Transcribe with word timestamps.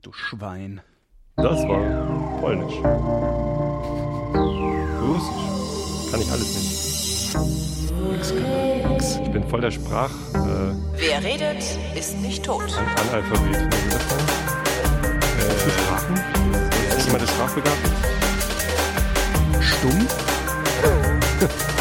Du 0.00 0.12
Schwein. 0.12 0.80
Das 1.34 1.58
war 1.66 2.38
polnisch. 2.40 2.76
Russisch. 5.02 6.10
Kann 6.12 6.20
ich 6.20 6.30
alles 6.30 6.54
nicht. 6.54 7.34
Nix 8.12 8.30
kann 8.30 8.92
nix. 8.92 9.16
Ich 9.16 9.30
bin 9.32 9.42
voll 9.48 9.60
der 9.60 9.72
Sprach... 9.72 10.12
Äh, 10.34 10.72
Wer 10.94 11.24
redet, 11.24 11.64
ist 11.96 12.16
nicht 12.18 12.44
tot. 12.44 12.62
An 12.78 12.86
Analphabet. 13.08 13.56
Äh, 13.56 13.70
Sprachen? 15.68 16.14
Ist 16.96 17.06
jemand 17.06 17.28
sprachbegabt? 17.28 17.90
Stumm? 19.60 20.06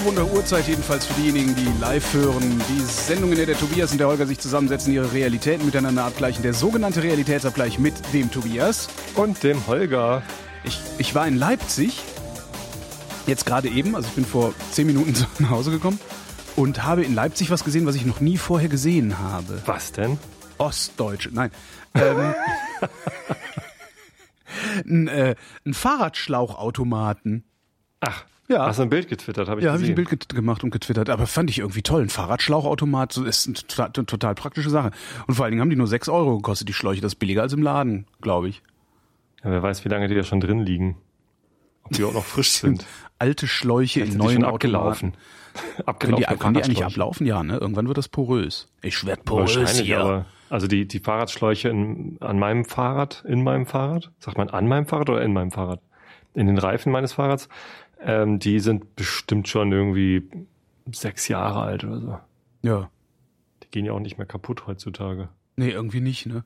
ungewohnter 0.00 0.32
Uhrzeit 0.32 0.66
jedenfalls 0.66 1.04
für 1.04 1.12
diejenigen, 1.20 1.54
die 1.54 1.68
live 1.78 2.14
hören. 2.14 2.62
Die 2.70 2.80
Sendung, 2.80 3.32
in 3.32 3.36
der 3.36 3.44
der 3.44 3.58
Tobias 3.58 3.92
und 3.92 3.98
der 3.98 4.06
Holger 4.06 4.26
sich 4.26 4.38
zusammensetzen, 4.38 4.94
ihre 4.94 5.12
Realitäten 5.12 5.66
miteinander 5.66 6.04
abgleichen. 6.04 6.42
Der 6.42 6.54
sogenannte 6.54 7.02
Realitätsabgleich 7.02 7.78
mit 7.78 7.94
dem 8.14 8.30
Tobias. 8.30 8.88
Und 9.14 9.42
dem 9.42 9.66
Holger. 9.66 10.22
Ich, 10.64 10.80
ich 10.96 11.14
war 11.14 11.28
in 11.28 11.36
Leipzig, 11.36 12.00
jetzt 13.26 13.44
gerade 13.44 13.68
eben, 13.68 13.94
also 13.94 14.08
ich 14.08 14.14
bin 14.14 14.24
vor 14.24 14.54
zehn 14.70 14.86
Minuten 14.86 15.14
nach 15.38 15.50
Hause 15.50 15.70
gekommen 15.70 16.00
und 16.56 16.82
habe 16.82 17.04
in 17.04 17.14
Leipzig 17.14 17.50
was 17.50 17.62
gesehen, 17.62 17.84
was 17.84 17.94
ich 17.94 18.06
noch 18.06 18.20
nie 18.20 18.38
vorher 18.38 18.70
gesehen 18.70 19.18
habe. 19.18 19.60
Was 19.66 19.92
denn? 19.92 20.18
Ostdeutsche, 20.56 21.28
nein. 21.30 21.50
Ähm, 21.94 22.34
ein, 24.86 25.08
äh, 25.08 25.34
ein 25.66 25.74
Fahrradschlauchautomaten. 25.74 27.44
Ach, 28.00 28.24
Ja. 28.50 28.66
hast 28.66 28.78
du 28.78 28.82
ein 28.82 28.90
Bild 28.90 29.08
getwittert, 29.08 29.48
habe 29.48 29.60
ich 29.60 29.64
Ja, 29.64 29.72
habe 29.72 29.82
ich 29.82 29.88
ein 29.88 29.94
Bild 29.94 30.28
gemacht 30.28 30.64
und 30.64 30.70
getwittert, 30.70 31.08
aber 31.08 31.26
fand 31.26 31.50
ich 31.50 31.60
irgendwie 31.60 31.82
toll. 31.82 32.02
Ein 32.02 32.08
Fahrradschlauchautomat 32.08 33.12
so 33.12 33.24
ist 33.24 33.46
eine 33.46 33.54
total, 33.54 33.90
total 33.92 34.34
praktische 34.34 34.70
Sache. 34.70 34.90
Und 35.26 35.34
vor 35.34 35.44
allen 35.44 35.52
Dingen 35.52 35.60
haben 35.60 35.70
die 35.70 35.76
nur 35.76 35.86
6 35.86 36.08
Euro 36.08 36.36
gekostet, 36.36 36.68
die 36.68 36.72
Schläuche. 36.72 37.00
Das 37.00 37.12
ist 37.12 37.18
billiger 37.18 37.42
als 37.42 37.52
im 37.52 37.62
Laden, 37.62 38.06
glaube 38.20 38.48
ich. 38.48 38.62
Ja, 39.44 39.50
wer 39.52 39.62
weiß, 39.62 39.84
wie 39.84 39.88
lange 39.88 40.08
die 40.08 40.14
da 40.14 40.24
schon 40.24 40.40
drin 40.40 40.60
liegen. 40.60 40.96
Ob 41.84 41.92
die 41.92 42.04
auch 42.04 42.12
noch 42.12 42.24
frisch 42.24 42.50
sind. 42.50 42.84
Alte 43.18 43.46
Schläuche 43.46 44.00
in 44.00 44.16
neuen 44.16 44.44
Automaten. 44.44 45.12
abgelaufen. 45.12 45.12
Können 45.98 46.16
die, 46.16 46.24
können 46.24 46.54
die 46.54 46.62
eigentlich 46.62 46.84
ablaufen? 46.84 47.26
Ja, 47.26 47.42
ne? 47.42 47.56
Irgendwann 47.56 47.86
wird 47.86 47.98
das 47.98 48.08
porös. 48.08 48.68
Ich 48.82 49.04
werd 49.06 49.24
porös 49.24 49.56
Wahrscheinlich, 49.56 49.86
hier. 49.86 50.00
aber 50.00 50.26
also 50.48 50.66
die, 50.66 50.86
die 50.86 50.98
Fahrradschläuche 50.98 51.68
in, 51.68 52.16
an 52.20 52.38
meinem 52.38 52.64
Fahrrad, 52.64 53.24
in 53.26 53.44
meinem 53.44 53.66
Fahrrad, 53.66 54.10
sagt 54.18 54.36
man 54.36 54.50
an 54.50 54.66
meinem 54.66 54.86
Fahrrad 54.86 55.08
oder 55.08 55.22
in 55.22 55.32
meinem 55.32 55.52
Fahrrad? 55.52 55.80
In 56.34 56.46
den 56.46 56.58
Reifen 56.58 56.92
meines 56.92 57.12
Fahrrads, 57.14 57.48
ähm, 58.02 58.38
die 58.38 58.60
sind 58.60 58.96
bestimmt 58.96 59.48
schon 59.48 59.72
irgendwie 59.72 60.28
sechs 60.92 61.28
Jahre 61.28 61.60
alt 61.62 61.84
oder 61.84 62.00
so. 62.00 62.18
ja. 62.62 62.90
Die 63.62 63.70
gehen 63.70 63.84
ja 63.84 63.92
auch 63.92 64.00
nicht 64.00 64.16
mehr 64.18 64.26
kaputt 64.26 64.66
heutzutage. 64.66 65.28
Nee, 65.56 65.70
irgendwie 65.70 66.00
nicht, 66.00 66.26
ne? 66.26 66.44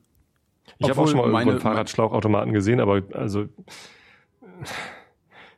Ich 0.79 0.91
habe 0.91 1.01
auch 1.01 1.07
schon 1.07 1.17
mal 1.17 1.23
irgendwo 1.23 1.33
meine- 1.39 1.51
einen 1.53 1.61
Fahrradschlauchautomaten 1.61 2.53
gesehen, 2.53 2.81
aber 2.81 3.03
also 3.13 3.47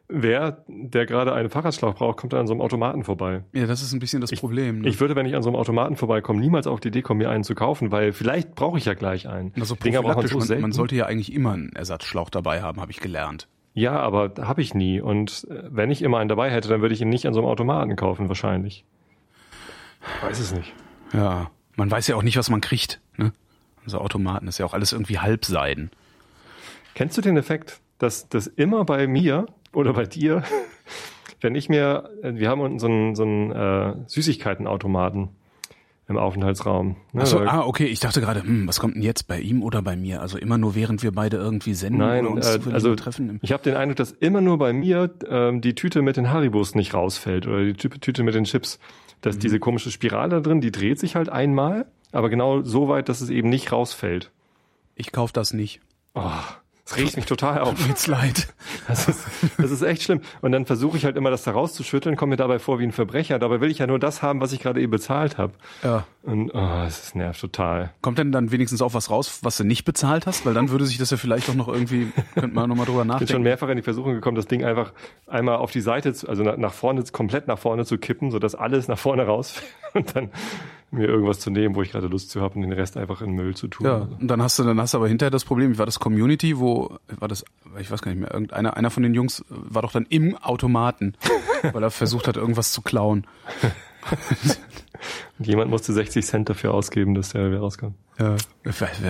wer, 0.08 0.64
der 0.68 1.06
gerade 1.06 1.32
einen 1.32 1.50
Fahrradschlauch 1.50 1.94
braucht, 1.94 2.18
kommt 2.18 2.32
dann 2.32 2.40
an 2.40 2.46
so 2.46 2.52
einem 2.52 2.60
Automaten 2.60 3.02
vorbei. 3.04 3.42
Ja, 3.52 3.66
das 3.66 3.82
ist 3.82 3.92
ein 3.92 3.98
bisschen 3.98 4.20
das 4.20 4.30
Problem. 4.32 4.80
Ne? 4.82 4.88
Ich 4.88 5.00
würde, 5.00 5.16
wenn 5.16 5.26
ich 5.26 5.34
an 5.34 5.42
so 5.42 5.48
einem 5.48 5.56
Automaten 5.56 5.96
vorbeikomme, 5.96 6.40
niemals 6.40 6.66
auf 6.66 6.80
die 6.80 6.88
Idee 6.88 7.02
kommen, 7.02 7.18
mir 7.18 7.30
einen 7.30 7.44
zu 7.44 7.54
kaufen, 7.54 7.90
weil 7.90 8.12
vielleicht 8.12 8.54
brauche 8.54 8.78
ich 8.78 8.84
ja 8.84 8.94
gleich 8.94 9.28
einen. 9.28 9.52
also 9.58 9.74
Dinger 9.74 10.02
braucht 10.02 10.16
man 10.32 10.40
so 10.42 10.56
man 10.58 10.72
sollte 10.72 10.94
ja 10.94 11.06
eigentlich 11.06 11.32
immer 11.32 11.52
einen 11.52 11.70
Ersatzschlauch 11.74 12.30
dabei 12.30 12.62
haben, 12.62 12.80
habe 12.80 12.92
ich 12.92 13.00
gelernt. 13.00 13.48
Ja, 13.76 14.00
aber 14.00 14.32
habe 14.40 14.62
ich 14.62 14.72
nie. 14.72 15.02
Und 15.02 15.46
äh, 15.50 15.64
wenn 15.68 15.90
ich 15.90 16.00
immer 16.00 16.16
einen 16.16 16.30
dabei 16.30 16.50
hätte, 16.50 16.66
dann 16.66 16.80
würde 16.80 16.94
ich 16.94 17.02
ihn 17.02 17.10
nicht 17.10 17.26
an 17.26 17.34
so 17.34 17.40
einem 17.40 17.48
Automaten 17.48 17.94
kaufen, 17.94 18.28
wahrscheinlich. 18.28 18.86
Weiß 20.22 20.40
es 20.40 20.54
nicht. 20.54 20.72
Ja, 21.12 21.50
man 21.76 21.90
weiß 21.90 22.06
ja 22.06 22.16
auch 22.16 22.22
nicht, 22.22 22.38
was 22.38 22.48
man 22.48 22.62
kriegt. 22.62 23.02
Ne? 23.18 23.32
So 23.84 23.98
Automaten 23.98 24.48
ist 24.48 24.56
ja 24.56 24.64
auch 24.64 24.72
alles 24.72 24.92
irgendwie 24.92 25.18
Halbseiden. 25.18 25.90
Kennst 26.94 27.18
du 27.18 27.20
den 27.20 27.36
Effekt, 27.36 27.80
dass 27.98 28.30
das 28.30 28.46
immer 28.46 28.86
bei 28.86 29.06
mir 29.06 29.44
oder 29.74 29.92
bei 29.92 30.06
dir, 30.06 30.42
wenn 31.42 31.54
ich 31.54 31.68
mir, 31.68 32.08
äh, 32.22 32.32
wir 32.34 32.48
haben 32.48 32.62
unten 32.62 32.78
so 32.78 32.86
einen, 32.86 33.14
so 33.14 33.24
einen 33.24 33.52
äh, 33.52 33.94
Süßigkeitenautomaten 34.06 35.28
im 36.08 36.16
Aufenthaltsraum. 36.18 36.96
Ne, 37.12 37.22
Achso, 37.22 37.40
ah, 37.40 37.64
okay, 37.66 37.86
ich 37.86 37.98
dachte 38.00 38.20
gerade, 38.20 38.42
hm, 38.42 38.68
was 38.68 38.78
kommt 38.78 38.94
denn 38.94 39.02
jetzt 39.02 39.26
bei 39.26 39.40
ihm 39.40 39.62
oder 39.62 39.82
bei 39.82 39.96
mir? 39.96 40.20
Also 40.22 40.38
immer 40.38 40.56
nur 40.58 40.74
während 40.74 41.02
wir 41.02 41.10
beide 41.12 41.36
irgendwie 41.36 41.74
senden 41.74 41.98
Nein, 41.98 42.26
uns 42.26 42.46
äh, 42.46 42.60
also 42.72 42.94
treffen. 42.94 43.38
ich 43.42 43.52
habe 43.52 43.62
den 43.62 43.74
Eindruck, 43.74 43.96
dass 43.96 44.12
immer 44.12 44.40
nur 44.40 44.58
bei 44.58 44.72
mir 44.72 45.10
ähm, 45.28 45.60
die 45.60 45.74
Tüte 45.74 46.02
mit 46.02 46.16
den 46.16 46.30
Haribos 46.30 46.74
nicht 46.74 46.94
rausfällt 46.94 47.46
oder 47.46 47.64
die 47.64 47.74
Tü- 47.74 48.00
Tüte 48.00 48.22
mit 48.22 48.34
den 48.34 48.44
Chips. 48.44 48.78
Dass 49.22 49.38
diese 49.38 49.58
komische 49.58 49.90
Spirale 49.90 50.28
da 50.28 50.40
drin, 50.40 50.60
die 50.60 50.70
dreht 50.70 51.00
sich 51.00 51.16
halt 51.16 51.30
einmal, 51.30 51.86
aber 52.12 52.28
genau 52.28 52.62
so 52.62 52.86
weit, 52.88 53.08
dass 53.08 53.22
es 53.22 53.30
eben 53.30 53.48
nicht 53.48 53.72
rausfällt. 53.72 54.30
Ich 54.94 55.10
kauf 55.10 55.32
das 55.32 55.54
nicht. 55.54 55.80
Oh, 56.14 56.30
das 56.86 56.96
regt 56.96 57.16
mich 57.16 57.26
total 57.26 57.60
auf. 57.60 57.70
Tut 57.70 57.80
mir 57.80 57.88
jetzt 57.88 58.06
leid. 58.06 58.46
Das 58.86 59.08
ist, 59.08 59.24
das 59.58 59.72
ist 59.72 59.82
echt 59.82 60.04
schlimm. 60.04 60.20
Und 60.40 60.52
dann 60.52 60.66
versuche 60.66 60.96
ich 60.96 61.04
halt 61.04 61.16
immer, 61.16 61.30
das 61.30 61.42
da 61.42 61.50
rauszuschütteln, 61.50 62.14
komme 62.14 62.30
mir 62.30 62.36
dabei 62.36 62.60
vor 62.60 62.78
wie 62.78 62.84
ein 62.84 62.92
Verbrecher. 62.92 63.40
Dabei 63.40 63.60
will 63.60 63.72
ich 63.72 63.78
ja 63.78 63.88
nur 63.88 63.98
das 63.98 64.22
haben, 64.22 64.40
was 64.40 64.52
ich 64.52 64.60
gerade 64.60 64.80
eben 64.80 64.92
bezahlt 64.92 65.36
habe. 65.36 65.52
Ja. 65.82 66.06
Und 66.22 66.52
oh, 66.54 66.84
es 66.86 67.14
nervt 67.16 67.40
total. 67.40 67.92
Kommt 68.02 68.18
denn 68.18 68.30
dann 68.30 68.52
wenigstens 68.52 68.82
auch 68.82 68.94
was 68.94 69.10
raus, 69.10 69.40
was 69.42 69.56
du 69.56 69.64
nicht 69.64 69.84
bezahlt 69.84 70.26
hast? 70.26 70.46
Weil 70.46 70.54
dann 70.54 70.70
würde 70.70 70.86
sich 70.86 70.96
das 70.96 71.10
ja 71.10 71.16
vielleicht 71.16 71.50
auch 71.50 71.54
noch 71.54 71.66
irgendwie, 71.66 72.12
könnte 72.34 72.54
man 72.54 72.68
nochmal 72.68 72.86
drüber 72.86 73.02
Ich 73.02 73.06
bin 73.06 73.16
schon 73.16 73.20
nachdenken. 73.20 73.42
mehrfach 73.42 73.68
in 73.68 73.76
die 73.76 73.82
Versuchung 73.82 74.14
gekommen, 74.14 74.36
das 74.36 74.46
Ding 74.46 74.64
einfach 74.64 74.92
einmal 75.26 75.56
auf 75.56 75.72
die 75.72 75.80
Seite, 75.80 76.14
zu, 76.14 76.28
also 76.28 76.44
nach 76.44 76.72
vorne, 76.72 77.02
komplett 77.10 77.48
nach 77.48 77.58
vorne 77.58 77.84
zu 77.84 77.98
kippen, 77.98 78.30
sodass 78.30 78.54
alles 78.54 78.86
nach 78.86 78.98
vorne 78.98 79.26
rausfällt 79.26 79.66
und 79.94 80.14
dann 80.14 80.30
mir 80.96 81.06
irgendwas 81.06 81.40
zu 81.40 81.50
nehmen, 81.50 81.74
wo 81.74 81.82
ich 81.82 81.92
gerade 81.92 82.06
Lust 82.06 82.30
zu 82.30 82.40
habe 82.40 82.56
und 82.56 82.62
den 82.62 82.72
Rest 82.72 82.96
einfach 82.96 83.22
in 83.22 83.32
Müll 83.32 83.54
zu 83.54 83.68
tun. 83.68 83.86
Ja, 83.86 84.08
und 84.18 84.28
dann 84.28 84.42
hast 84.42 84.58
du, 84.58 84.64
dann 84.64 84.80
hast 84.80 84.94
du 84.94 84.98
aber 84.98 85.08
hinterher 85.08 85.30
das 85.30 85.44
Problem, 85.44 85.72
wie 85.72 85.78
war 85.78 85.86
das 85.86 86.00
Community, 86.00 86.58
wo, 86.58 86.98
war 87.18 87.28
das, 87.28 87.44
ich 87.78 87.90
weiß 87.90 88.02
gar 88.02 88.10
nicht 88.10 88.20
mehr, 88.20 88.32
irgendeiner, 88.32 88.76
einer 88.76 88.90
von 88.90 89.02
den 89.02 89.14
Jungs 89.14 89.44
war 89.48 89.82
doch 89.82 89.92
dann 89.92 90.06
im 90.08 90.36
Automaten, 90.36 91.14
weil 91.72 91.82
er 91.82 91.90
versucht 91.90 92.28
hat, 92.28 92.36
irgendwas 92.36 92.72
zu 92.72 92.82
klauen. 92.82 93.26
Und 95.38 95.46
jemand 95.46 95.70
musste 95.70 95.92
60 95.92 96.24
Cent 96.24 96.48
dafür 96.48 96.72
ausgeben, 96.72 97.14
dass 97.14 97.30
der 97.30 97.50
wieder 97.50 97.60
rauskommt. 97.60 97.96
Ja. 98.18 98.36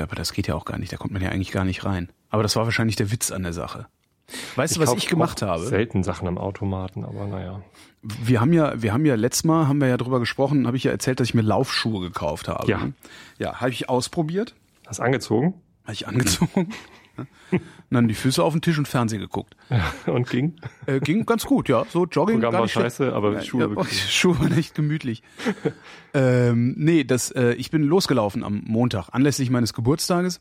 Aber 0.03 0.17
das 0.17 0.33
geht 0.33 0.49
ja 0.49 0.55
auch 0.55 0.65
gar 0.65 0.79
nicht, 0.79 0.93
da 0.93 0.97
kommt 0.97 1.13
man 1.13 1.23
ja 1.23 1.31
eigentlich 1.31 1.53
gar 1.53 1.65
nicht 1.65 1.85
rein. 1.85 2.11
Aber 2.29 2.43
das 2.43 2.57
war 2.57 2.65
wahrscheinlich 2.65 2.97
der 2.97 3.13
Witz 3.13 3.31
an 3.31 3.45
der 3.45 3.53
Sache. 3.53 3.87
Weißt 4.57 4.77
du, 4.77 4.81
was 4.81 4.93
ich 4.95 5.07
gemacht 5.07 5.43
habe? 5.43 5.65
Selten 5.65 6.03
Sachen 6.03 6.27
am 6.27 6.39
Automaten, 6.39 7.05
aber 7.05 7.27
naja. 7.27 7.63
Wir 8.23 8.41
haben 8.41 8.53
ja, 8.53 8.81
wir 8.81 8.93
haben 8.93 9.05
ja 9.05 9.15
letztes 9.17 9.45
Mal, 9.45 9.67
haben 9.69 9.81
wir 9.81 9.89
ja 9.89 9.97
drüber 9.97 10.21
gesprochen, 10.21 10.67
habe 10.67 10.77
ich 10.77 10.85
ja 10.85 10.91
erzählt, 10.93 11.19
dass 11.21 11.29
ich 11.29 11.35
mir 11.35 11.43
Laufschuhe 11.43 12.01
gekauft 12.01 12.49
habe. 12.49 12.71
Ja. 12.71 12.89
Ja, 13.39 13.61
habe 13.61 13.71
ich 13.71 13.89
ausprobiert, 13.89 14.55
Hast 14.87 15.01
angezogen 15.01 15.55
habe 15.85 15.93
ich 15.93 16.07
angezogen. 16.09 16.69
und 17.53 17.61
dann 17.91 18.09
die 18.09 18.15
Füße 18.15 18.43
auf 18.43 18.53
den 18.53 18.61
Tisch 18.61 18.77
und 18.79 18.87
Fernsehen 18.89 19.21
geguckt. 19.21 19.57
und 20.07 20.29
ging. 20.29 20.55
Äh, 20.87 21.01
ging 21.01 21.25
ganz 21.27 21.45
gut, 21.47 21.69
ja. 21.69 21.85
So 21.91 22.05
Jogging. 22.07 22.37
Programm 22.37 22.53
gar 22.53 22.53
war 22.61 22.63
nicht 22.63 22.73
schlecht. 22.73 22.97
scheiße, 22.97 23.13
aber 23.13 23.35
Ja, 23.35 23.43
Schuhe 23.43 23.73
ja. 23.77 23.85
Schuhe 24.09 24.39
waren 24.41 24.57
echt 24.59 24.75
gemütlich. 24.75 25.23
ähm, 26.15 26.75
nee, 26.77 27.05
das, 27.05 27.31
äh, 27.31 27.53
ich 27.55 27.71
bin 27.71 27.83
losgelaufen 27.83 28.43
am 28.45 28.63
Montag. 28.67 29.09
Anlässlich 29.13 29.51
meines 29.51 29.73
Geburtstages 29.75 30.41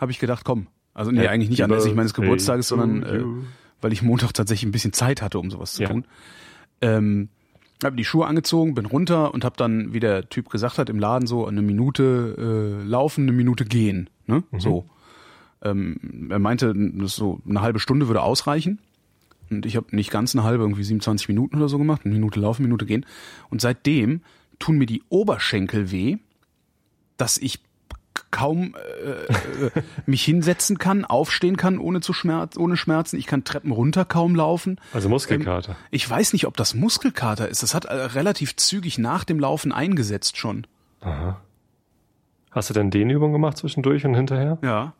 habe 0.00 0.10
ich 0.12 0.18
gedacht, 0.18 0.44
komm. 0.44 0.66
Also 0.94 1.10
nee, 1.10 1.18
Happy 1.20 1.28
eigentlich 1.28 1.50
nicht 1.50 1.62
anlässlich 1.62 1.94
meines 1.94 2.14
Geburtstages, 2.14 2.68
sondern 2.68 3.02
äh, 3.02 3.22
weil 3.82 3.92
ich 3.92 4.02
Montag 4.02 4.32
tatsächlich 4.32 4.66
ein 4.68 4.72
bisschen 4.72 4.92
Zeit 4.94 5.20
hatte, 5.22 5.38
um 5.38 5.50
sowas 5.50 5.74
zu 5.74 5.82
Ja. 5.82 5.88
tun. 5.88 6.06
Ähm, 6.80 7.28
habe 7.84 7.96
die 7.96 8.04
Schuhe 8.04 8.26
angezogen, 8.26 8.74
bin 8.74 8.86
runter 8.86 9.34
und 9.34 9.44
habe 9.44 9.56
dann, 9.56 9.92
wie 9.92 10.00
der 10.00 10.28
Typ 10.28 10.48
gesagt 10.48 10.78
hat, 10.78 10.88
im 10.88 10.98
Laden 10.98 11.26
so 11.26 11.46
eine 11.46 11.62
Minute 11.62 12.82
äh, 12.82 12.86
laufen, 12.86 13.22
eine 13.22 13.32
Minute 13.32 13.64
gehen. 13.64 14.08
Ne? 14.26 14.44
Mhm. 14.50 14.60
So. 14.60 14.86
Ähm, 15.62 16.28
er 16.30 16.38
meinte, 16.38 16.74
so 17.04 17.40
eine 17.48 17.60
halbe 17.60 17.78
Stunde 17.78 18.08
würde 18.08 18.22
ausreichen. 18.22 18.80
Und 19.50 19.66
ich 19.66 19.76
habe 19.76 19.94
nicht 19.94 20.10
ganz 20.10 20.34
eine 20.34 20.44
halbe, 20.44 20.64
irgendwie 20.64 20.82
27 20.82 21.28
Minuten 21.28 21.56
oder 21.56 21.68
so 21.68 21.78
gemacht. 21.78 22.02
Eine 22.04 22.14
Minute 22.14 22.40
laufen, 22.40 22.62
eine 22.62 22.68
Minute 22.68 22.86
gehen. 22.86 23.06
Und 23.50 23.60
seitdem 23.60 24.22
tun 24.58 24.78
mir 24.78 24.86
die 24.86 25.02
Oberschenkel 25.08 25.90
weh, 25.90 26.16
dass 27.16 27.38
ich 27.38 27.60
kaum 28.36 28.74
äh, 29.02 29.66
äh, 29.66 29.82
mich 30.04 30.22
hinsetzen 30.22 30.76
kann, 30.76 31.06
aufstehen 31.06 31.56
kann 31.56 31.78
ohne 31.78 32.02
zu 32.02 32.12
Schmerz, 32.12 32.58
ohne 32.58 32.76
Schmerzen. 32.76 33.16
Ich 33.16 33.26
kann 33.26 33.44
Treppen 33.44 33.72
runter 33.72 34.04
kaum 34.04 34.34
laufen. 34.34 34.78
Also 34.92 35.08
Muskelkater. 35.08 35.74
Ich 35.90 36.08
weiß 36.08 36.34
nicht, 36.34 36.46
ob 36.46 36.54
das 36.54 36.74
Muskelkater 36.74 37.48
ist. 37.48 37.62
Das 37.62 37.74
hat 37.74 37.86
äh, 37.86 37.94
relativ 37.94 38.54
zügig 38.56 38.98
nach 38.98 39.24
dem 39.24 39.40
Laufen 39.40 39.72
eingesetzt 39.72 40.36
schon. 40.36 40.66
Hast 42.50 42.68
du 42.68 42.74
denn 42.74 42.90
Dehnübungen 42.90 43.32
gemacht 43.32 43.56
zwischendurch 43.56 44.04
und 44.04 44.14
hinterher? 44.14 44.58
Ja. 44.62 44.92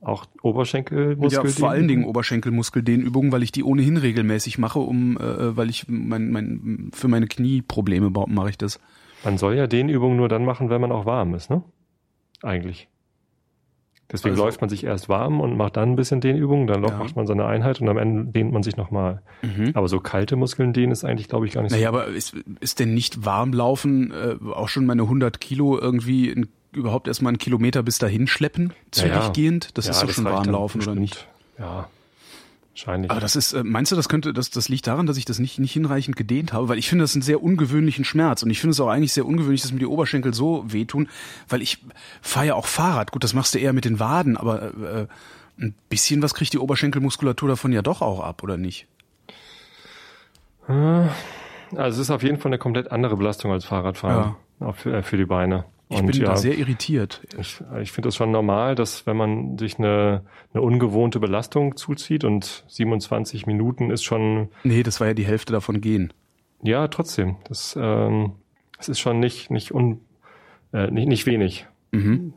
Auch 0.00 0.24
Oberschenkelmuskel? 0.40 1.44
Ja, 1.44 1.52
vor 1.52 1.68
allen 1.68 1.88
Dingen 1.88 2.04
Oberschenkelmuskeldehnübungen, 2.04 3.32
weil 3.32 3.42
ich 3.42 3.52
die 3.52 3.64
ohnehin 3.64 3.98
regelmäßig 3.98 4.56
mache, 4.56 4.78
um, 4.78 5.18
äh, 5.18 5.56
weil 5.58 5.68
ich 5.68 5.88
mein, 5.88 6.30
mein, 6.30 6.90
für 6.94 7.08
meine 7.08 7.26
Knieprobleme 7.26 8.08
mache 8.28 8.48
ich 8.48 8.56
das. 8.56 8.80
Man 9.24 9.36
soll 9.36 9.56
ja 9.56 9.66
Dehnübungen 9.66 10.16
nur 10.16 10.30
dann 10.30 10.46
machen, 10.46 10.70
wenn 10.70 10.80
man 10.80 10.90
auch 10.90 11.04
warm 11.04 11.34
ist, 11.34 11.50
ne? 11.50 11.62
Eigentlich. 12.42 12.88
Deswegen 14.12 14.32
Also- 14.32 14.44
läuft 14.44 14.60
man 14.60 14.68
sich 14.68 14.82
erst 14.82 15.08
warm 15.08 15.40
und 15.40 15.56
macht 15.56 15.76
dann 15.76 15.92
ein 15.92 15.96
bisschen 15.96 16.20
Dehnübungen, 16.20 16.66
dann 16.66 16.82
Ja. 16.82 16.96
macht 16.98 17.14
man 17.14 17.28
seine 17.28 17.46
Einheit 17.46 17.80
und 17.80 17.88
am 17.88 17.96
Ende 17.96 18.32
dehnt 18.32 18.52
man 18.52 18.64
sich 18.64 18.76
nochmal. 18.76 19.22
Aber 19.74 19.86
so 19.88 20.00
kalte 20.00 20.34
Muskeln 20.34 20.72
dehnen 20.72 20.90
ist 20.90 21.04
eigentlich, 21.04 21.28
glaube 21.28 21.46
ich, 21.46 21.52
gar 21.52 21.62
nicht 21.62 21.70
Naja, 21.70 21.88
aber 21.88 22.06
ist, 22.06 22.34
ist 22.58 22.80
denn 22.80 22.92
nicht 22.92 23.24
warmlaufen 23.24 24.10
äh, 24.12 24.36
auch 24.52 24.68
schon 24.68 24.84
meine 24.84 25.02
100 25.06 25.40
Kilo 25.40 25.78
irgendwie 25.78 26.28
in, 26.28 26.48
überhaupt 26.72 27.06
erstmal 27.06 27.30
einen 27.30 27.38
Kilometer 27.38 27.84
bis 27.84 27.98
dahin 27.98 28.26
schleppen? 28.26 28.72
so. 28.92 29.06
Ja, 29.06 29.14
ja. 29.14 29.32
Zügig 29.32 29.68
Das 29.74 29.84
Ja, 29.86 29.92
ist 29.92 30.02
doch 30.02 30.10
schon 30.10 30.26
reicht 30.26 30.38
dann 30.38 30.46
warmlaufen, 30.46 30.82
oder 30.82 30.94
nicht? 30.96 31.28
Ja, 31.58 31.88
wahrscheinlich. 32.86 33.10
Aber 33.10 33.20
das 33.20 33.36
ist, 33.36 33.52
äh, 33.52 33.62
meinst 33.64 33.92
du, 33.92 33.96
das 33.96 34.08
könnte, 34.08 34.32
das, 34.32 34.50
das 34.50 34.68
liegt 34.68 34.86
daran, 34.86 35.06
dass 35.06 35.16
ich 35.16 35.24
das 35.24 35.38
nicht, 35.38 35.58
nicht 35.58 35.72
hinreichend 35.72 36.16
gedehnt 36.16 36.52
habe? 36.52 36.68
Weil 36.68 36.78
ich 36.78 36.88
finde 36.88 37.04
das 37.04 37.14
einen 37.14 37.22
sehr 37.22 37.42
ungewöhnlichen 37.42 38.04
Schmerz. 38.04 38.42
Und 38.42 38.50
ich 38.50 38.60
finde 38.60 38.72
es 38.72 38.80
auch 38.80 38.88
eigentlich 38.88 39.12
sehr 39.12 39.26
ungewöhnlich, 39.26 39.62
dass 39.62 39.72
mir 39.72 39.78
die 39.78 39.86
Oberschenkel 39.86 40.34
so 40.34 40.64
wehtun, 40.66 41.08
weil 41.48 41.62
ich 41.62 41.78
fahre 42.22 42.46
ja 42.46 42.54
auch 42.54 42.66
Fahrrad. 42.66 43.12
Gut, 43.12 43.24
das 43.24 43.34
machst 43.34 43.54
du 43.54 43.58
eher 43.58 43.72
mit 43.72 43.84
den 43.84 44.00
Waden, 44.00 44.36
aber 44.36 44.74
äh, 44.74 45.06
ein 45.60 45.74
bisschen 45.88 46.22
was 46.22 46.34
kriegt 46.34 46.52
die 46.52 46.58
Oberschenkelmuskulatur 46.58 47.48
davon 47.48 47.72
ja 47.72 47.82
doch 47.82 48.02
auch 48.02 48.20
ab, 48.20 48.42
oder 48.42 48.56
nicht? 48.56 48.86
Also 50.68 51.08
es 51.72 51.98
ist 51.98 52.10
auf 52.10 52.22
jeden 52.22 52.38
Fall 52.38 52.50
eine 52.50 52.58
komplett 52.58 52.92
andere 52.92 53.16
Belastung 53.16 53.52
als 53.52 53.64
Fahrradfahren 53.64 54.36
auch 54.60 54.76
für, 54.76 54.98
äh, 54.98 55.02
für 55.02 55.16
die 55.16 55.24
Beine. 55.24 55.64
Ich 55.92 56.00
bin 56.00 56.12
ja, 56.12 56.26
da 56.26 56.36
sehr 56.36 56.56
irritiert. 56.56 57.20
ich, 57.38 57.60
ich 57.82 57.90
finde 57.90 58.10
es 58.10 58.16
schon 58.16 58.30
normal, 58.30 58.76
dass 58.76 59.06
wenn 59.06 59.16
man 59.16 59.58
sich 59.58 59.78
eine, 59.78 60.22
eine 60.54 60.62
ungewohnte 60.62 61.18
Belastung 61.18 61.76
zuzieht 61.76 62.22
und 62.22 62.64
27 62.68 63.46
Minuten 63.46 63.90
ist 63.90 64.04
schon, 64.04 64.50
Nee, 64.62 64.84
das 64.84 65.00
war 65.00 65.08
ja 65.08 65.14
die 65.14 65.26
Hälfte 65.26 65.52
davon 65.52 65.80
gehen. 65.80 66.12
ja, 66.62 66.86
trotzdem, 66.88 67.36
das, 67.48 67.76
ähm, 67.80 68.32
das 68.76 68.88
ist 68.88 69.00
schon 69.00 69.18
nicht, 69.18 69.50
nicht, 69.50 69.72
un, 69.74 70.00
äh, 70.72 70.90
nicht, 70.92 71.08
nicht 71.08 71.26
wenig. 71.26 71.66
Mhm. 71.90 72.34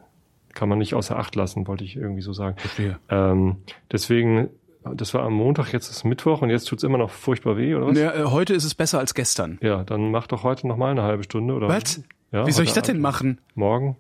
Kann 0.56 0.68
man 0.68 0.80
nicht 0.80 0.96
außer 0.96 1.18
Acht 1.18 1.36
lassen, 1.36 1.68
wollte 1.68 1.84
ich 1.84 1.96
irgendwie 1.96 2.22
so 2.22 2.34
sagen. 2.34 2.58
Verstehe. 2.58 2.98
Ähm, 3.10 3.58
deswegen, 3.92 4.50
das 4.84 5.14
war 5.14 5.24
am 5.24 5.34
Montag, 5.34 5.72
jetzt 5.74 5.90
ist 5.90 6.04
Mittwoch 6.06 6.42
und 6.42 6.50
jetzt 6.50 6.66
tut's 6.66 6.84
immer 6.84 6.98
noch 6.98 7.12
furchtbar 7.12 7.56
weh, 7.58 7.76
oder 7.76 7.88
was? 7.88 7.98
Ja, 8.00 8.14
äh, 8.14 8.24
heute 8.26 8.54
ist 8.56 8.64
es 8.64 8.74
besser 8.74 8.98
als 9.00 9.14
gestern. 9.14 9.60
Ja, 9.62 9.84
dann 9.84 10.10
mach 10.12 10.26
doch 10.26 10.44
heute 10.44 10.68
noch 10.68 10.78
mal 10.78 10.90
eine 10.92 11.04
halbe 11.04 11.24
Stunde 11.24 11.54
oder 11.54 11.68
Was? 11.68 12.04
Ja, 12.34 12.46
Wie 12.48 12.52
soll 12.52 12.66
ich 12.66 12.74
das 12.74 12.84
denn 12.88 13.00
machen? 13.00 13.40
Morgen? 13.56 13.96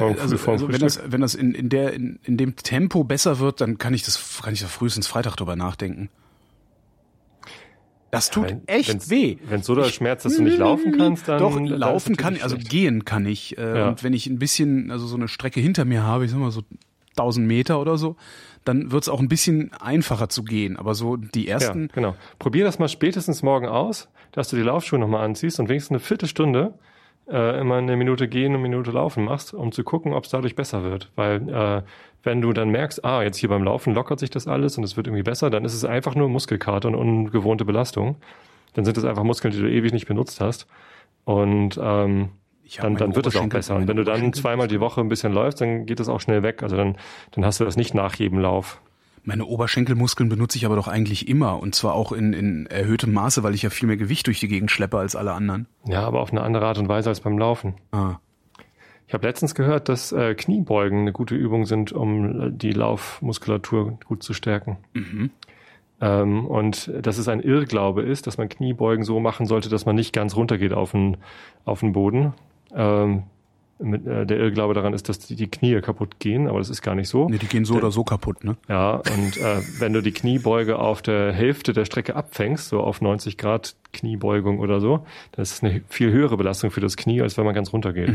Morgen 0.00 0.16
früh 0.16 0.20
Also, 0.22 0.50
also 0.50 0.68
wenn 0.72 0.80
das, 0.80 1.00
wenn 1.04 1.20
das 1.20 1.34
in, 1.34 1.52
in, 1.52 1.68
der, 1.68 1.92
in, 1.92 2.18
in 2.22 2.36
dem 2.38 2.56
Tempo 2.56 3.04
besser 3.04 3.38
wird, 3.40 3.60
dann 3.60 3.76
kann 3.76 3.92
ich 3.92 4.02
das, 4.04 4.40
kann 4.42 4.54
ich 4.54 4.60
da 4.60 4.68
frühestens 4.68 5.06
Freitag 5.06 5.36
drüber 5.36 5.54
nachdenken. 5.56 6.08
Das 8.10 8.30
tut 8.30 8.44
Wenn- 8.48 8.66
echt 8.68 8.88
wenn's- 8.88 9.10
weh. 9.10 9.36
Wenn 9.44 9.62
so 9.62 9.74
der 9.74 9.84
Schmerz, 9.84 10.22
dass 10.22 10.36
du 10.36 10.42
nicht 10.42 10.56
laufen 10.56 10.96
kannst, 10.96 11.28
dann 11.28 11.40
Doch, 11.40 11.60
laufen 11.60 12.16
kann, 12.16 12.38
also 12.40 12.56
schlecht. 12.56 12.70
gehen 12.70 13.04
kann 13.04 13.26
ich. 13.26 13.58
Äh, 13.58 13.78
Ja. 13.80 13.88
Und 13.88 14.02
wenn 14.02 14.14
ich 14.14 14.26
ein 14.28 14.38
bisschen, 14.38 14.90
also 14.90 15.06
so 15.06 15.16
eine 15.16 15.28
Strecke 15.28 15.60
hinter 15.60 15.84
mir 15.84 16.04
habe, 16.04 16.24
ich 16.24 16.30
sag 16.30 16.38
mal 16.40 16.50
so 16.50 16.62
1000 17.18 17.46
Meter 17.46 17.80
oder 17.80 17.98
so, 17.98 18.16
dann 18.64 18.92
wird 18.92 19.02
es 19.02 19.08
auch 19.10 19.20
ein 19.20 19.28
bisschen 19.28 19.72
einfacher 19.74 20.30
zu 20.30 20.42
gehen. 20.42 20.78
Aber 20.78 20.94
so 20.94 21.16
die 21.16 21.44
Ja, 21.46 21.54
ersten, 21.54 21.88
genau. 21.92 22.14
Probier 22.38 22.64
das 22.64 22.78
mal 22.78 22.88
spätestens 22.88 23.42
morgen 23.42 23.66
aus, 23.66 24.08
dass 24.32 24.48
du 24.48 24.56
die 24.56 24.62
Laufschuhe 24.62 24.98
nochmal 24.98 25.24
anziehst 25.24 25.60
und 25.60 25.68
wenigstens 25.68 25.90
eine 25.90 26.00
Viertelstunde 26.00 26.72
äh, 27.30 27.60
immer 27.60 27.76
eine 27.76 27.96
Minute 27.96 28.28
gehen 28.28 28.54
und 28.54 28.60
eine 28.60 28.68
Minute 28.68 28.90
laufen 28.90 29.24
machst, 29.24 29.54
um 29.54 29.72
zu 29.72 29.84
gucken, 29.84 30.12
ob 30.12 30.24
es 30.24 30.30
dadurch 30.30 30.54
besser 30.54 30.82
wird. 30.84 31.10
Weil 31.16 31.48
äh, 31.48 31.82
wenn 32.22 32.40
du 32.40 32.52
dann 32.52 32.70
merkst, 32.70 33.04
ah, 33.04 33.22
jetzt 33.22 33.36
hier 33.36 33.48
beim 33.48 33.62
Laufen 33.62 33.94
lockert 33.94 34.18
sich 34.18 34.30
das 34.30 34.46
alles 34.46 34.78
und 34.78 34.84
es 34.84 34.96
wird 34.96 35.06
irgendwie 35.06 35.22
besser, 35.22 35.50
dann 35.50 35.64
ist 35.64 35.74
es 35.74 35.84
einfach 35.84 36.14
nur 36.14 36.28
Muskelkater 36.28 36.88
und 36.88 36.94
ungewohnte 36.94 37.64
Belastung. 37.64 38.16
Dann 38.74 38.84
sind 38.84 38.98
es 38.98 39.04
einfach 39.04 39.24
Muskeln, 39.24 39.52
die 39.52 39.60
du 39.60 39.70
ewig 39.70 39.92
nicht 39.92 40.06
benutzt 40.06 40.40
hast. 40.40 40.66
Und 41.24 41.78
ähm, 41.82 42.30
dann, 42.80 42.96
dann 42.96 43.16
wird 43.16 43.26
es 43.26 43.36
auch 43.36 43.48
besser. 43.48 43.76
Und 43.76 43.88
wenn 43.88 43.96
du 43.96 44.04
dann 44.04 44.32
zweimal 44.32 44.68
die 44.68 44.80
Woche 44.80 45.00
ein 45.00 45.08
bisschen 45.08 45.32
läufst, 45.32 45.60
dann 45.60 45.86
geht 45.86 46.00
es 46.00 46.08
auch 46.08 46.20
schnell 46.20 46.42
weg. 46.42 46.62
Also 46.62 46.76
dann, 46.76 46.96
dann 47.32 47.44
hast 47.44 47.60
du 47.60 47.64
das 47.64 47.76
nicht 47.76 47.94
nach 47.94 48.14
jedem 48.14 48.38
Lauf. 48.38 48.80
Meine 49.28 49.44
Oberschenkelmuskeln 49.44 50.30
benutze 50.30 50.56
ich 50.56 50.64
aber 50.64 50.76
doch 50.76 50.88
eigentlich 50.88 51.28
immer 51.28 51.60
und 51.60 51.74
zwar 51.74 51.92
auch 51.92 52.12
in, 52.12 52.32
in 52.32 52.64
erhöhtem 52.64 53.12
Maße, 53.12 53.42
weil 53.42 53.54
ich 53.54 53.60
ja 53.60 53.68
viel 53.68 53.86
mehr 53.86 53.98
Gewicht 53.98 54.26
durch 54.26 54.40
die 54.40 54.48
Gegend 54.48 54.70
schleppe 54.70 54.96
als 54.96 55.14
alle 55.14 55.34
anderen. 55.34 55.66
Ja, 55.86 56.06
aber 56.06 56.22
auf 56.22 56.32
eine 56.32 56.40
andere 56.40 56.64
Art 56.64 56.78
und 56.78 56.88
Weise 56.88 57.10
als 57.10 57.20
beim 57.20 57.36
Laufen. 57.36 57.74
Ah. 57.92 58.20
Ich 59.06 59.12
habe 59.12 59.26
letztens 59.26 59.54
gehört, 59.54 59.90
dass 59.90 60.12
äh, 60.12 60.34
Kniebeugen 60.34 61.00
eine 61.00 61.12
gute 61.12 61.34
Übung 61.34 61.66
sind, 61.66 61.92
um 61.92 62.40
äh, 62.40 62.50
die 62.50 62.72
Laufmuskulatur 62.72 63.98
gut 64.06 64.22
zu 64.22 64.32
stärken. 64.32 64.78
Mhm. 64.94 65.28
Ähm, 66.00 66.46
und 66.46 66.90
dass 66.98 67.18
es 67.18 67.28
ein 67.28 67.40
Irrglaube 67.40 68.00
ist, 68.00 68.26
dass 68.26 68.38
man 68.38 68.48
Kniebeugen 68.48 69.04
so 69.04 69.20
machen 69.20 69.44
sollte, 69.44 69.68
dass 69.68 69.84
man 69.84 69.94
nicht 69.94 70.14
ganz 70.14 70.36
runtergeht 70.36 70.72
auf 70.72 70.92
den, 70.92 71.18
auf 71.66 71.80
den 71.80 71.92
Boden. 71.92 72.32
Ähm, 72.74 73.24
mit, 73.78 74.06
äh, 74.06 74.26
der 74.26 74.38
Irrglaube 74.38 74.74
daran 74.74 74.92
ist, 74.92 75.08
dass 75.08 75.18
die, 75.18 75.36
die 75.36 75.48
Knie 75.48 75.80
kaputt 75.80 76.18
gehen, 76.18 76.48
aber 76.48 76.58
das 76.58 76.70
ist 76.70 76.82
gar 76.82 76.94
nicht 76.94 77.08
so. 77.08 77.28
Nee, 77.28 77.38
die 77.38 77.46
gehen 77.46 77.64
so 77.64 77.74
oder 77.74 77.90
so 77.90 78.04
kaputt, 78.04 78.44
ne? 78.44 78.56
Ja, 78.68 78.96
und 78.96 79.36
äh, 79.36 79.60
wenn 79.78 79.92
du 79.92 80.02
die 80.02 80.12
Kniebeuge 80.12 80.78
auf 80.78 81.02
der 81.02 81.32
Hälfte 81.32 81.72
der 81.72 81.84
Strecke 81.84 82.16
abfängst, 82.16 82.68
so 82.68 82.80
auf 82.80 83.00
90 83.00 83.36
Grad 83.38 83.76
Kniebeugung 83.92 84.58
oder 84.58 84.80
so, 84.80 85.06
dann 85.32 85.42
ist 85.42 85.52
es 85.52 85.62
eine 85.62 85.82
viel 85.88 86.12
höhere 86.12 86.36
Belastung 86.36 86.70
für 86.70 86.80
das 86.80 86.96
Knie, 86.96 87.22
als 87.22 87.38
wenn 87.38 87.44
man 87.44 87.54
ganz 87.54 87.72
runter 87.72 87.92
geht. 87.92 88.10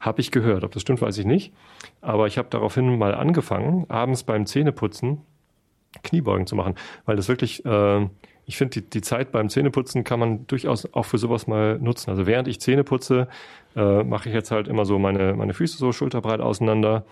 Habe 0.00 0.20
ich 0.20 0.30
gehört. 0.30 0.64
Ob 0.64 0.72
das 0.72 0.82
stimmt, 0.82 1.00
weiß 1.00 1.16
ich 1.18 1.24
nicht. 1.24 1.52
Aber 2.00 2.26
ich 2.26 2.36
habe 2.38 2.48
daraufhin 2.50 2.98
mal 2.98 3.14
angefangen, 3.14 3.86
abends 3.88 4.22
beim 4.24 4.46
Zähneputzen 4.46 5.18
Kniebeugen 6.02 6.46
zu 6.46 6.56
machen, 6.56 6.74
weil 7.06 7.16
das 7.16 7.28
wirklich, 7.28 7.64
äh, 7.64 8.06
ich 8.46 8.56
finde, 8.58 8.80
die, 8.80 8.90
die 8.90 9.00
Zeit 9.00 9.32
beim 9.32 9.48
Zähneputzen 9.48 10.04
kann 10.04 10.20
man 10.20 10.46
durchaus 10.46 10.92
auch 10.92 11.04
für 11.06 11.18
sowas 11.18 11.46
mal 11.46 11.78
nutzen. 11.78 12.10
Also 12.10 12.26
während 12.26 12.48
ich 12.48 12.60
Zähne 12.60 12.84
putze, 12.84 13.28
äh, 13.76 14.02
mache 14.02 14.28
ich 14.28 14.34
jetzt 14.34 14.50
halt 14.50 14.68
immer 14.68 14.84
so 14.84 14.98
meine, 14.98 15.34
meine 15.34 15.54
Füße 15.54 15.78
so 15.78 15.92
schulterbreit 15.92 16.40
auseinander, 16.40 17.04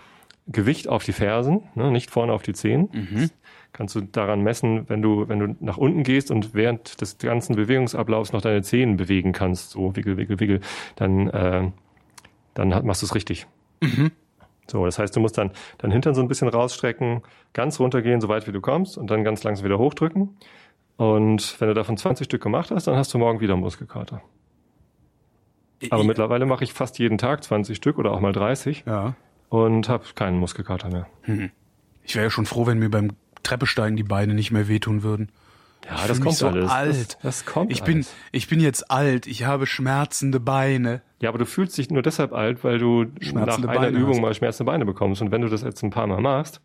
Gewicht 0.49 0.89
auf 0.89 1.05
die 1.05 1.13
Fersen, 1.13 1.63
ne, 1.77 1.91
nicht 1.93 2.11
vorne 2.11 2.33
auf 2.33 2.43
die 2.43 2.53
Zehen. 2.53 2.89
Kannst 3.73 3.95
du 3.95 4.01
daran 4.03 4.43
messen, 4.43 4.89
wenn 4.91 5.01
du, 5.01 5.29
wenn 5.29 5.39
du 5.39 5.57
nach 5.61 5.79
unten 5.79 6.03
gehst 6.03 6.31
und 6.31 6.53
während 6.53 7.01
des 7.01 7.17
ganzen 7.19 7.57
Bewegungsablaufs 7.57 8.33
noch 8.33 8.43
deine 8.43 8.63
Zehen 8.63 8.97
bewegen 8.99 9.33
kannst, 9.33 9.71
so 9.71 9.97
wickel, 9.97 10.17
wickel, 10.19 10.41
wickel, 10.41 10.61
dann, 10.97 11.29
äh, 11.31 11.71
dann 12.55 12.75
hat- 12.75 12.85
machst 12.85 13.01
du 13.03 13.07
es 13.07 13.15
richtig. 13.15 13.47
So, 14.73 14.87
das 14.87 14.99
heißt, 14.99 15.15
du 15.15 15.21
musst 15.21 15.37
dann 15.37 15.51
dein 15.79 15.91
Hintern 15.91 16.15
so 16.15 16.23
ein 16.23 16.29
bisschen 16.29 16.49
rausstrecken, 16.49 17.21
ganz 17.53 17.79
runtergehen, 17.79 18.23
so 18.23 18.29
weit 18.29 18.47
wie 18.49 18.53
du 18.53 18.61
kommst 18.63 18.97
und 18.97 19.11
dann 19.11 19.23
ganz 19.23 19.45
langsam 19.45 19.67
wieder 19.67 19.79
hochdrücken. 19.79 20.37
Und 20.97 21.61
wenn 21.61 21.69
du 21.69 21.75
davon 21.75 21.99
20 21.99 22.25
Stück 22.25 22.43
gemacht 22.43 22.71
hast, 22.71 22.87
dann 22.87 22.97
hast 22.97 23.13
du 23.13 23.19
morgen 23.19 23.41
wieder 23.41 23.55
Muskelkater. 23.55 24.23
Aber 25.91 26.01
Ich- 26.03 26.07
mittlerweile 26.07 26.47
mache 26.47 26.65
ich 26.65 26.73
fast 26.73 26.99
jeden 26.99 27.19
Tag 27.19 27.45
20 27.45 27.77
Stück 27.77 27.99
oder 27.99 28.13
auch 28.13 28.21
mal 28.21 28.33
30 28.33 28.85
Ja. 28.87 29.15
und 29.51 29.89
habe 29.91 30.05
keinen 30.15 30.39
Muskelkater 30.39 30.89
mehr. 30.91 31.07
Ich 32.03 32.15
wäre 32.15 32.25
ja 32.27 32.31
schon 32.31 32.47
froh, 32.47 32.67
wenn 32.67 32.79
mir 32.79 32.89
beim 32.91 33.11
Treppesteigen 33.43 33.97
die 33.97 34.05
Beine 34.05 34.33
nicht 34.35 34.53
mehr 34.53 34.69
wehtun 34.69 35.03
würden. 35.03 35.31
Ja, 35.85 35.95
Ich 35.97 36.01
fühl 36.13 36.25
mich 36.25 36.37
so 36.37 36.47
alt. 36.49 36.99
Das, 36.99 37.19
das 37.23 37.45
kommt 37.47 37.73
Ich 37.73 37.83
bin, 37.83 37.97
alles. 37.97 38.15
ich 38.31 38.49
bin 38.49 38.61
jetzt 38.61 38.91
alt, 38.91 39.27
ich 39.27 39.45
habe 39.45 39.67
schmerzende 39.67 40.39
Beine. 40.41 41.03
Ja, 41.21 41.29
aber 41.29 41.39
du 41.39 41.47
fühlst 41.47 41.77
dich 41.79 41.91
nur 41.91 42.03
deshalb 42.03 42.33
alt, 42.33 42.65
weil 42.65 42.79
du 42.79 43.07
nach 43.33 43.59
einer 43.59 43.67
Beine 43.67 43.97
Übung 43.99 44.15
hast. 44.15 44.21
mal 44.21 44.35
schmerzende 44.35 44.71
Beine 44.71 44.85
bekommst. 44.85 45.23
Und 45.23 45.31
wenn 45.31 45.43
du 45.43 45.49
das 45.49 45.63
jetzt 45.63 45.83
ein 45.83 45.91
paar 45.91 46.07
Mal 46.07 46.21
machst, 46.21 46.61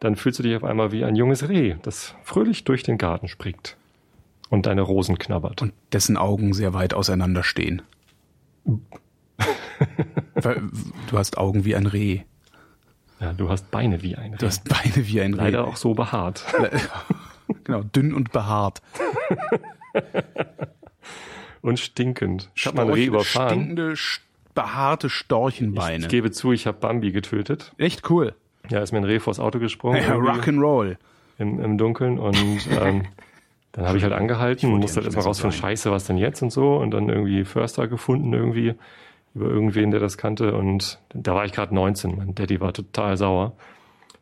dann 0.00 0.16
fühlst 0.16 0.38
du 0.38 0.42
dich 0.42 0.54
auf 0.56 0.64
einmal 0.64 0.92
wie 0.92 1.04
ein 1.04 1.16
junges 1.16 1.48
Reh, 1.48 1.76
das 1.82 2.14
fröhlich 2.22 2.64
durch 2.64 2.82
den 2.82 2.98
Garten 2.98 3.28
springt 3.28 3.76
und 4.50 4.66
deine 4.66 4.82
Rosen 4.82 5.18
knabbert. 5.18 5.62
Und 5.62 5.72
dessen 5.92 6.16
Augen 6.16 6.52
sehr 6.52 6.74
weit 6.74 6.92
auseinander 6.94 7.42
stehen. 7.42 7.82
Du 11.10 11.18
hast 11.18 11.38
Augen 11.38 11.64
wie 11.64 11.76
ein 11.76 11.86
Reh. 11.86 12.20
ja, 13.20 13.32
du 13.32 13.48
hast 13.48 13.70
Beine 13.70 14.02
wie 14.02 14.16
ein 14.16 14.32
Reh. 14.32 14.38
Du 14.38 14.46
hast 14.46 14.68
Beine 14.68 15.06
wie 15.06 15.20
ein 15.20 15.34
Reh. 15.34 15.44
Leider 15.44 15.66
auch 15.66 15.76
so 15.76 15.94
behaart. 15.94 16.44
Genau, 17.64 17.82
dünn 17.82 18.12
und 18.14 18.32
behaart. 18.32 18.82
Und 21.62 21.80
stinkend. 21.80 22.50
Ich 22.54 22.66
habe 22.66 22.76
mal 22.76 22.90
Reh 22.92 23.06
überfahren. 23.06 23.48
Stinkende, 23.58 23.92
st- 23.94 24.20
behaarte 24.54 25.10
Storchenbeine. 25.10 26.04
Ich 26.04 26.08
gebe 26.08 26.30
zu, 26.30 26.52
ich 26.52 26.66
habe 26.66 26.78
Bambi 26.78 27.10
getötet. 27.12 27.72
Echt 27.78 28.08
cool. 28.10 28.34
Ja, 28.68 28.80
ist 28.80 28.92
mir 28.92 28.98
ein 28.98 29.04
Reh 29.04 29.18
vors 29.18 29.40
Auto 29.40 29.58
gesprungen. 29.58 30.02
Ja, 30.02 30.14
Rock'n'Roll. 30.14 30.96
im, 31.38 31.60
im 31.60 31.78
Dunkeln 31.78 32.18
und 32.18 32.36
ähm, 32.80 33.04
dann 33.72 33.86
habe 33.86 33.98
ich 33.98 34.04
halt 34.04 34.12
angehalten 34.14 34.72
und 34.72 34.80
musste 34.80 34.96
halt 34.96 35.06
erstmal 35.06 35.24
raus 35.26 35.38
so 35.38 35.42
von. 35.42 35.52
Scheiße, 35.52 35.90
was 35.90 36.04
denn 36.04 36.16
jetzt 36.18 36.40
und 36.42 36.50
so 36.50 36.76
und 36.76 36.92
dann 36.92 37.08
irgendwie 37.08 37.44
Förster 37.44 37.88
gefunden 37.88 38.32
irgendwie 38.32 38.74
über 39.34 39.46
irgendwen, 39.46 39.90
der 39.90 40.00
das 40.00 40.16
kannte 40.16 40.54
und 40.56 40.98
da 41.12 41.34
war 41.34 41.44
ich 41.44 41.52
gerade 41.52 41.74
19. 41.74 42.16
Mein 42.16 42.34
Daddy 42.34 42.58
war 42.60 42.72
total 42.72 43.16
sauer, 43.18 43.52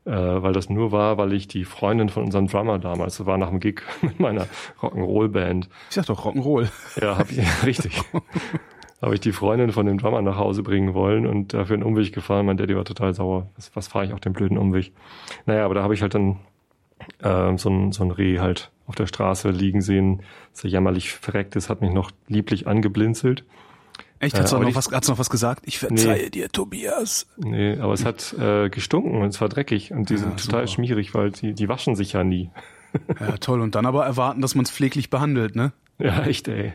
äh, 0.04 0.10
weil 0.10 0.52
das 0.52 0.68
nur 0.68 0.92
war, 0.92 1.16
weil 1.18 1.32
ich 1.32 1.48
die 1.48 1.64
Freundin 1.64 2.08
von 2.08 2.24
unserem 2.24 2.46
Drummer 2.46 2.78
damals, 2.78 3.18
das 3.18 3.26
war 3.26 3.38
nach 3.38 3.48
dem 3.50 3.60
Gig 3.60 3.82
mit 4.02 4.20
meiner 4.20 4.46
Rock'n'Roll-Band, 4.80 5.68
Ich 5.88 5.94
sag 5.94 6.06
doch 6.06 6.24
Rock'n'Roll. 6.24 6.68
ja, 7.00 7.18
hab 7.18 7.30
ich, 7.30 7.40
richtig. 7.66 8.00
habe 9.02 9.14
ich 9.14 9.20
die 9.20 9.32
Freundin 9.32 9.70
von 9.72 9.84
dem 9.86 9.98
Drummer 9.98 10.22
nach 10.22 10.38
Hause 10.38 10.62
bringen 10.62 10.94
wollen 10.94 11.26
und 11.26 11.52
dafür 11.52 11.74
einen 11.74 11.82
Umweg 11.82 12.12
gefahren. 12.14 12.46
Mein 12.46 12.56
Daddy 12.56 12.74
war 12.74 12.84
total 12.84 13.12
sauer. 13.12 13.50
Was, 13.56 13.74
was 13.76 13.88
fahre 13.88 14.06
ich 14.06 14.12
auch 14.14 14.18
den 14.20 14.32
blöden 14.32 14.56
Umweg? 14.56 14.92
Naja, 15.44 15.64
aber 15.66 15.74
da 15.74 15.82
habe 15.82 15.92
ich 15.92 16.00
halt 16.00 16.14
dann 16.14 16.38
ähm, 17.22 17.58
so, 17.58 17.68
ein, 17.68 17.92
so 17.92 18.02
ein 18.02 18.10
Reh 18.10 18.38
halt 18.38 18.70
auf 18.86 18.94
der 18.94 19.06
Straße 19.06 19.50
liegen 19.50 19.82
sehen, 19.82 20.22
ja 20.62 20.70
jämmerlich 20.70 21.12
verreckt 21.12 21.56
ist, 21.56 21.68
hat 21.68 21.80
mich 21.80 21.92
noch 21.92 22.10
lieblich 22.28 22.66
angeblinzelt. 22.66 23.44
Echt? 24.24 24.34
Äh, 24.36 24.40
Hat's, 24.40 24.52
auch 24.52 24.56
aber 24.56 24.64
noch 24.66 24.74
was, 24.74 24.90
hat's 24.90 25.08
noch 25.08 25.18
was 25.18 25.30
gesagt? 25.30 25.62
Ich 25.66 25.78
verzeihe 25.78 26.30
dir, 26.30 26.48
Tobias. 26.48 27.26
Nee, 27.36 27.78
aber 27.78 27.92
es 27.92 28.04
hat 28.04 28.32
äh, 28.38 28.68
gestunken 28.70 29.20
und 29.22 29.28
es 29.28 29.40
war 29.40 29.48
dreckig 29.48 29.92
und 29.92 30.08
die 30.08 30.14
Ja, 30.14 30.20
sind 30.20 30.40
total 30.44 30.66
super. 30.66 30.74
schmierig, 30.74 31.14
weil 31.14 31.30
die, 31.30 31.52
die 31.54 31.68
waschen 31.68 31.94
sich 31.96 32.12
ja 32.14 32.24
nie. 32.24 32.50
Ja, 33.18 33.36
toll. 33.38 33.60
Und 33.60 33.74
dann 33.74 33.86
aber 33.86 34.04
erwarten, 34.06 34.40
dass 34.40 34.54
man 34.54 34.64
es 34.64 34.70
pfleglich 34.70 35.10
behandelt, 35.10 35.56
ne? 35.56 35.72
Ja, 35.98 36.22
echt, 36.22 36.46
ey. 36.46 36.72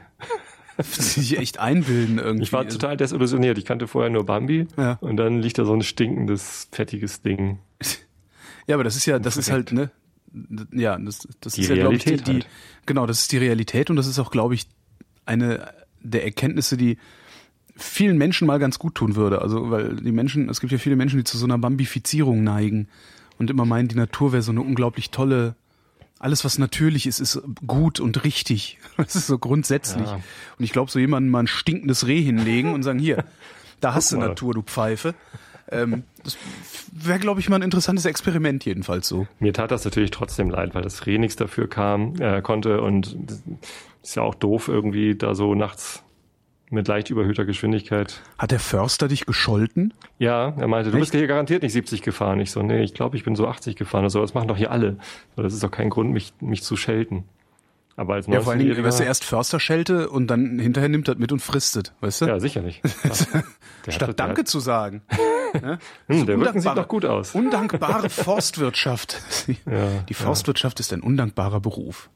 Sich 0.81 1.37
echt 1.37 1.59
einbilden 1.59 2.19
irgendwie. 2.19 2.43
Ich 2.43 2.51
war 2.53 2.67
total 2.67 2.97
desillusioniert. 2.97 3.57
Ich 3.57 3.63
kannte 3.65 3.87
vorher 3.87 4.09
nur 4.09 4.25
Bambi 4.25 4.67
Ja. 4.77 4.97
und 5.01 5.15
dann 5.17 5.41
liegt 5.41 5.57
da 5.57 5.63
so 5.65 5.73
ein 5.73 5.81
stinkendes, 5.81 6.67
fettiges 6.71 7.21
Ding. 7.21 7.59
Ja, 8.67 8.75
aber 8.75 8.83
das 8.83 8.95
ist 8.95 9.07
ja, 9.07 9.17
das 9.17 9.35
ist 9.35 9.49
halt, 9.49 9.71
ne? 9.71 9.89
Ja, 10.71 10.95
das, 10.99 11.27
das 11.41 11.53
Die 11.53 11.61
ist 11.61 11.69
ja, 11.69 11.75
glaube 11.75 11.95
ich, 11.95 12.03
die, 12.03 12.17
die, 12.17 12.33
halt. 12.33 12.47
genau, 12.85 13.07
das 13.07 13.21
ist 13.21 13.31
die 13.31 13.37
Realität 13.39 13.89
und 13.89 13.95
das 13.95 14.05
ist 14.05 14.19
auch, 14.19 14.29
glaube 14.29 14.53
ich, 14.53 14.67
eine 15.25 15.73
der 16.01 16.23
Erkenntnisse, 16.23 16.77
die 16.77 16.99
vielen 17.79 18.17
Menschen 18.17 18.47
mal 18.47 18.59
ganz 18.59 18.79
gut 18.79 18.95
tun 18.95 19.15
würde. 19.15 19.41
Also, 19.41 19.71
weil 19.71 19.95
die 19.95 20.11
Menschen, 20.11 20.49
es 20.49 20.59
gibt 20.59 20.71
ja 20.71 20.77
viele 20.77 20.95
Menschen, 20.95 21.17
die 21.17 21.23
zu 21.23 21.37
so 21.37 21.45
einer 21.45 21.57
Bambifizierung 21.57 22.43
neigen 22.43 22.87
und 23.37 23.49
immer 23.49 23.65
meinen, 23.65 23.87
die 23.87 23.95
Natur 23.95 24.31
wäre 24.31 24.43
so 24.43 24.51
eine 24.51 24.61
unglaublich 24.61 25.11
tolle, 25.11 25.55
alles 26.19 26.43
was 26.43 26.57
natürlich 26.57 27.07
ist, 27.07 27.19
ist 27.19 27.41
gut 27.65 27.99
und 27.99 28.23
richtig. 28.23 28.77
Das 28.97 29.15
ist 29.15 29.27
so 29.27 29.39
grundsätzlich. 29.39 30.05
Ja. 30.05 30.15
Und 30.15 30.65
ich 30.65 30.73
glaube, 30.73 30.91
so 30.91 30.99
jemanden 30.99 31.29
mal 31.29 31.39
ein 31.39 31.47
stinkendes 31.47 32.05
Reh 32.05 32.21
hinlegen 32.21 32.73
und 32.73 32.83
sagen, 32.83 32.99
hier, 32.99 33.23
da 33.79 33.93
hast 33.93 34.11
du 34.11 34.17
mal. 34.17 34.27
Natur, 34.27 34.53
du 34.53 34.61
Pfeife. 34.61 35.15
Ähm, 35.71 36.03
das 36.23 36.37
wäre, 36.91 37.19
glaube 37.19 37.39
ich, 37.39 37.47
mal 37.47 37.57
ein 37.57 37.61
interessantes 37.61 38.05
Experiment 38.05 38.65
jedenfalls 38.65 39.07
so. 39.07 39.27
Mir 39.39 39.53
tat 39.53 39.71
das 39.71 39.85
natürlich 39.85 40.11
trotzdem 40.11 40.49
leid, 40.49 40.75
weil 40.75 40.81
das 40.81 41.05
Reh 41.05 41.17
nichts 41.17 41.37
dafür 41.37 41.69
kam, 41.69 42.15
äh, 42.19 42.41
konnte 42.41 42.81
und 42.81 43.15
ist 44.03 44.15
ja 44.15 44.23
auch 44.23 44.35
doof 44.35 44.67
irgendwie 44.67 45.15
da 45.15 45.35
so 45.35 45.55
nachts 45.55 46.03
mit 46.69 46.87
leicht 46.87 47.09
überhöhter 47.09 47.45
Geschwindigkeit. 47.45 48.21
Hat 48.37 48.51
der 48.51 48.59
Förster 48.59 49.07
dich 49.07 49.25
gescholten? 49.25 49.93
Ja, 50.19 50.53
er 50.57 50.67
meinte, 50.67 50.91
du 50.91 50.97
Echt? 50.97 51.01
bist 51.11 51.13
hier 51.15 51.27
garantiert 51.27 51.63
nicht 51.63 51.73
70 51.73 52.01
gefahren. 52.03 52.39
Ich 52.39 52.51
so, 52.51 52.61
nee, 52.61 52.81
ich 52.83 52.93
glaube, 52.93 53.17
ich 53.17 53.23
bin 53.23 53.35
so 53.35 53.47
80 53.47 53.75
gefahren 53.75 54.01
oder 54.01 54.09
so. 54.11 54.21
Das 54.21 54.33
machen 54.33 54.47
doch 54.47 54.57
hier 54.57 54.71
alle. 54.71 54.97
So, 55.35 55.41
Das 55.41 55.53
ist 55.53 55.63
doch 55.63 55.71
kein 55.71 55.89
Grund, 55.89 56.11
mich, 56.11 56.33
mich 56.41 56.63
zu 56.63 56.75
schelten. 56.77 57.23
Aber 57.95 58.13
als 58.13 58.27
Ja, 58.27 58.39
vor 58.39 58.51
allen 58.53 58.59
Dingen, 58.59 58.71
19-Jähriger- 58.71 58.83
weißt 58.85 58.99
du, 58.99 59.03
erst 59.03 59.25
Försterschelte 59.25 60.09
und 60.09 60.27
dann 60.27 60.57
hinterher 60.59 60.87
nimmt 60.89 61.07
das 61.09 61.17
mit 61.17 61.31
und 61.33 61.41
fristet, 61.41 61.93
weißt 61.99 62.21
du? 62.21 62.25
Ja, 62.27 62.39
sicherlich. 62.39 62.81
Ja. 63.85 63.93
Statt 63.93 64.19
Danke 64.19 64.43
zu 64.43 64.59
sagen. 64.59 65.01
Hm, 66.07 66.27
der 66.27 66.37
Rücken 66.37 66.59
sieht 66.61 66.77
doch 66.77 66.87
gut 66.87 67.05
aus. 67.05 67.33
Undankbare 67.33 68.07
Forstwirtschaft. 68.11 69.19
Ja, 69.65 70.03
Die 70.07 70.13
Forstwirtschaft 70.13 70.79
ist 70.79 70.93
ein 70.93 71.01
undankbarer 71.01 71.59
Beruf. 71.59 72.11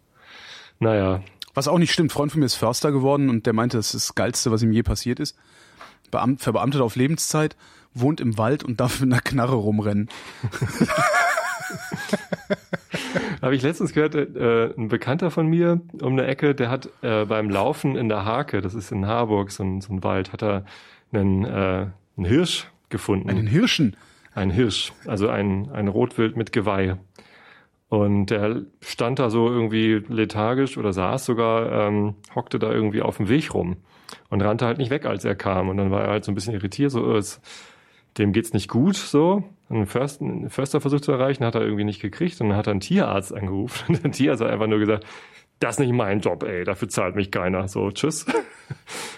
Naja, 0.79 1.21
Was 1.53 1.67
auch 1.67 1.77
nicht 1.77 1.91
stimmt, 1.91 2.11
Freund 2.11 2.31
von 2.31 2.39
mir 2.39 2.45
ist 2.45 2.55
Förster 2.55 2.91
geworden 2.91 3.29
und 3.29 3.45
der 3.45 3.53
meinte, 3.53 3.77
das 3.77 3.93
ist 3.93 4.09
das 4.09 4.15
Geilste, 4.15 4.51
was 4.51 4.63
ihm 4.63 4.71
je 4.71 4.83
passiert 4.83 5.19
ist. 5.19 5.37
Beamt, 6.11 6.41
verbeamtet 6.41 6.81
auf 6.81 6.95
Lebenszeit, 6.95 7.55
wohnt 7.93 8.21
im 8.21 8.37
Wald 8.37 8.63
und 8.63 8.79
darf 8.79 8.99
mit 9.01 9.11
einer 9.11 9.21
Knarre 9.21 9.55
rumrennen. 9.55 10.09
habe 13.41 13.55
ich 13.55 13.61
letztens 13.61 13.93
gehört, 13.93 14.15
äh, 14.15 14.73
ein 14.77 14.87
Bekannter 14.87 15.31
von 15.31 15.47
mir 15.47 15.81
um 16.01 16.13
eine 16.13 16.25
Ecke, 16.25 16.55
der 16.55 16.69
hat 16.69 16.89
äh, 17.01 17.25
beim 17.25 17.49
Laufen 17.49 17.95
in 17.95 18.09
der 18.09 18.25
Hake, 18.25 18.61
das 18.61 18.73
ist 18.73 18.91
in 18.91 19.05
Harburg, 19.05 19.51
so 19.51 19.63
ein, 19.63 19.81
so 19.81 19.93
ein 19.93 20.03
Wald, 20.03 20.33
hat 20.33 20.41
er 20.41 20.65
einen, 21.11 21.45
äh, 21.45 21.87
einen 22.17 22.25
Hirsch 22.25 22.67
gefunden. 22.89 23.29
Einen 23.29 23.47
Hirschen. 23.47 23.95
Ein 24.35 24.49
Hirsch, 24.49 24.93
also 25.05 25.29
ein, 25.29 25.69
ein 25.71 25.87
Rotwild 25.87 26.37
mit 26.37 26.51
Geweih. 26.51 26.97
Und 27.93 28.31
der 28.31 28.63
stand 28.81 29.19
da 29.19 29.29
so 29.29 29.47
irgendwie 29.49 30.01
lethargisch 30.07 30.79
oder 30.79 30.93
saß 30.93 31.25
sogar, 31.25 31.71
ähm, 31.71 32.15
hockte 32.33 32.57
da 32.57 32.71
irgendwie 32.71 33.03
auf 33.03 33.17
dem 33.17 33.29
Weg 33.29 33.53
rum 33.53 33.77
und 34.31 34.41
rannte 34.41 34.65
halt 34.65 34.79
nicht 34.79 34.89
weg, 34.89 35.05
als 35.05 35.23
er 35.25 35.35
kam. 35.35 35.69
Und 35.69 35.77
dann 35.77 35.91
war 35.91 36.01
er 36.01 36.09
halt 36.09 36.23
so 36.23 36.31
ein 36.31 36.33
bisschen 36.33 36.55
irritiert, 36.55 36.89
so, 36.89 37.13
äh, 37.13 37.17
es, 37.17 37.39
dem 38.17 38.33
geht's 38.33 38.51
nicht 38.51 38.67
gut, 38.67 38.95
so. 38.95 39.43
Einen, 39.69 39.85
Förster, 39.85 40.25
einen 40.25 40.49
Förster 40.49 40.81
versucht 40.81 41.03
zu 41.03 41.11
erreichen, 41.11 41.45
hat 41.45 41.53
er 41.53 41.61
irgendwie 41.61 41.83
nicht 41.83 42.01
gekriegt 42.01 42.41
und 42.41 42.49
dann 42.49 42.57
hat 42.57 42.65
er 42.65 42.71
einen 42.71 42.79
Tierarzt 42.79 43.31
angerufen. 43.31 43.85
Und 43.89 44.03
der 44.03 44.11
Tierarzt 44.11 44.41
hat 44.41 44.49
einfach 44.49 44.65
nur 44.65 44.79
gesagt, 44.79 45.05
das 45.59 45.75
ist 45.75 45.79
nicht 45.79 45.93
mein 45.93 46.19
Job, 46.19 46.41
ey, 46.41 46.63
dafür 46.63 46.89
zahlt 46.89 47.15
mich 47.15 47.29
keiner. 47.29 47.67
So, 47.67 47.91
tschüss. 47.91 48.25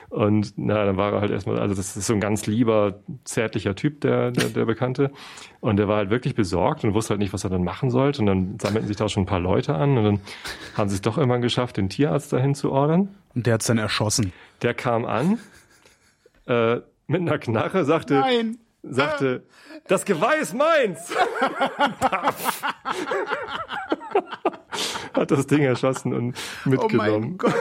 Und 0.09 0.53
na, 0.55 0.85
dann 0.85 0.97
war 0.97 1.13
er 1.13 1.21
halt 1.21 1.31
erstmal, 1.31 1.59
also 1.59 1.75
das 1.75 1.97
ist 1.97 2.07
so 2.07 2.13
ein 2.13 2.21
ganz 2.21 2.45
lieber, 2.45 2.99
zärtlicher 3.25 3.75
Typ, 3.75 4.01
der, 4.01 4.31
der, 4.31 4.49
der 4.49 4.65
Bekannte. 4.65 5.11
Und 5.59 5.77
der 5.77 5.87
war 5.87 5.97
halt 5.97 6.09
wirklich 6.09 6.35
besorgt 6.35 6.83
und 6.83 6.93
wusste 6.93 7.11
halt 7.11 7.19
nicht, 7.19 7.33
was 7.33 7.43
er 7.43 7.49
dann 7.49 7.63
machen 7.63 7.89
sollte. 7.89 8.21
Und 8.21 8.27
dann 8.27 8.57
sammelten 8.59 8.87
sich 8.87 8.97
da 8.97 9.09
schon 9.09 9.23
ein 9.23 9.27
paar 9.27 9.39
Leute 9.39 9.75
an 9.75 9.97
und 9.97 10.03
dann 10.03 10.19
haben 10.75 10.89
sie 10.89 10.95
es 10.95 11.01
doch 11.01 11.17
irgendwann 11.17 11.41
geschafft, 11.41 11.77
den 11.77 11.89
Tierarzt 11.89 12.31
dahin 12.31 12.55
zu 12.55 12.71
ordern. 12.71 13.09
Und 13.33 13.45
der 13.45 13.55
hat's 13.55 13.65
dann 13.65 13.77
erschossen. 13.77 14.31
Der 14.61 14.73
kam 14.73 15.05
an, 15.05 15.39
äh, 16.47 16.77
mit 17.07 17.21
einer 17.21 17.37
Knarre, 17.37 17.85
sagte, 17.85 18.15
Nein. 18.15 18.57
Sagte, 18.89 19.43
das 19.87 20.05
Geweih 20.05 20.37
ist 20.37 20.53
meins! 20.53 20.99
Hat 25.13 25.31
das 25.31 25.47
Ding 25.47 25.63
erschossen 25.63 26.13
und 26.13 26.35
Oh 26.65 26.69
mitgenommen. 26.69 27.37
Gott. 27.37 27.53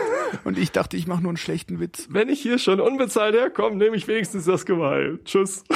Und 0.45 0.59
ich 0.59 0.73
dachte, 0.73 0.97
ich 0.97 1.07
mache 1.07 1.23
nur 1.23 1.31
einen 1.31 1.37
schlechten 1.37 1.79
Witz. 1.79 2.09
Wenn 2.11 2.29
ich 2.29 2.41
hier 2.43 2.59
schon 2.59 2.81
unbezahlt 2.81 3.35
herkomme, 3.37 3.77
nehme 3.77 3.97
ich 3.97 4.09
wenigstens 4.09 4.45
das 4.47 4.67
Geweih. 4.67 5.19
Tschüss. 5.25 5.63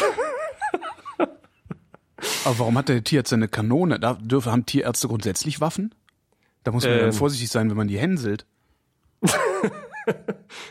Aber 2.45 2.59
warum 2.59 2.77
hat 2.77 2.89
der 2.89 3.05
Tierarzt 3.05 3.33
eine 3.33 3.47
Kanone? 3.47 4.01
Da 4.01 4.15
dürfen, 4.15 4.51
haben 4.51 4.67
Tierärzte 4.67 5.07
grundsätzlich 5.07 5.61
Waffen? 5.61 5.95
Da 6.65 6.73
muss 6.73 6.83
man 6.85 6.95
Ähm. 6.95 7.01
dann 7.01 7.13
vorsichtig 7.13 7.49
sein, 7.51 7.71
wenn 7.71 7.77
man 7.77 7.89
die 7.89 7.99
hänselt. 7.99 8.47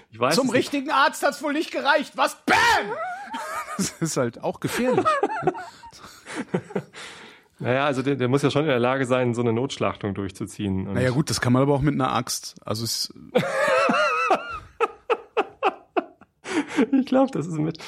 Ich 0.09 0.19
weiß 0.19 0.33
Zum 0.33 0.47
es 0.47 0.53
richtigen 0.53 0.89
Arzt 0.89 1.21
hat's 1.21 1.43
wohl 1.43 1.53
nicht 1.53 1.69
gereicht. 1.71 2.13
Was? 2.17 2.37
Bam! 2.47 2.57
Das 3.77 3.91
ist 4.01 4.17
halt 4.17 4.43
auch 4.43 4.59
gefährlich. 4.59 5.05
Naja, 7.59 7.85
also 7.87 8.03
der, 8.03 8.15
der 8.15 8.27
muss 8.27 8.43
ja 8.43 8.51
schon 8.51 8.61
in 8.61 8.67
der 8.67 8.77
Lage 8.77 9.07
sein, 9.07 9.33
so 9.33 9.41
eine 9.41 9.51
Notschlachtung 9.51 10.13
durchzuziehen. 10.13 10.87
Und 10.87 10.93
Naja 10.93 11.09
gut, 11.09 11.31
das 11.31 11.41
kann 11.41 11.53
man 11.53 11.63
aber 11.63 11.73
auch 11.73 11.81
mit 11.81 11.95
einer 11.95 12.13
Axt. 12.13 12.55
Also 12.63 12.83
es, 12.83 13.11
Ich 16.91 17.05
glaube, 17.07 17.31
das 17.31 17.47
ist 17.47 17.57
mit. 17.57 17.79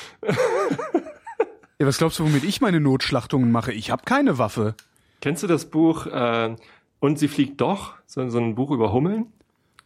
ja, 1.80 1.86
was 1.86 1.98
glaubst 2.00 2.18
du, 2.20 2.24
womit 2.24 2.44
ich 2.44 2.62
meine 2.62 2.80
Notschlachtungen 2.80 3.52
mache? 3.52 3.72
Ich 3.72 3.92
habe 3.92 4.04
keine 4.06 4.38
Waffe. 4.40 4.74
Kennst 5.22 5.44
du 5.44 5.48
das 5.48 5.66
Buch 5.70 6.08
äh, 6.08 6.56
Und 7.00 7.20
sie 7.20 7.28
fliegt 7.28 7.62
doch? 7.62 7.94
So, 8.08 8.28
so 8.30 8.40
ein 8.40 8.56
Buch 8.56 8.72
über 8.72 8.92
Hummeln? 8.92 9.28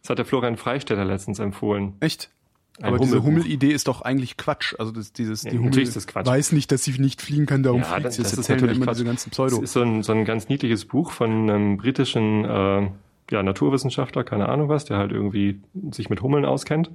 Das 0.00 0.10
hat 0.10 0.18
der 0.18 0.24
Florian 0.24 0.56
Freistetter 0.56 1.04
letztens 1.04 1.38
empfohlen. 1.38 1.96
Echt? 2.00 2.30
Ein 2.78 2.86
aber 2.86 2.98
diese 2.98 3.22
Hummelbuch. 3.22 3.44
Hummelidee 3.44 3.70
ist 3.72 3.86
doch 3.88 4.02
eigentlich 4.02 4.36
Quatsch. 4.36 4.74
Also 4.78 4.90
das, 4.92 5.12
dieses 5.12 5.44
Ja, 5.44 5.50
die 5.52 5.58
Hummel 5.58 5.84
das 5.84 6.06
weiß 6.12 6.52
nicht, 6.52 6.72
dass 6.72 6.82
sie 6.84 6.98
nicht 6.98 7.22
fliegen 7.22 7.46
kann, 7.46 7.62
darum 7.62 7.80
Ja, 7.82 7.86
fliegt 7.86 8.06
das, 8.06 8.16
sie. 8.16 8.22
das 8.22 8.30
Das 8.32 8.40
ist 8.40 8.48
erzählen 8.50 8.74
immer 8.74 8.84
Quatsch. 8.86 8.94
diese 8.96 9.04
ganzen 9.04 9.30
Pseudo. 9.30 9.60
ist 9.62 9.72
so 9.72 9.82
ein, 9.82 10.02
so 10.02 10.12
ein 10.12 10.24
ganz 10.24 10.48
niedliches 10.48 10.84
Buch 10.86 11.12
von 11.12 11.48
einem 11.48 11.76
britischen 11.76 12.44
äh, 12.44 12.88
ja, 13.30 13.42
Naturwissenschaftler, 13.42 14.24
keine 14.24 14.48
Ahnung 14.48 14.68
was, 14.68 14.84
der 14.86 14.98
halt 14.98 15.12
irgendwie 15.12 15.60
sich 15.92 16.10
mit 16.10 16.20
Hummeln 16.20 16.44
auskennt. 16.44 16.90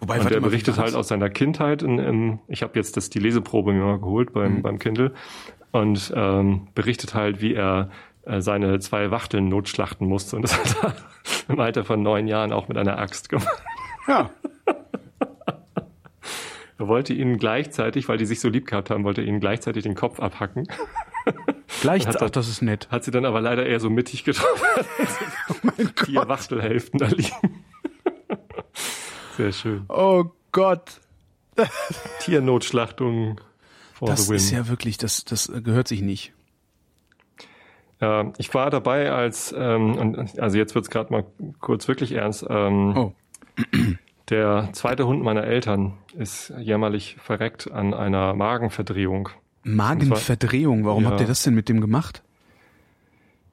Wobei, 0.00 0.18
Und 0.20 0.28
der 0.30 0.40
berichtet 0.40 0.76
halt 0.78 0.88
das? 0.88 0.94
aus 0.96 1.08
seiner 1.08 1.30
Kindheit. 1.30 1.82
In, 1.82 1.98
in, 2.00 2.38
ich 2.48 2.62
habe 2.64 2.72
jetzt 2.76 2.96
das 2.96 3.08
die 3.08 3.20
Leseprobe 3.20 3.72
mir 3.72 3.84
mal 3.84 3.98
geholt 4.00 4.32
beim, 4.32 4.56
Mhm. 4.56 4.62
beim 4.62 4.78
Kindle 4.80 5.12
und 5.70 6.12
ähm, 6.16 6.66
berichtet 6.74 7.14
halt, 7.14 7.40
wie 7.40 7.54
er 7.54 7.90
äh, 8.24 8.40
seine 8.40 8.80
zwei 8.80 9.12
Wachteln 9.12 9.48
notschlachten 9.48 10.06
musste. 10.08 10.34
Und 10.34 10.42
das 10.42 10.58
hat 10.58 10.76
er 10.82 10.94
im 11.54 11.60
Alter 11.60 11.84
von 11.84 12.02
neun 12.02 12.26
Jahren 12.26 12.52
auch 12.52 12.66
mit 12.66 12.76
einer 12.76 12.98
Axt 12.98 13.28
gemacht. 13.28 13.62
Ja, 14.08 14.30
Er 16.82 16.88
wollte 16.88 17.14
ihnen 17.14 17.38
gleichzeitig, 17.38 18.08
weil 18.08 18.18
die 18.18 18.26
sich 18.26 18.40
so 18.40 18.48
lieb 18.48 18.66
gehabt 18.66 18.90
haben, 18.90 19.04
wollte 19.04 19.20
er 19.20 19.28
ihnen 19.28 19.38
gleichzeitig 19.38 19.84
den 19.84 19.94
Kopf 19.94 20.18
abhacken. 20.18 20.66
gleich. 21.80 22.08
Hat 22.08 22.16
Ach, 22.16 22.22
er- 22.22 22.30
das 22.30 22.48
ist 22.48 22.60
nett. 22.60 22.88
Hat 22.90 23.04
sie 23.04 23.12
dann 23.12 23.24
aber 23.24 23.40
leider 23.40 23.64
eher 23.64 23.78
so 23.78 23.88
mittig 23.88 24.24
getroffen. 24.24 24.66
Vier 26.06 26.26
Wachtelhälften 26.26 26.98
da 26.98 27.06
liegen. 27.06 27.62
Sehr 29.36 29.52
schön. 29.52 29.84
Oh 29.88 30.24
Gott. 30.50 31.00
Tiernotschlachtung 32.20 33.40
for 33.94 34.08
Das 34.08 34.24
the 34.24 34.30
win. 34.30 34.36
ist 34.38 34.50
ja 34.50 34.66
wirklich, 34.66 34.98
das, 34.98 35.24
das 35.24 35.52
gehört 35.62 35.86
sich 35.86 36.02
nicht. 36.02 36.32
Ja, 38.00 38.32
ich 38.38 38.52
war 38.54 38.70
dabei, 38.70 39.12
als, 39.12 39.54
ähm, 39.56 39.94
und 39.96 40.40
also 40.40 40.58
jetzt 40.58 40.74
wird's 40.74 40.90
gerade 40.90 41.12
mal 41.12 41.24
kurz 41.60 41.86
wirklich 41.86 42.10
ernst. 42.10 42.44
Ähm, 42.50 42.92
Oh. 42.96 43.12
Der 44.30 44.68
zweite 44.72 45.06
Hund 45.06 45.22
meiner 45.22 45.44
Eltern 45.44 45.94
ist 46.16 46.52
jämmerlich 46.58 47.16
verreckt 47.20 47.70
an 47.70 47.92
einer 47.94 48.34
Magenverdrehung. 48.34 49.28
Magenverdrehung, 49.64 50.84
warum 50.84 51.04
Ja. 51.04 51.10
habt 51.10 51.20
ihr 51.20 51.26
das 51.26 51.42
denn 51.42 51.54
mit 51.54 51.68
dem 51.68 51.80
gemacht? 51.80 52.22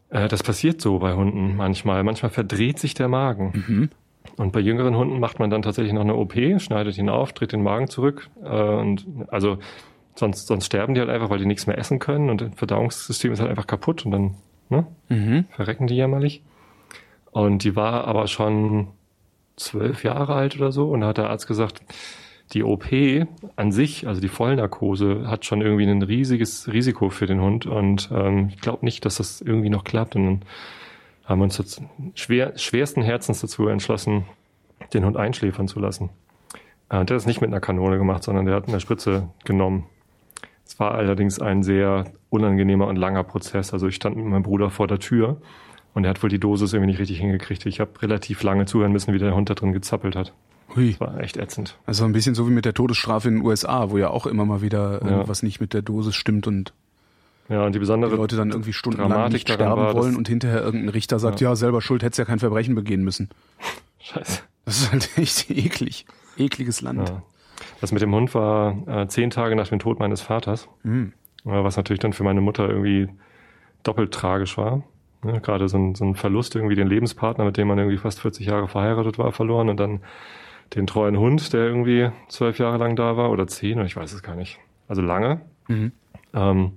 Äh, 0.09 0.27
das 0.27 0.43
passiert 0.43 0.81
so 0.81 0.99
bei 0.99 1.13
Hunden 1.13 1.55
manchmal. 1.55 2.03
Manchmal 2.03 2.31
verdreht 2.31 2.79
sich 2.79 2.93
der 2.93 3.07
Magen. 3.07 3.63
Mhm. 3.67 3.89
Und 4.37 4.53
bei 4.53 4.59
jüngeren 4.59 4.95
Hunden 4.95 5.19
macht 5.19 5.39
man 5.39 5.49
dann 5.49 5.61
tatsächlich 5.61 5.93
noch 5.93 6.01
eine 6.01 6.15
OP, 6.15 6.33
schneidet 6.59 6.97
ihn 6.97 7.09
auf, 7.09 7.33
dreht 7.33 7.51
den 7.51 7.63
Magen 7.63 7.87
zurück. 7.89 8.29
Äh, 8.43 8.47
und 8.49 9.05
also 9.29 9.57
sonst, 10.15 10.47
sonst 10.47 10.65
sterben 10.65 10.93
die 10.93 10.99
halt 11.01 11.09
einfach, 11.09 11.29
weil 11.29 11.39
die 11.39 11.45
nichts 11.45 11.67
mehr 11.67 11.77
essen 11.77 11.99
können 11.99 12.29
und 12.29 12.41
das 12.41 12.49
Verdauungssystem 12.55 13.31
ist 13.31 13.39
halt 13.39 13.49
einfach 13.49 13.67
kaputt 13.67 14.05
und 14.05 14.11
dann 14.11 14.35
ne, 14.69 14.85
Mhm. 15.09 15.45
verrecken 15.51 15.87
die 15.87 15.95
jämmerlich. 15.95 16.41
Und 17.31 17.63
die 17.63 17.75
war 17.75 18.05
aber 18.05 18.27
schon 18.27 18.87
zwölf 19.59 20.03
Jahre 20.03 20.33
alt 20.33 20.55
oder 20.55 20.71
so 20.71 20.89
und 20.89 21.01
da 21.01 21.07
hat 21.07 21.17
der 21.17 21.29
Arzt 21.29 21.47
gesagt, 21.47 21.81
die 22.53 22.63
OP 22.63 22.85
an 23.55 23.71
sich, 23.71 24.07
also 24.07 24.21
die 24.21 24.27
Vollnarkose, 24.27 25.27
hat 25.27 25.45
schon 25.45 25.61
irgendwie 25.61 25.85
ein 25.85 26.01
riesiges 26.01 26.71
Risiko 26.71 27.09
für 27.09 27.27
den 27.27 27.41
Hund 27.41 27.65
und 27.65 28.09
ähm, 28.11 28.49
ich 28.49 28.59
glaube 28.59 28.85
nicht, 28.85 29.05
dass 29.05 29.17
das 29.17 29.41
irgendwie 29.41 29.69
noch 29.69 29.83
klappt. 29.83 30.15
Und 30.15 30.25
dann 30.25 30.41
haben 31.25 31.39
wir 31.39 31.43
uns 31.43 31.57
jetzt 31.59 31.81
schwer, 32.15 32.57
schwersten 32.57 33.03
Herzens 33.03 33.41
dazu 33.41 33.67
entschlossen, 33.67 34.25
den 34.93 35.05
Hund 35.05 35.15
einschläfern 35.15 35.67
zu 35.67 35.79
lassen. 35.79 36.09
Äh, 36.89 36.93
der 36.93 36.99
hat 37.01 37.09
das 37.11 37.27
nicht 37.27 37.41
mit 37.41 37.51
einer 37.51 37.59
Kanone 37.59 37.99
gemacht, 37.99 38.23
sondern 38.23 38.45
der 38.45 38.55
hat 38.55 38.67
eine 38.67 38.79
Spritze 38.79 39.29
genommen. 39.45 39.85
Es 40.65 40.79
war 40.79 40.95
allerdings 40.95 41.39
ein 41.39 41.61
sehr 41.61 42.05
unangenehmer 42.29 42.87
und 42.87 42.95
langer 42.95 43.23
Prozess. 43.23 43.73
Also 43.73 43.87
ich 43.87 43.95
stand 43.95 44.15
mit 44.15 44.25
meinem 44.25 44.43
Bruder 44.43 44.71
vor 44.71 44.87
der 44.87 44.99
Tür 44.99 45.39
und 45.93 46.03
er 46.03 46.09
hat 46.11 46.21
wohl 46.23 46.29
die 46.29 46.39
Dosis 46.39 46.73
irgendwie 46.73 46.91
nicht 46.91 46.99
richtig 46.99 47.19
hingekriegt. 47.19 47.65
Ich 47.65 47.79
habe 47.79 47.89
relativ 48.01 48.41
lange 48.43 48.65
zuhören 48.65 48.91
müssen, 48.91 49.13
wie 49.13 49.17
der 49.19 49.35
Hund 49.35 49.49
da 49.49 49.53
drin 49.55 49.73
gezappelt 49.73 50.15
hat. 50.15 50.33
Hui. 50.75 50.91
Das 50.91 50.99
war 51.01 51.19
echt 51.19 51.37
ätzend. 51.37 51.77
Also 51.85 52.05
ein 52.05 52.11
bisschen 52.11 52.35
so 52.35 52.47
wie 52.47 52.51
mit 52.51 52.65
der 52.65 52.73
Todesstrafe 52.75 53.27
in 53.27 53.35
den 53.37 53.45
USA, 53.45 53.89
wo 53.89 53.97
ja 53.97 54.09
auch 54.09 54.27
immer 54.27 54.45
mal 54.45 54.61
wieder 54.61 55.01
Ja. 55.03 55.09
irgendwas 55.11 55.41
nicht 55.43 55.59
mit 55.59 55.73
der 55.73 55.81
Dosis 55.81 56.15
stimmt 56.15 56.45
und 56.47 56.73
Ja, 57.49 57.61
und 57.65 57.69
die 57.71 57.73
die 57.73 57.79
besondere 57.79 58.15
Leute 58.15 58.35
dann 58.35 58.51
irgendwie 58.51 58.73
stundenlang 58.73 59.09
Dramatik 59.09 59.33
nicht 59.33 59.49
sterben 59.49 59.81
war, 59.81 59.95
wollen 59.95 60.15
und 60.15 60.27
hinterher 60.27 60.61
irgendein 60.61 60.89
Richter 60.89 61.17
sagt, 61.17 61.41
ja, 61.41 61.55
selber 61.55 61.81
schuld, 61.81 62.03
hättest 62.03 62.19
ja 62.19 62.25
kein 62.25 62.37
Verbrechen 62.39 62.75
begehen 62.75 63.03
müssen. 63.03 63.29
Scheiße. 63.99 64.41
Das 64.65 64.81
ist 64.81 64.91
halt 64.91 65.09
echt 65.17 65.49
eklig. 65.49 66.05
Ekliges 66.37 66.81
Land. 66.81 67.09
Ja. 67.09 67.23
Das 67.81 67.91
mit 67.91 68.01
dem 68.03 68.13
Hund 68.13 68.35
war 68.35 68.77
äh, 68.87 69.07
zehn 69.07 69.31
Tage 69.31 69.55
nach 69.55 69.67
dem 69.69 69.79
Tod 69.79 69.99
meines 69.99 70.21
Vaters, 70.21 70.67
Hm. 70.83 71.13
äh, 71.45 71.49
was 71.49 71.75
natürlich 71.77 71.99
dann 71.99 72.13
für 72.13 72.23
meine 72.23 72.41
Mutter 72.41 72.69
irgendwie 72.69 73.09
doppelt 73.81 74.13
tragisch 74.13 74.55
war. 74.57 74.83
Ne? 75.23 75.41
Gerade 75.41 75.67
so 75.67 75.77
ein, 75.77 75.95
so 75.95 76.05
ein 76.05 76.15
Verlust, 76.15 76.55
irgendwie 76.55 76.75
den 76.75 76.87
Lebenspartner, 76.87 77.45
mit 77.45 77.57
dem 77.57 77.67
man 77.67 77.77
irgendwie 77.77 77.97
fast 77.97 78.21
40 78.21 78.47
Jahre 78.47 78.67
verheiratet 78.67 79.17
war, 79.17 79.31
verloren 79.31 79.69
und 79.69 79.77
dann 79.77 80.01
den 80.75 80.87
treuen 80.87 81.17
Hund, 81.17 81.51
der 81.53 81.65
irgendwie 81.65 82.11
zwölf 82.27 82.59
Jahre 82.59 82.77
lang 82.77 82.95
da 82.95 83.17
war 83.17 83.31
oder 83.31 83.47
zehn, 83.47 83.79
ich 83.85 83.95
weiß 83.95 84.13
es 84.13 84.23
gar 84.23 84.35
nicht. 84.35 84.59
Also 84.87 85.01
lange. 85.01 85.41
Mhm. 85.67 85.91
Ähm, 86.33 86.71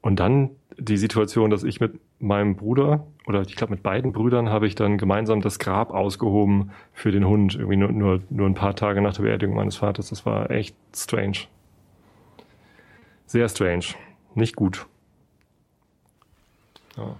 und 0.00 0.20
dann 0.20 0.50
die 0.78 0.96
Situation, 0.96 1.50
dass 1.50 1.64
ich 1.64 1.80
mit 1.80 1.98
meinem 2.20 2.56
Bruder 2.56 3.06
oder 3.26 3.42
ich 3.42 3.56
glaube 3.56 3.74
mit 3.74 3.82
beiden 3.82 4.12
Brüdern 4.12 4.48
habe 4.48 4.66
ich 4.66 4.74
dann 4.74 4.98
gemeinsam 4.98 5.40
das 5.40 5.58
Grab 5.58 5.90
ausgehoben 5.90 6.70
für 6.92 7.12
den 7.12 7.26
Hund, 7.26 7.54
irgendwie 7.54 7.76
nur, 7.76 7.92
nur, 7.92 8.22
nur 8.30 8.46
ein 8.46 8.54
paar 8.54 8.74
Tage 8.74 9.00
nach 9.00 9.14
der 9.14 9.22
Beerdigung 9.22 9.56
meines 9.56 9.76
Vaters. 9.76 10.08
Das 10.08 10.24
war 10.24 10.50
echt 10.50 10.76
strange. 10.94 11.38
Sehr 13.26 13.48
strange. 13.48 13.84
Nicht 14.34 14.56
gut. 14.56 14.86
Ja. 16.96 17.16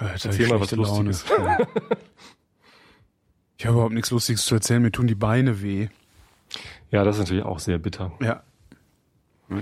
Hab 0.04 0.12
Erzähl 0.12 0.40
ich 0.40 0.48
mal 0.48 0.60
was. 0.60 0.70
Lustiges. 0.72 1.24
Ja. 1.28 1.58
Ich 3.58 3.66
habe 3.66 3.74
überhaupt 3.74 3.92
nichts 3.92 4.10
Lustiges 4.10 4.46
zu 4.46 4.54
erzählen, 4.54 4.80
mir 4.80 4.90
tun 4.90 5.06
die 5.06 5.14
Beine 5.14 5.60
weh. 5.60 5.88
ja, 6.90 7.04
das 7.04 7.16
ist 7.16 7.20
natürlich 7.20 7.44
auch 7.44 7.58
sehr 7.58 7.78
bitter. 7.78 8.10
Ja. 8.20 8.42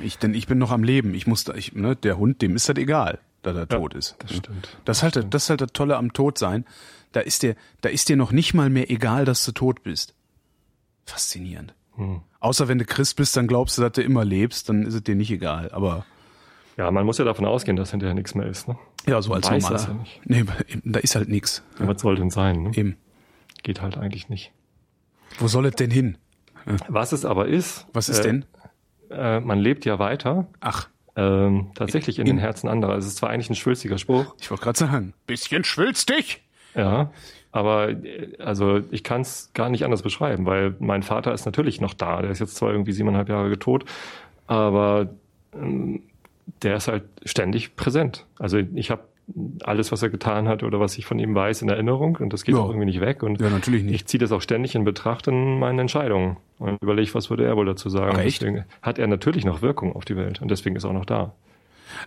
Ich, 0.04 0.18
denn 0.18 0.34
ich 0.34 0.46
bin 0.46 0.58
noch 0.58 0.70
am 0.70 0.84
Leben. 0.84 1.14
Ich 1.14 1.26
muss 1.26 1.42
da, 1.44 1.54
ich, 1.54 1.72
ne, 1.72 1.96
der 1.96 2.16
Hund, 2.18 2.40
dem 2.40 2.54
ist 2.54 2.68
das 2.68 2.76
egal, 2.76 3.18
da 3.42 3.52
er 3.52 3.66
tot 3.66 3.94
ist. 3.94 4.14
Das 4.20 4.36
stimmt. 4.36 4.76
Das 4.84 4.98
ist 4.98 5.02
halt, 5.02 5.34
das 5.34 5.44
ist 5.44 5.50
halt 5.50 5.60
das 5.62 5.72
Tolle 5.72 5.96
am 5.96 6.12
Todsein. 6.12 6.64
Da 7.10 7.20
ist 7.20 7.42
dir, 7.42 7.56
da 7.80 7.88
ist 7.88 8.08
dir 8.08 8.16
noch 8.16 8.30
nicht 8.30 8.54
mal 8.54 8.70
mehr 8.70 8.90
egal, 8.90 9.24
dass 9.24 9.44
du 9.44 9.50
tot 9.50 9.82
bist. 9.82 10.14
Faszinierend. 11.06 11.74
Hm. 11.96 12.20
Außer 12.38 12.68
wenn 12.68 12.78
du 12.78 12.84
Christ 12.84 13.16
bist, 13.16 13.36
dann 13.36 13.48
glaubst 13.48 13.78
du, 13.78 13.82
dass 13.82 13.92
du 13.92 14.02
immer 14.02 14.24
lebst, 14.24 14.68
dann 14.68 14.84
ist 14.84 14.94
es 14.94 15.02
dir 15.02 15.16
nicht 15.16 15.32
egal. 15.32 15.72
Aber 15.72 16.04
Ja, 16.78 16.90
man 16.92 17.04
muss 17.04 17.18
ja 17.18 17.24
davon 17.24 17.44
ausgehen, 17.44 17.76
dass 17.76 17.90
hinterher 17.90 18.14
nichts 18.14 18.34
mehr 18.34 18.46
ist. 18.46 18.68
Ne? 18.68 18.78
ja, 19.06 19.20
so 19.20 19.34
als 19.34 19.50
weiß 19.50 19.62
normaler. 19.64 19.88
ja 19.88 19.94
nicht. 19.94 20.20
Nee, 20.24 20.44
da 20.84 21.00
ist 21.00 21.14
halt 21.16 21.28
nichts. 21.28 21.62
Ja. 21.78 21.88
Was 21.88 22.00
soll 22.00 22.14
denn 22.16 22.30
sein? 22.30 22.62
Ne? 22.62 22.70
Eben. 22.74 22.96
Geht 23.64 23.82
halt 23.82 23.98
eigentlich 23.98 24.28
nicht. 24.28 24.52
Wo 25.38 25.48
soll 25.48 25.66
es 25.66 25.74
denn 25.74 25.90
hin? 25.90 26.16
Was 26.88 27.12
es 27.12 27.24
aber 27.24 27.48
ist, 27.48 27.86
Was 27.92 28.08
ist 28.08 28.20
äh, 28.20 28.22
denn? 28.22 28.44
Äh, 29.10 29.40
man 29.40 29.58
lebt 29.58 29.84
ja 29.86 29.98
weiter, 29.98 30.46
Ach, 30.60 30.88
ähm, 31.16 31.70
tatsächlich 31.74 32.18
in, 32.18 32.26
In- 32.26 32.36
den 32.36 32.38
Herzen 32.38 32.68
anderer. 32.68 32.96
Es 32.96 33.06
ist 33.06 33.16
zwar 33.16 33.30
eigentlich 33.30 33.50
ein 33.50 33.54
schwülstiger 33.56 33.98
Spruch, 33.98 34.34
ich 34.38 34.50
wollte 34.50 34.62
gerade 34.64 34.78
sagen, 34.78 35.14
bisschen 35.26 35.64
schwülstig. 35.64 36.42
ja, 36.74 37.10
aber 37.50 37.88
äh, 37.90 38.36
also 38.38 38.82
ich 38.90 39.02
kann 39.02 39.22
es 39.22 39.50
gar 39.54 39.68
nicht 39.70 39.84
anders 39.84 40.02
beschreiben, 40.02 40.44
weil 40.46 40.76
mein 40.78 41.02
Vater 41.02 41.32
ist 41.32 41.46
natürlich 41.46 41.80
noch 41.80 41.94
da. 41.94 42.22
Der 42.22 42.30
ist 42.30 42.38
jetzt 42.38 42.54
zwar 42.56 42.70
irgendwie 42.70 42.92
siebeneinhalb 42.92 43.28
Jahre 43.30 43.58
tot, 43.58 43.84
aber 44.46 45.08
ähm, 45.54 46.02
der 46.62 46.76
ist 46.76 46.88
halt 46.88 47.04
ständig 47.24 47.76
präsent. 47.76 48.26
Also 48.38 48.58
ich 48.58 48.90
habe 48.90 49.02
alles, 49.62 49.92
was 49.92 50.02
er 50.02 50.08
getan 50.08 50.48
hat 50.48 50.62
oder 50.62 50.80
was 50.80 50.96
ich 50.96 51.04
von 51.04 51.18
ihm 51.18 51.34
weiß, 51.34 51.60
in 51.60 51.68
Erinnerung 51.68 52.16
und 52.16 52.32
das 52.32 52.44
geht 52.44 52.54
Ja. 52.54 52.62
auch 52.62 52.68
irgendwie 52.68 52.86
nicht 52.86 53.00
weg. 53.00 53.22
Und 53.22 53.40
Ja, 53.40 53.50
natürlich 53.50 53.82
nicht. 53.84 53.94
ich 53.94 54.06
ziehe 54.06 54.18
das 54.18 54.32
auch 54.32 54.40
ständig 54.40 54.74
in 54.74 54.84
Betracht 54.84 55.26
in 55.28 55.58
meinen 55.58 55.78
Entscheidungen 55.80 56.38
und 56.58 56.82
überlege, 56.82 57.12
was 57.14 57.28
würde 57.28 57.44
er 57.44 57.54
wohl 57.56 57.66
dazu 57.66 57.90
sagen. 57.90 58.14
Ach, 58.16 58.20
echt? 58.22 58.40
Deswegen 58.40 58.64
hat 58.80 58.98
er 58.98 59.06
natürlich 59.06 59.44
noch 59.44 59.60
Wirkung 59.60 59.94
auf 59.94 60.06
die 60.06 60.16
Welt 60.16 60.40
und 60.40 60.50
deswegen 60.50 60.76
ist 60.76 60.84
er 60.84 60.90
auch 60.90 60.94
noch 60.94 61.04
da. 61.04 61.34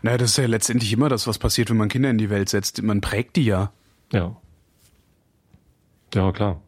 Naja, 0.01 0.17
das 0.17 0.31
ist 0.31 0.37
ja 0.37 0.47
letztendlich 0.47 0.91
immer 0.93 1.09
das, 1.09 1.27
was 1.27 1.37
passiert, 1.37 1.69
wenn 1.69 1.77
man 1.77 1.89
Kinder 1.89 2.09
in 2.09 2.17
die 2.17 2.29
Welt 2.31 2.49
setzt. 2.49 2.81
Man 2.81 3.01
prägt 3.01 3.35
die 3.35 3.45
ja. 3.45 3.71
Ja. 4.11 4.35
Ja, 6.13 6.31
klar. 6.31 6.59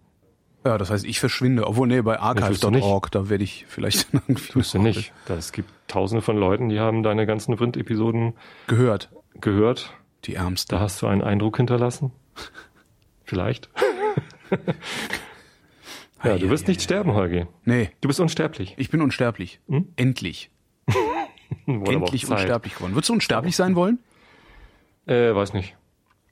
Ja, 0.66 0.78
das 0.78 0.90
heißt, 0.90 1.06
ich 1.06 1.20
verschwinde. 1.20 1.68
Obwohl, 1.68 1.88
nee, 1.88 2.02
bei 2.02 2.20
archive.org, 2.20 3.12
da 3.12 3.30
werde 3.30 3.44
ich 3.44 3.66
vielleicht 3.68 4.08
Tust 4.52 4.74
du 4.74 4.80
nicht. 4.80 5.12
Es 5.28 5.52
gibt 5.52 5.70
tausende 5.88 6.22
von 6.22 6.38
Leuten, 6.38 6.70
die 6.70 6.80
haben 6.80 7.04
deine 7.04 7.26
ganzen 7.26 7.58
Vrind-Episoden 7.58 8.34
gehört. 8.68 9.12
gehört. 9.42 9.94
Die 10.26 10.36
Ärmsten. 10.36 10.74
Da 10.76 10.80
hast 10.82 11.02
du 11.02 11.08
einen 11.08 11.22
Eindruck 11.22 11.58
hinterlassen. 11.58 12.12
Vielleicht. 13.26 13.70
ja, 16.24 16.38
du 16.38 16.50
wirst 16.50 16.68
nicht 16.68 16.82
sterben, 16.82 17.14
Holgi. 17.14 17.46
Nee, 17.66 17.90
Du 18.02 18.08
bist 18.08 18.20
unsterblich. 18.20 18.76
ich 18.78 18.90
bin 18.90 19.02
unsterblich. 19.02 19.60
Hm? 19.68 19.90
Endlich. 19.98 20.50
Endlich 21.66 22.30
unsterblich 22.30 22.76
geworden. 22.76 22.94
Würdest 22.96 23.10
du 23.10 23.14
unsterblich 23.14 23.56
sein 23.56 23.76
wollen? 23.76 24.00
Äh, 25.06 25.36
weiß 25.36 25.54
nicht. 25.54 25.76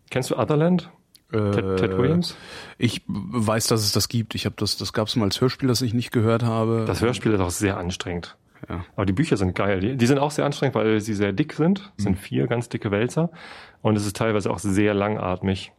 Kennst 0.09 0.29
du 0.31 0.37
Otherland? 0.37 0.89
Ted, 1.31 1.77
Ted 1.77 1.97
Williams? 1.97 2.35
Ich 2.77 3.01
weiß, 3.07 3.67
dass 3.67 3.81
es 3.81 3.91
das 3.91 4.09
gibt. 4.09 4.35
Ich 4.35 4.45
habe 4.45 4.55
das, 4.57 4.77
das 4.77 4.93
gab 4.93 5.07
es 5.07 5.15
mal 5.15 5.25
als 5.25 5.39
Hörspiel, 5.39 5.67
das 5.67 5.81
ich 5.81 5.93
nicht 5.93 6.11
gehört 6.11 6.43
habe. 6.43 6.85
Das 6.85 7.01
Hörspiel 7.01 7.31
ist 7.31 7.39
auch 7.39 7.51
sehr 7.51 7.77
anstrengend. 7.77 8.37
Ja. 8.69 8.85
Aber 8.95 9.05
die 9.05 9.13
Bücher 9.13 9.37
sind 9.37 9.55
geil. 9.55 9.79
Die, 9.79 9.95
die 9.95 10.05
sind 10.05 10.19
auch 10.19 10.31
sehr 10.31 10.45
anstrengend, 10.45 10.75
weil 10.75 10.99
sie 10.99 11.13
sehr 11.13 11.33
dick 11.33 11.53
sind. 11.53 11.91
Es 11.97 12.03
sind 12.03 12.17
vier 12.17 12.47
ganz 12.47 12.69
dicke 12.69 12.91
Wälzer. 12.91 13.29
Und 13.81 13.95
es 13.95 14.05
ist 14.05 14.15
teilweise 14.15 14.51
auch 14.51 14.59
sehr 14.59 14.93
langatmig. 14.93 15.71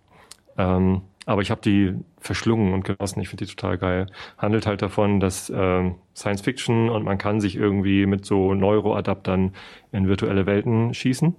Ähm, 0.59 1.03
aber 1.25 1.43
ich 1.43 1.51
habe 1.51 1.61
die 1.61 1.95
verschlungen 2.19 2.73
und 2.75 2.85
genossen. 2.85 3.21
Ich 3.21 3.29
finde 3.29 3.45
die 3.45 3.55
total 3.55 3.79
geil. 3.79 4.07
Handelt 4.39 4.67
halt 4.67 4.83
davon, 4.83 5.21
dass 5.21 5.53
ähm, 5.55 5.97
Science 6.17 6.41
Fiction 6.41 6.89
und 6.89 7.05
man 7.05 7.19
kann 7.19 7.41
sich 7.41 7.57
irgendwie 7.57 8.07
mit 8.07 8.25
so 8.25 8.55
Neuroadaptern 8.55 9.53
in 9.93 10.09
virtuelle 10.09 10.47
Welten 10.47 10.95
schießen, 10.95 11.35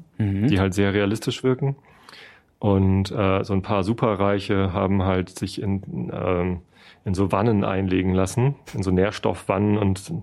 die 0.48 0.60
halt 0.60 0.74
sehr 0.74 0.94
realistisch 0.94 1.44
wirken. 1.44 1.76
Und 2.64 3.12
äh, 3.12 3.44
so 3.44 3.52
ein 3.52 3.62
paar 3.62 3.84
Superreiche 3.84 4.72
haben 4.72 5.04
halt 5.04 5.38
sich 5.38 5.62
in, 5.62 6.10
ähm, 6.14 6.62
in 7.04 7.14
so 7.14 7.30
Wannen 7.34 7.66
einlegen 7.66 8.14
lassen, 8.14 8.56
in 8.74 8.84
so 8.84 8.90
Nährstoffwannen 8.90 9.78
und 9.78 10.14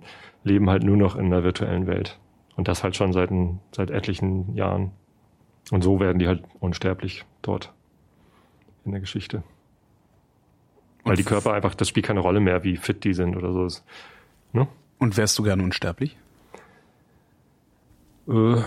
leben 0.43 0.71
halt 0.71 0.83
nur 0.83 0.97
noch 0.97 1.17
in 1.17 1.29
der 1.29 1.45
virtuellen 1.45 1.87
Welt. 1.87 2.19
Und 2.57 2.67
das 2.67 2.83
halt 2.83 2.97
schon 2.97 3.13
seit, 3.13 3.29
seit 3.73 3.91
etlichen 3.91 4.55
Jahren. 4.55 4.93
Und 5.71 5.85
so 5.85 6.01
werden 6.01 6.19
die 6.19 6.29
halt 6.29 6.43
unsterblich 6.61 7.27
dort 7.43 7.75
in 8.87 8.93
der 8.93 9.03
Geschichte. 9.03 9.43
Weil 11.05 11.17
die 11.17 11.25
Körper 11.25 11.53
einfach, 11.53 11.75
das 11.75 11.91
spielt 11.91 12.07
keine 12.07 12.21
Rolle 12.21 12.41
mehr, 12.41 12.65
wie 12.65 12.79
fit 12.79 13.05
die 13.05 13.13
sind 13.13 13.37
oder 13.37 13.53
so. 13.53 13.83
Ne? 14.55 14.67
Und 14.99 15.19
wärst 15.19 15.39
du 15.39 15.43
gerne 15.43 15.63
unsterblich? 15.63 16.17
Äh, 18.27 18.63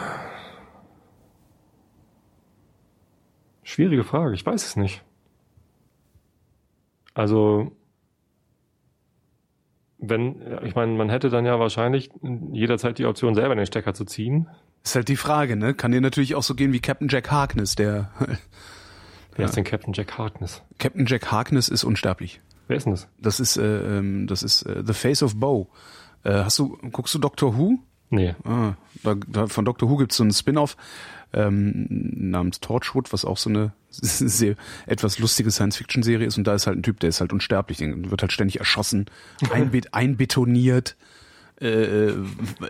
schwierige 3.73 4.03
Frage, 4.03 4.35
ich 4.35 4.45
weiß 4.45 4.65
es 4.65 4.75
nicht. 4.75 5.03
Also, 7.13 7.71
wenn, 9.97 10.41
ja, 10.41 10.61
ich 10.63 10.75
meine, 10.75 10.93
man 10.93 11.09
hätte 11.09 11.29
dann 11.29 11.45
ja 11.45 11.59
wahrscheinlich 11.59 12.09
jederzeit 12.51 12.97
die 12.97 13.05
Option, 13.05 13.35
selber 13.35 13.55
den 13.55 13.65
Stecker 13.65 13.93
zu 13.93 14.05
ziehen. 14.05 14.47
Ist 14.83 14.95
halt 14.95 15.07
die 15.07 15.15
Frage, 15.15 15.55
ne? 15.55 15.73
Kann 15.73 15.91
dir 15.91 16.01
natürlich 16.01 16.35
auch 16.35 16.43
so 16.43 16.55
gehen 16.55 16.73
wie 16.73 16.79
Captain 16.79 17.07
Jack 17.07 17.31
Harkness, 17.31 17.75
der 17.75 18.11
Wer 19.35 19.45
ist 19.45 19.55
denn 19.55 19.63
Captain 19.63 19.93
Jack 19.93 20.17
Harkness? 20.17 20.61
Captain 20.77 21.05
Jack 21.05 21.31
Harkness 21.31 21.69
ist 21.69 21.83
unsterblich. 21.83 22.41
Wer 22.67 22.77
ist 22.77 22.85
denn 22.85 22.93
das? 22.93 23.07
Das 23.17 23.39
ist, 23.39 23.57
äh, 23.57 23.97
ähm, 23.97 24.27
das 24.27 24.43
ist 24.43 24.63
äh, 24.63 24.83
The 24.85 24.93
Face 24.93 25.23
of 25.23 25.35
Bo. 25.35 25.69
Äh, 26.23 26.43
hast 26.43 26.59
du, 26.59 26.77
guckst 26.91 27.13
du 27.15 27.19
Doctor 27.19 27.57
Who? 27.57 27.79
Nee. 28.09 28.35
Ah, 28.43 28.73
da, 29.03 29.15
da, 29.27 29.47
von 29.47 29.65
Doctor 29.65 29.89
Who 29.89 29.97
gibt's 29.97 30.17
so 30.17 30.23
einen 30.23 30.31
Spin-off 30.31 30.77
ähm, 31.33 31.87
namens 31.89 32.59
Torchwood, 32.59 33.11
was 33.11 33.25
auch 33.25 33.37
so 33.37 33.49
eine 33.49 33.73
sehr 33.89 34.55
etwas 34.85 35.19
lustige 35.19 35.51
Science-Fiction-Serie 35.51 36.27
ist. 36.27 36.37
Und 36.37 36.45
da 36.45 36.53
ist 36.53 36.67
halt 36.67 36.77
ein 36.77 36.83
Typ, 36.83 36.99
der 36.99 37.09
ist 37.09 37.21
halt 37.21 37.33
unsterblich, 37.33 37.77
den 37.77 38.11
wird 38.11 38.21
halt 38.21 38.31
ständig 38.31 38.59
erschossen, 38.59 39.05
einbet 39.51 39.93
einbetoniert, 39.93 40.95
äh, 41.59 42.09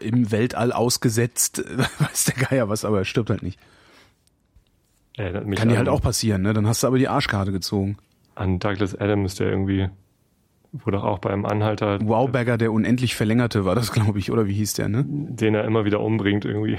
im 0.02 0.32
Weltall 0.32 0.71
ausgesetzt, 0.71 1.63
weiß 1.99 2.26
der 2.26 2.45
Geier 2.45 2.69
was, 2.69 2.86
aber 2.86 2.99
er 2.99 3.06
stirbt 3.06 3.30
halt 3.30 3.43
nicht. 3.43 3.60
Kann 5.15 5.69
dir 5.69 5.78
halt 5.78 5.89
auch 5.89 6.02
passieren, 6.02 6.41
ne? 6.41 6.54
Dann 6.54 6.65
hast 6.65 6.82
du 6.82 6.88
aber 6.88 6.97
die 6.97 7.08
Arschkarte 7.08 7.52
gezogen. 7.52 7.97
an 8.34 8.58
Douglas 8.58 8.95
Adams, 8.95 9.36
der 9.36 9.47
irgendwie 9.47 9.89
wo 10.73 10.89
doch 10.89 11.04
auch 11.04 11.19
beim 11.19 11.45
Anhalter, 11.45 11.99
Wowbagger, 12.02 12.58
der 12.58 12.71
unendlich 12.71 13.15
verlängerte, 13.15 13.63
war 13.63 13.76
das, 13.76 13.91
glaube 13.91 14.17
ich, 14.17 14.32
oder 14.32 14.47
wie 14.47 14.54
hieß 14.54 14.73
der, 14.73 14.89
ne? 14.89 15.06
den 15.08 15.54
er 15.54 15.65
immer 15.65 15.86
wieder 15.86 15.99
umbringt 15.99 16.45
irgendwie. 16.45 16.78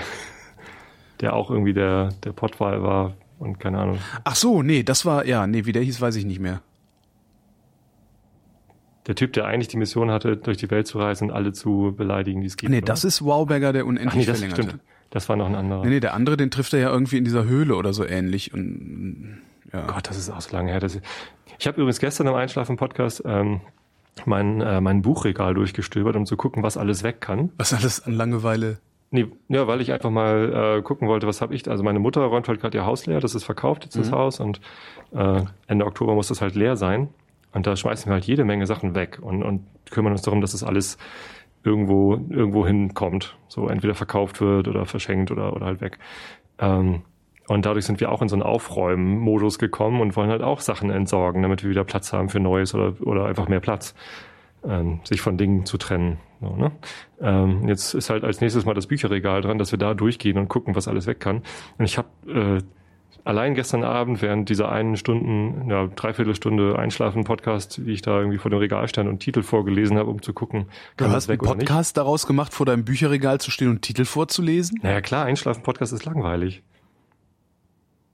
Der 1.24 1.34
auch 1.34 1.50
irgendwie 1.50 1.72
der, 1.72 2.10
der 2.24 2.32
Pottwal 2.32 2.82
war 2.82 3.14
und 3.38 3.58
keine 3.58 3.78
Ahnung. 3.78 3.98
Ach 4.24 4.36
so, 4.36 4.62
nee, 4.62 4.82
das 4.82 5.04
war, 5.04 5.26
ja, 5.26 5.46
nee, 5.46 5.64
wie 5.64 5.72
der 5.72 5.82
hieß, 5.82 6.00
weiß 6.00 6.16
ich 6.16 6.24
nicht 6.24 6.40
mehr. 6.40 6.60
Der 9.06 9.14
Typ, 9.14 9.32
der 9.32 9.46
eigentlich 9.46 9.68
die 9.68 9.76
Mission 9.76 10.10
hatte, 10.10 10.36
durch 10.36 10.56
die 10.56 10.70
Welt 10.70 10.86
zu 10.86 10.98
reisen 10.98 11.30
und 11.30 11.36
alle 11.36 11.52
zu 11.52 11.92
beleidigen, 11.96 12.40
die 12.40 12.46
es 12.46 12.56
gibt. 12.56 12.70
Nee, 12.70 12.78
oder? 12.78 12.86
das 12.86 13.04
ist 13.04 13.22
Wowbagger, 13.22 13.72
der 13.72 13.82
Ach 13.82 13.88
unendlich 13.88 14.14
nee, 14.14 14.24
das 14.24 14.38
verlängerte. 14.38 14.62
stimmt. 14.62 14.82
Das 15.10 15.28
war 15.28 15.36
noch 15.36 15.46
ein 15.46 15.54
anderer. 15.54 15.82
Nee, 15.84 15.90
nee, 15.90 16.00
der 16.00 16.14
andere, 16.14 16.36
den 16.36 16.50
trifft 16.50 16.72
er 16.72 16.80
ja 16.80 16.90
irgendwie 16.90 17.18
in 17.18 17.24
dieser 17.24 17.44
Höhle 17.44 17.76
oder 17.76 17.92
so 17.92 18.04
ähnlich 18.04 18.54
und, 18.54 19.42
ja. 19.72 19.86
Gott, 19.86 20.08
das 20.08 20.16
ist 20.16 20.30
auch 20.30 20.40
so 20.40 20.56
lange 20.56 20.70
her. 20.70 20.80
Dass 20.80 20.94
ich 20.94 21.02
ich 21.58 21.66
habe 21.66 21.80
übrigens 21.80 21.98
gestern 21.98 22.26
im 22.26 22.34
Einschlafen-Podcast 22.34 23.22
ähm, 23.24 23.60
mein, 24.24 24.60
äh, 24.60 24.80
mein 24.80 25.02
Buchregal 25.02 25.54
durchgestöbert, 25.54 26.16
um 26.16 26.26
zu 26.26 26.36
gucken, 26.36 26.62
was 26.62 26.76
alles 26.76 27.02
weg 27.02 27.20
kann. 27.20 27.50
Was 27.56 27.72
alles 27.72 28.04
an 28.04 28.12
Langeweile. 28.12 28.78
Nee, 29.14 29.28
ja, 29.46 29.68
weil 29.68 29.80
ich 29.80 29.92
einfach 29.92 30.10
mal 30.10 30.78
äh, 30.78 30.82
gucken 30.82 31.06
wollte, 31.06 31.28
was 31.28 31.40
habe 31.40 31.54
ich. 31.54 31.70
Also 31.70 31.84
meine 31.84 32.00
Mutter 32.00 32.20
räumt 32.22 32.48
halt 32.48 32.60
gerade 32.60 32.76
ihr 32.76 32.84
Haus 32.84 33.06
leer, 33.06 33.20
das 33.20 33.36
ist 33.36 33.44
verkauft 33.44 33.84
jetzt 33.84 33.96
das 33.96 34.10
Haus 34.10 34.40
und 34.40 34.60
äh, 35.12 35.42
Ende 35.68 35.86
Oktober 35.86 36.16
muss 36.16 36.26
das 36.26 36.40
halt 36.40 36.56
leer 36.56 36.74
sein. 36.74 37.10
Und 37.52 37.64
da 37.68 37.76
schmeißen 37.76 38.10
wir 38.10 38.14
halt 38.14 38.24
jede 38.24 38.44
Menge 38.44 38.66
Sachen 38.66 38.96
weg 38.96 39.20
und, 39.22 39.44
und 39.44 39.68
kümmern 39.88 40.10
uns 40.10 40.22
darum, 40.22 40.40
dass 40.40 40.50
das 40.50 40.64
alles 40.64 40.98
irgendwo 41.62 42.14
irgendwo 42.28 42.66
hinkommt. 42.66 43.38
So 43.46 43.68
entweder 43.68 43.94
verkauft 43.94 44.40
wird 44.40 44.66
oder 44.66 44.84
verschenkt 44.84 45.30
oder, 45.30 45.54
oder 45.54 45.66
halt 45.66 45.80
weg. 45.80 46.00
Ähm, 46.58 47.02
und 47.46 47.66
dadurch 47.66 47.84
sind 47.84 48.00
wir 48.00 48.10
auch 48.10 48.20
in 48.20 48.28
so 48.28 48.34
einen 48.34 48.42
Aufräumen-Modus 48.42 49.60
gekommen 49.60 50.00
und 50.00 50.16
wollen 50.16 50.30
halt 50.30 50.42
auch 50.42 50.58
Sachen 50.58 50.90
entsorgen, 50.90 51.40
damit 51.40 51.62
wir 51.62 51.70
wieder 51.70 51.84
Platz 51.84 52.12
haben 52.12 52.30
für 52.30 52.40
Neues 52.40 52.74
oder, 52.74 52.94
oder 53.02 53.26
einfach 53.26 53.46
mehr 53.46 53.60
Platz, 53.60 53.94
ähm, 54.64 54.98
sich 55.04 55.20
von 55.20 55.38
Dingen 55.38 55.66
zu 55.66 55.78
trennen. 55.78 56.18
So, 56.44 56.56
ne? 56.56 56.72
ähm, 57.20 57.66
jetzt 57.68 57.94
ist 57.94 58.10
halt 58.10 58.24
als 58.24 58.40
nächstes 58.40 58.64
mal 58.64 58.74
das 58.74 58.86
Bücherregal 58.86 59.40
dran, 59.42 59.58
dass 59.58 59.70
wir 59.72 59.78
da 59.78 59.94
durchgehen 59.94 60.38
und 60.38 60.48
gucken, 60.48 60.74
was 60.76 60.88
alles 60.88 61.06
weg 61.06 61.20
kann. 61.20 61.42
Und 61.78 61.84
ich 61.86 61.96
habe 61.98 62.08
äh, 62.28 62.62
allein 63.24 63.54
gestern 63.54 63.84
Abend 63.84 64.20
während 64.20 64.48
dieser 64.50 64.70
einen 64.70 64.96
Stunden, 64.96 65.70
ja, 65.70 65.86
Dreiviertelstunde 65.86 66.78
Einschlafen-Podcast, 66.78 67.86
wie 67.86 67.92
ich 67.92 68.02
da 68.02 68.18
irgendwie 68.18 68.36
vor 68.38 68.50
dem 68.50 68.58
Regal 68.58 68.86
stand 68.88 69.08
und 69.08 69.20
Titel 69.20 69.42
vorgelesen 69.42 69.96
habe, 69.96 70.10
um 70.10 70.20
zu 70.20 70.32
gucken, 70.34 70.66
Du 70.96 71.04
kann 71.04 71.12
hast 71.12 71.24
das 71.24 71.28
einen 71.30 71.38
weg 71.40 71.42
oder 71.42 71.54
nicht. 71.56 71.66
Podcast 71.68 71.96
daraus 71.96 72.26
gemacht, 72.26 72.52
vor 72.52 72.66
deinem 72.66 72.84
Bücherregal 72.84 73.40
zu 73.40 73.50
stehen 73.50 73.68
und 73.70 73.80
Titel 73.82 74.04
vorzulesen? 74.04 74.78
Naja, 74.82 75.00
klar, 75.00 75.24
Einschlafen-Podcast 75.24 75.92
ist 75.94 76.04
langweilig. 76.04 76.62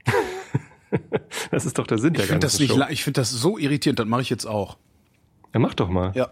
das 1.50 1.66
ist 1.66 1.78
doch 1.78 1.86
der 1.86 1.98
Sinn 1.98 2.14
Ich 2.14 2.20
der 2.20 2.26
ganzen 2.28 2.40
das 2.40 2.58
nicht, 2.58 2.70
Show. 2.72 2.78
la- 2.78 2.90
ich 2.90 3.04
finde 3.04 3.20
das 3.20 3.30
so 3.30 3.58
irritierend, 3.58 3.98
das 3.98 4.06
mache 4.06 4.22
ich 4.22 4.30
jetzt 4.30 4.46
auch. 4.46 4.76
Ja, 5.54 5.60
mach 5.60 5.74
doch 5.74 5.88
mal. 5.88 6.12
Ja. 6.14 6.28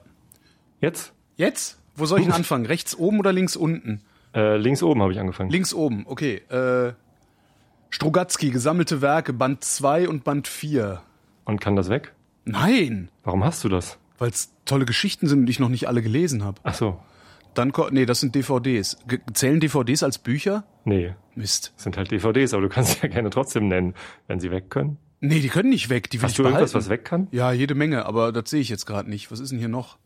Jetzt? 0.80 1.12
Jetzt? 1.36 1.77
Wo 1.98 2.06
soll 2.06 2.20
ich 2.20 2.26
denn 2.26 2.34
anfangen? 2.34 2.66
Rechts 2.66 2.94
oben 2.96 3.18
oder 3.18 3.32
links 3.32 3.56
unten? 3.56 4.02
Äh, 4.34 4.56
links 4.56 4.82
oben 4.82 5.02
habe 5.02 5.12
ich 5.12 5.18
angefangen. 5.20 5.50
Links 5.50 5.74
oben, 5.74 6.04
okay. 6.06 6.36
Äh, 6.50 6.92
Strugatsky, 7.90 8.50
gesammelte 8.50 9.00
Werke, 9.00 9.32
Band 9.32 9.64
2 9.64 10.08
und 10.08 10.24
Band 10.24 10.46
4. 10.48 11.00
Und 11.44 11.60
kann 11.60 11.76
das 11.76 11.88
weg? 11.88 12.12
Nein, 12.44 13.10
Warum 13.24 13.44
hast 13.44 13.64
du 13.64 13.68
das? 13.68 13.98
weil 14.18 14.30
es 14.30 14.52
tolle 14.64 14.84
Geschichten 14.84 15.28
sind 15.28 15.40
und 15.40 15.48
ich 15.50 15.60
noch 15.60 15.68
nicht 15.68 15.86
alle 15.86 16.02
gelesen 16.02 16.42
habe. 16.42 16.60
Ach 16.64 16.74
so. 16.74 16.98
Dann, 17.54 17.72
nee, 17.92 18.04
das 18.04 18.18
sind 18.20 18.34
DVDs. 18.34 18.96
Ge 19.06 19.20
zählen 19.32 19.60
DVDs 19.60 20.02
als 20.02 20.18
Bücher? 20.18 20.64
Nee, 20.84 21.14
Mist. 21.36 21.72
das 21.76 21.84
sind 21.84 21.96
halt 21.96 22.10
DVDs, 22.10 22.52
aber 22.52 22.62
du 22.62 22.68
kannst 22.68 22.92
sie 22.94 22.98
ja 23.02 23.08
gerne 23.08 23.30
trotzdem 23.30 23.68
nennen, 23.68 23.94
wenn 24.26 24.40
sie 24.40 24.50
weg 24.50 24.70
können. 24.70 24.98
Nee, 25.20 25.38
die 25.40 25.48
können 25.48 25.68
nicht 25.70 25.88
weg, 25.88 26.10
die 26.10 26.18
will 26.18 26.24
Hast 26.24 26.32
ich 26.32 26.36
du 26.38 26.42
behalten. 26.42 26.58
irgendwas, 26.58 26.74
was 26.74 26.88
weg 26.88 27.04
kann? 27.04 27.28
Ja, 27.30 27.52
jede 27.52 27.74
Menge, 27.76 28.06
aber 28.06 28.32
das 28.32 28.50
sehe 28.50 28.60
ich 28.60 28.68
jetzt 28.68 28.86
gerade 28.86 29.08
nicht. 29.08 29.30
Was 29.30 29.38
ist 29.40 29.50
denn 29.52 29.58
hier 29.60 29.68
noch? 29.68 29.98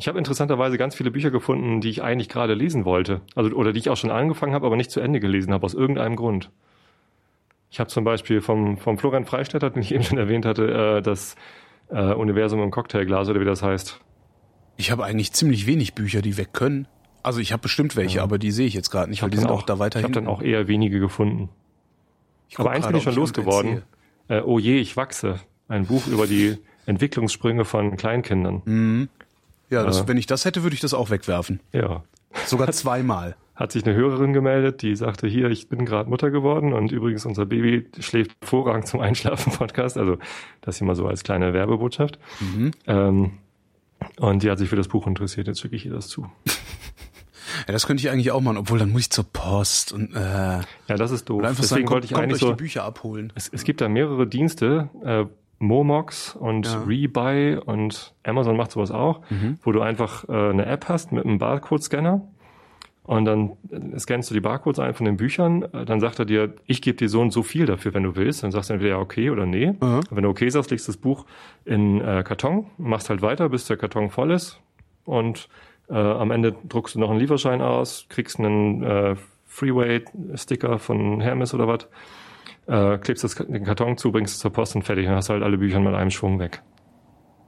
Ich 0.00 0.06
habe 0.06 0.16
interessanterweise 0.16 0.78
ganz 0.78 0.94
viele 0.94 1.10
Bücher 1.10 1.32
gefunden, 1.32 1.80
die 1.80 1.90
ich 1.90 2.04
eigentlich 2.04 2.28
gerade 2.28 2.54
lesen 2.54 2.84
wollte. 2.84 3.20
Also, 3.34 3.50
oder 3.56 3.72
die 3.72 3.80
ich 3.80 3.90
auch 3.90 3.96
schon 3.96 4.12
angefangen 4.12 4.54
habe, 4.54 4.64
aber 4.64 4.76
nicht 4.76 4.92
zu 4.92 5.00
Ende 5.00 5.18
gelesen 5.18 5.52
habe, 5.52 5.66
aus 5.66 5.74
irgendeinem 5.74 6.14
Grund. 6.14 6.50
Ich 7.68 7.80
habe 7.80 7.90
zum 7.90 8.04
Beispiel 8.04 8.40
vom, 8.40 8.78
vom 8.78 8.96
Florian 8.96 9.24
Freistetter, 9.24 9.70
den 9.70 9.82
ich 9.82 9.92
eben 9.94 10.04
schon 10.04 10.16
erwähnt 10.16 10.46
hatte, 10.46 10.98
äh, 10.98 11.02
das 11.02 11.34
äh, 11.90 12.14
Universum 12.14 12.62
im 12.62 12.70
Cocktailglas 12.70 13.28
oder 13.28 13.40
wie 13.40 13.44
das 13.44 13.62
heißt. 13.64 14.00
Ich 14.76 14.92
habe 14.92 15.04
eigentlich 15.04 15.32
ziemlich 15.32 15.66
wenig 15.66 15.94
Bücher, 15.94 16.22
die 16.22 16.36
weg 16.36 16.52
können. 16.52 16.86
Also 17.24 17.40
ich 17.40 17.52
habe 17.52 17.62
bestimmt 17.62 17.96
welche, 17.96 18.22
aber 18.22 18.38
die 18.38 18.52
sehe 18.52 18.68
ich 18.68 18.74
jetzt 18.74 18.90
gerade 18.90 19.10
nicht, 19.10 19.18
Ich 19.18 19.22
weil 19.22 19.26
habe 19.26 19.36
die 19.36 19.38
sind 19.38 19.50
auch, 19.50 19.62
auch 19.62 19.66
da 19.66 19.74
ich 19.74 19.80
weiter 19.80 20.02
hab 20.02 20.12
dann 20.12 20.28
auch 20.28 20.40
eher 20.40 20.68
wenige 20.68 21.00
gefunden. 21.00 21.48
Ich 22.48 22.58
Aber 22.60 22.70
eins 22.70 22.86
bin 22.86 22.94
ich 22.94 23.02
schon 23.02 23.16
losgeworden. 23.16 23.82
Äh, 24.28 24.42
oh 24.42 24.60
je, 24.60 24.78
ich 24.78 24.96
wachse. 24.96 25.40
Ein 25.66 25.86
Buch 25.86 26.06
über 26.06 26.28
die 26.28 26.56
Entwicklungssprünge 26.86 27.64
von 27.64 27.96
Kleinkindern. 27.96 28.62
sehe. 28.64 29.08
Ja, 29.70 29.82
das, 29.84 30.00
Äh. 30.02 30.08
wenn 30.08 30.16
ich 30.16 30.26
das 30.26 30.44
hätte, 30.44 30.62
würde 30.62 30.74
ich 30.74 30.80
das 30.80 30.94
auch 30.94 31.10
wegwerfen. 31.10 31.60
Ja. 31.72 32.02
Sogar 32.46 32.70
zweimal. 32.72 33.36
Hat 33.56 33.72
sich 33.72 33.84
eine 33.84 33.94
Hörerin 33.96 34.32
gemeldet, 34.32 34.82
die 34.82 34.94
sagte, 34.94 35.26
hier, 35.26 35.50
ich 35.50 35.68
bin 35.68 35.84
gerade 35.84 36.08
Mutter 36.08 36.30
geworden 36.30 36.72
und 36.72 36.92
übrigens 36.92 37.26
unser 37.26 37.44
Baby 37.44 37.88
schläft 37.98 38.30
hervorragend 38.40 38.86
zum 38.86 39.00
Einschlafen-Podcast. 39.00 39.96
Also 39.98 40.18
das 40.60 40.78
hier 40.78 40.86
mal 40.86 40.94
so 40.94 41.06
als 41.08 41.24
kleine 41.24 41.52
Werbebotschaft. 41.52 42.18
Mhm. 42.40 42.70
Ähm, 42.86 43.30
und 44.18 44.42
die 44.44 44.50
hat 44.50 44.58
sich 44.58 44.68
für 44.68 44.76
das 44.76 44.86
Buch 44.86 45.06
interessiert. 45.08 45.48
Jetzt 45.48 45.60
schicke 45.60 45.74
ich 45.74 45.86
ihr 45.86 45.92
das 45.92 46.08
zu. 46.08 46.30
Ja, 47.66 47.72
das 47.72 47.86
könnte 47.86 48.02
ich 48.02 48.10
eigentlich 48.10 48.30
auch 48.30 48.42
machen, 48.42 48.58
obwohl 48.58 48.78
dann 48.78 48.90
muss 48.90 49.00
ich 49.02 49.10
zur 49.10 49.24
Post 49.24 49.92
und 49.92 50.14
äh, 50.14 50.18
Ja, 50.18 50.64
das 50.86 51.10
ist 51.10 51.24
doof. 51.30 51.40
Deswegen 51.42 51.66
sagen, 51.66 51.88
wollte 51.90 52.04
ich 52.06 52.14
eigentlich 52.14 52.40
so. 52.40 52.50
die 52.50 52.56
Bücher 52.56 52.84
abholen. 52.84 53.32
Es, 53.34 53.48
es 53.48 53.64
gibt 53.64 53.80
da 53.80 53.88
mehrere 53.88 54.26
Dienste, 54.26 54.90
äh, 55.02 55.24
Momox 55.58 56.36
und 56.36 56.66
Ja. 56.66 56.82
Rebuy 56.86 57.56
und 57.56 58.14
Amazon 58.24 58.56
macht 58.56 58.70
sowas 58.70 58.90
auch, 58.90 59.20
Mhm. 59.30 59.58
wo 59.62 59.72
du 59.72 59.80
einfach 59.80 60.28
äh, 60.28 60.32
eine 60.50 60.66
App 60.66 60.88
hast 60.88 61.10
mit 61.12 61.24
einem 61.24 61.38
Barcode-Scanner 61.38 62.20
und 63.02 63.24
dann 63.24 63.52
äh, 63.70 63.98
scannst 63.98 64.30
du 64.30 64.34
die 64.34 64.40
Barcodes 64.40 64.78
ein 64.78 64.94
von 64.94 65.06
den 65.06 65.16
Büchern, 65.16 65.62
äh, 65.72 65.84
dann 65.84 65.98
sagt 66.00 66.18
er 66.18 66.24
dir, 66.26 66.54
ich 66.66 66.82
gebe 66.82 66.96
dir 66.98 67.08
so 67.08 67.20
und 67.20 67.32
so 67.32 67.42
viel 67.42 67.66
dafür, 67.66 67.94
wenn 67.94 68.02
du 68.04 68.14
willst. 68.16 68.42
Dann 68.42 68.50
sagst 68.52 68.68
du 68.70 68.74
entweder 68.74 68.96
ja 68.96 69.00
okay 69.00 69.30
oder 69.30 69.46
nee. 69.46 69.68
Und 69.80 70.06
wenn 70.10 70.22
du 70.24 70.28
okay 70.28 70.48
sagst, 70.50 70.70
legst 70.70 70.86
du 70.86 70.92
das 70.92 71.00
Buch 71.00 71.24
in 71.64 72.00
äh, 72.02 72.22
Karton, 72.22 72.66
machst 72.76 73.08
halt 73.10 73.22
weiter, 73.22 73.48
bis 73.48 73.66
der 73.66 73.76
Karton 73.78 74.10
voll 74.10 74.30
ist 74.30 74.60
und 75.06 75.48
äh, 75.90 75.94
am 75.94 76.30
Ende 76.30 76.54
druckst 76.68 76.94
du 76.96 77.00
noch 77.00 77.08
einen 77.10 77.18
Lieferschein 77.18 77.62
aus, 77.62 78.06
kriegst 78.10 78.38
einen 78.38 78.82
äh, 78.82 79.16
Freeway-Sticker 79.46 80.78
von 80.78 81.20
Hermes 81.20 81.54
oder 81.54 81.66
was, 81.66 81.88
äh, 82.68 82.98
klebst 82.98 83.24
das, 83.24 83.34
den 83.34 83.64
Karton 83.64 83.96
zu, 83.98 84.12
bringst 84.12 84.34
es 84.34 84.40
zur 84.40 84.52
Post 84.52 84.76
und 84.76 84.82
fertig. 84.82 85.06
Dann 85.06 85.16
hast 85.16 85.28
du 85.28 85.32
halt 85.32 85.42
alle 85.42 85.58
Bücher 85.58 85.80
mit 85.80 85.94
einem 85.94 86.10
Schwung 86.10 86.38
weg. 86.38 86.62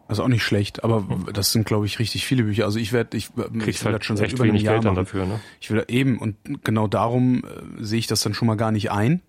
Also 0.09 0.25
auch 0.25 0.29
nicht 0.29 0.43
schlecht, 0.43 0.83
aber 0.83 1.07
das 1.33 1.53
sind, 1.53 1.67
glaube 1.67 1.87
ich, 1.87 2.01
richtig 2.01 2.27
viele 2.27 2.43
Bücher. 2.43 2.65
Also 2.65 2.81
ich 2.81 2.93
werde, 2.93 3.17
ich, 3.17 3.31
ich 3.37 3.59
Kriegst 3.63 3.85
will 3.85 3.93
halt 3.93 4.01
das 4.01 4.07
schon 4.07 4.17
seit 4.17 4.33
über 4.33 4.43
einem 4.43 4.55
wenig 4.55 4.63
Jahr 4.65 4.75
Geld 4.75 4.85
dann 4.87 4.95
machen. 4.95 5.05
dafür, 5.05 5.25
ne? 5.27 5.39
Ich 5.61 5.71
will 5.71 5.85
eben 5.87 6.19
und 6.19 6.37
genau 6.65 6.89
darum 6.89 7.45
äh, 7.45 7.85
sehe 7.85 8.01
ich 8.01 8.09
das 8.09 8.21
dann 8.23 8.35
schon 8.35 8.49
mal 8.49 8.57
gar 8.57 8.73
nicht 8.73 8.91
ein. 8.91 9.23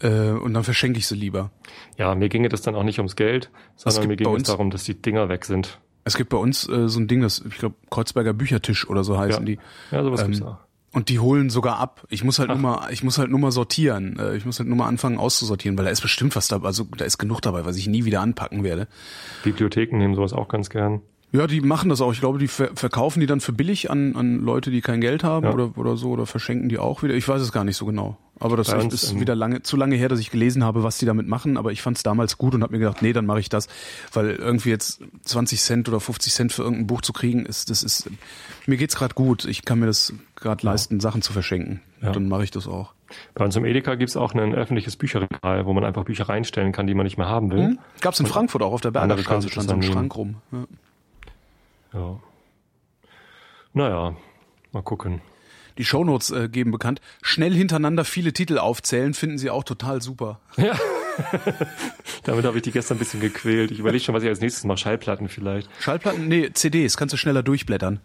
Äh, 0.00 0.30
und 0.30 0.54
dann 0.54 0.62
verschenke 0.62 0.98
ich 0.98 1.06
sie 1.08 1.16
lieber. 1.16 1.50
Ja, 1.96 2.14
mir 2.14 2.28
ginge 2.28 2.48
das 2.48 2.62
dann 2.62 2.76
auch 2.76 2.84
nicht 2.84 2.98
ums 2.98 3.16
Geld, 3.16 3.50
sondern 3.76 4.06
mir 4.06 4.16
ging 4.16 4.32
es 4.36 4.44
darum, 4.44 4.70
dass 4.70 4.84
die 4.84 4.94
Dinger 5.00 5.28
weg 5.28 5.44
sind. 5.44 5.80
Es 6.04 6.16
gibt 6.16 6.30
bei 6.30 6.36
uns 6.36 6.68
äh, 6.68 6.88
so 6.88 7.00
ein 7.00 7.08
Ding, 7.08 7.20
das 7.22 7.42
ich 7.48 7.58
glaube 7.58 7.74
Kreuzberger 7.90 8.32
Büchertisch 8.32 8.88
oder 8.88 9.02
so 9.04 9.18
heißen 9.18 9.46
Ja. 9.46 9.56
die. 9.56 9.58
Ja, 9.90 10.02
sowas 10.04 10.22
gibt's 10.24 10.40
Ähm, 10.40 10.46
auch. 10.46 10.58
Und 10.92 11.08
die 11.08 11.18
holen 11.18 11.48
sogar 11.48 11.78
ab. 11.78 12.04
Ich 12.10 12.22
muss 12.22 12.38
halt 12.38 12.50
nur 12.50 12.58
mal, 12.58 12.90
ich 12.92 13.02
muss 13.02 13.16
halt 13.16 13.30
nur 13.30 13.38
mal 13.40 13.50
sortieren. 13.50 14.18
Äh, 14.18 14.36
Ich 14.36 14.44
muss 14.44 14.58
halt 14.58 14.68
nur 14.68 14.76
mal 14.76 14.86
anfangen 14.88 15.18
auszusortieren, 15.18 15.78
weil 15.78 15.86
da 15.86 15.90
ist 15.90 16.02
bestimmt 16.02 16.36
was 16.36 16.48
dabei. 16.48 16.66
Also 16.66 16.84
da 16.96 17.04
ist 17.06 17.16
genug 17.18 17.40
dabei, 17.40 17.64
was 17.64 17.76
ich 17.76 17.86
nie 17.86 18.04
wieder 18.04 18.20
anpacken 18.20 18.62
werde. 18.62 18.88
Bibliotheken 19.42 19.96
nehmen 19.96 20.14
sowas 20.14 20.32
auch 20.34 20.48
ganz 20.48 20.68
gern. 20.68 21.00
Ja, 21.32 21.46
die 21.46 21.62
machen 21.62 21.88
das 21.88 22.02
auch. 22.02 22.12
Ich 22.12 22.20
glaube, 22.20 22.38
die 22.38 22.48
ver 22.48 22.70
verkaufen 22.74 23.20
die 23.20 23.26
dann 23.26 23.40
für 23.40 23.52
billig 23.52 23.90
an, 23.90 24.14
an 24.16 24.40
Leute, 24.40 24.70
die 24.70 24.82
kein 24.82 25.00
Geld 25.00 25.24
haben 25.24 25.46
Ja. 25.46 25.52
oder, 25.52 25.76
oder 25.78 25.96
so 25.96 26.10
oder 26.10 26.26
verschenken 26.26 26.68
die 26.68 26.78
auch 26.78 27.02
wieder. 27.02 27.14
Ich 27.14 27.26
weiß 27.26 27.40
es 27.40 27.52
gar 27.52 27.64
nicht 27.64 27.76
so 27.76 27.86
genau. 27.86 28.18
Aber 28.38 28.56
das 28.56 28.72
ist, 28.72 28.92
ist 28.92 29.20
wieder 29.20 29.34
lange, 29.34 29.62
zu 29.62 29.76
lange 29.76 29.94
her, 29.94 30.08
dass 30.08 30.18
ich 30.18 30.30
gelesen 30.30 30.64
habe, 30.64 30.82
was 30.82 30.98
die 30.98 31.06
damit 31.06 31.28
machen. 31.28 31.56
Aber 31.56 31.72
ich 31.72 31.80
fand 31.80 31.96
es 31.96 32.02
damals 32.02 32.36
gut 32.38 32.54
und 32.54 32.62
habe 32.62 32.72
mir 32.72 32.80
gedacht, 32.80 33.00
nee, 33.00 33.12
dann 33.12 33.24
mache 33.24 33.40
ich 33.40 33.48
das, 33.48 33.68
weil 34.12 34.30
irgendwie 34.30 34.70
jetzt 34.70 35.00
20 35.22 35.60
Cent 35.60 35.88
oder 35.88 36.00
50 36.00 36.32
Cent 36.32 36.52
für 36.52 36.62
irgendein 36.62 36.86
Buch 36.86 37.00
zu 37.00 37.12
kriegen, 37.12 37.46
ist 37.46 37.70
das 37.70 37.82
ist 37.82 38.10
mir 38.66 38.76
geht's 38.76 38.96
gerade 38.96 39.14
gut. 39.14 39.44
Ich 39.44 39.64
kann 39.64 39.78
mir 39.78 39.86
das 39.86 40.12
gerade 40.36 40.66
leisten, 40.66 41.00
Sachen 41.00 41.22
zu 41.22 41.32
verschenken. 41.32 41.80
Ja. 42.02 42.12
Dann 42.12 42.28
mache 42.28 42.44
ich 42.44 42.50
das 42.50 42.66
auch. 42.66 42.92
Bei 43.34 43.44
uns 43.44 43.56
im 43.56 43.64
Edeka 43.64 43.94
gibt's 43.94 44.16
auch 44.16 44.34
ein 44.34 44.54
öffentliches 44.54 44.96
Bücherregal, 44.96 45.66
wo 45.66 45.72
man 45.72 45.84
einfach 45.84 46.04
Bücher 46.04 46.28
reinstellen 46.28 46.72
kann, 46.72 46.86
die 46.86 46.94
man 46.94 47.04
nicht 47.04 47.18
mehr 47.18 47.28
haben 47.28 47.50
will. 47.50 47.78
Gab's 48.00 48.20
in 48.20 48.26
Frankfurt 48.26 48.62
auch 48.62 48.72
auf 48.72 48.80
der 48.80 48.92
sich 49.40 49.52
stand 49.52 49.68
so 49.68 49.74
ein 49.74 49.82
Schrank 49.82 50.16
rum. 50.16 50.36
Ja. 50.50 50.64
Ja. 51.92 52.20
Naja, 53.72 54.16
mal 54.72 54.82
gucken. 54.82 55.20
Die 55.78 55.84
Shownotes 55.84 56.30
äh, 56.30 56.48
geben 56.48 56.70
bekannt. 56.70 57.00
Schnell 57.22 57.54
hintereinander 57.54 58.04
viele 58.04 58.32
Titel 58.32 58.58
aufzählen, 58.58 59.14
finden 59.14 59.38
sie 59.38 59.50
auch 59.50 59.64
total 59.64 60.02
super. 60.02 60.40
Ja. 60.56 60.78
Damit 62.24 62.44
habe 62.44 62.58
ich 62.58 62.62
die 62.62 62.70
gestern 62.70 62.96
ein 62.96 62.98
bisschen 62.98 63.20
gequält. 63.20 63.70
Ich 63.70 63.78
überlege 63.78 64.04
schon, 64.04 64.14
was 64.14 64.22
ich 64.22 64.28
als 64.28 64.40
nächstes 64.40 64.64
mache. 64.64 64.78
Schallplatten 64.78 65.28
vielleicht. 65.28 65.70
Schallplatten, 65.80 66.28
nee, 66.28 66.50
CDs, 66.52 66.96
kannst 66.96 67.12
du 67.12 67.16
schneller 67.16 67.42
durchblättern. 67.42 68.00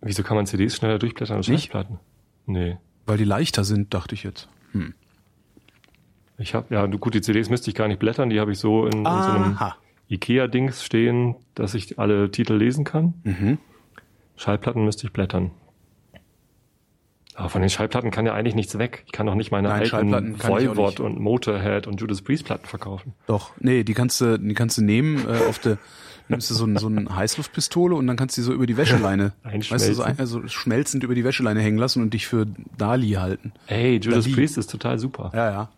Wieso 0.00 0.22
kann 0.22 0.36
man 0.36 0.46
CDs 0.46 0.76
schneller 0.76 0.98
durchblättern 0.98 1.38
als 1.38 1.48
Nicht? 1.48 1.72
Schallplatten? 1.72 1.98
Nee. 2.46 2.78
Weil 3.06 3.18
die 3.18 3.24
leichter 3.24 3.64
sind, 3.64 3.92
dachte 3.92 4.14
ich 4.14 4.22
jetzt. 4.22 4.48
Ich 6.38 6.54
habe 6.54 6.74
ja, 6.74 6.86
gut, 6.86 7.14
die 7.14 7.20
CDs 7.20 7.50
müsste 7.50 7.70
ich 7.70 7.76
gar 7.76 7.88
nicht 7.88 7.98
blättern, 7.98 8.30
die 8.30 8.40
habe 8.40 8.52
ich 8.52 8.58
so 8.58 8.86
in, 8.86 8.98
in 8.98 9.04
so 9.04 9.10
einem 9.10 9.56
Aha. 9.56 9.76
Ikea-Dings 10.10 10.84
stehen, 10.84 11.36
dass 11.54 11.74
ich 11.74 11.98
alle 11.98 12.30
Titel 12.30 12.54
lesen 12.54 12.84
kann. 12.84 13.14
Mhm. 13.24 13.58
Schallplatten 14.36 14.84
müsste 14.84 15.06
ich 15.06 15.12
blättern. 15.12 15.52
Aber 17.34 17.48
von 17.48 17.62
den 17.62 17.70
Schallplatten 17.70 18.10
kann 18.10 18.26
ja 18.26 18.34
eigentlich 18.34 18.54
nichts 18.54 18.76
weg. 18.76 19.04
Ich 19.06 19.12
kann 19.12 19.26
doch 19.26 19.34
nicht 19.34 19.50
meine 19.50 19.68
Nein, 19.68 19.90
alten 19.90 20.42
Voivod 20.42 21.00
und 21.00 21.20
Motorhead 21.20 21.86
und 21.86 22.00
Judas 22.00 22.20
Priest 22.22 22.44
Platten 22.44 22.66
verkaufen. 22.66 23.14
Doch, 23.26 23.52
nee, 23.60 23.82
die 23.84 23.94
kannst 23.94 24.20
du, 24.20 24.38
die 24.38 24.54
kannst 24.54 24.76
du 24.78 24.82
nehmen, 24.82 25.26
äh, 25.26 25.48
auf 25.48 25.58
der, 25.58 25.78
nimmst 26.28 26.50
du 26.50 26.54
so, 26.54 26.66
ein, 26.66 26.76
so 26.76 26.88
eine 26.88 27.14
Heißluftpistole 27.14 27.94
und 27.94 28.06
dann 28.06 28.16
kannst 28.16 28.36
du 28.36 28.42
die 28.42 28.44
so 28.44 28.52
über 28.52 28.66
die 28.66 28.76
Wäscheleine, 28.76 29.32
weißt 29.44 29.88
du, 29.88 29.94
so 29.94 30.02
ein, 30.02 30.18
also 30.18 30.46
schmelzend 30.48 31.02
über 31.02 31.14
die 31.14 31.24
Wäscheleine 31.24 31.60
hängen 31.60 31.78
lassen 31.78 32.02
und 32.02 32.12
dich 32.12 32.26
für 32.26 32.46
Dali 32.76 33.12
halten. 33.12 33.52
Ey, 33.68 33.96
Judas 33.96 34.24
Dali. 34.24 34.34
Priest 34.34 34.58
ist 34.58 34.70
total 34.70 34.98
super. 34.98 35.30
Ja, 35.34 35.50
ja. 35.50 35.68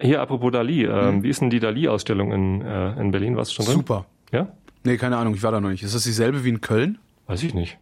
Hier, 0.00 0.20
apropos 0.20 0.50
Dali, 0.50 0.84
ähm, 0.84 1.22
wie 1.22 1.28
ist 1.28 1.40
denn 1.40 1.50
die 1.50 1.60
Dali-Ausstellung 1.60 2.32
in, 2.32 2.62
äh, 2.62 2.98
in 3.00 3.10
Berlin? 3.10 3.36
Warst 3.36 3.50
du 3.52 3.56
schon 3.56 3.66
drin? 3.66 3.74
Super. 3.76 4.06
Ja? 4.32 4.48
Nee, 4.84 4.96
keine 4.96 5.18
Ahnung, 5.18 5.34
ich 5.34 5.42
war 5.42 5.52
da 5.52 5.60
noch 5.60 5.68
nicht. 5.68 5.82
Ist 5.82 5.94
das 5.94 6.04
dieselbe 6.04 6.44
wie 6.44 6.48
in 6.48 6.60
Köln? 6.60 6.98
Weiß 7.26 7.42
ich 7.42 7.52
nicht. 7.52 7.78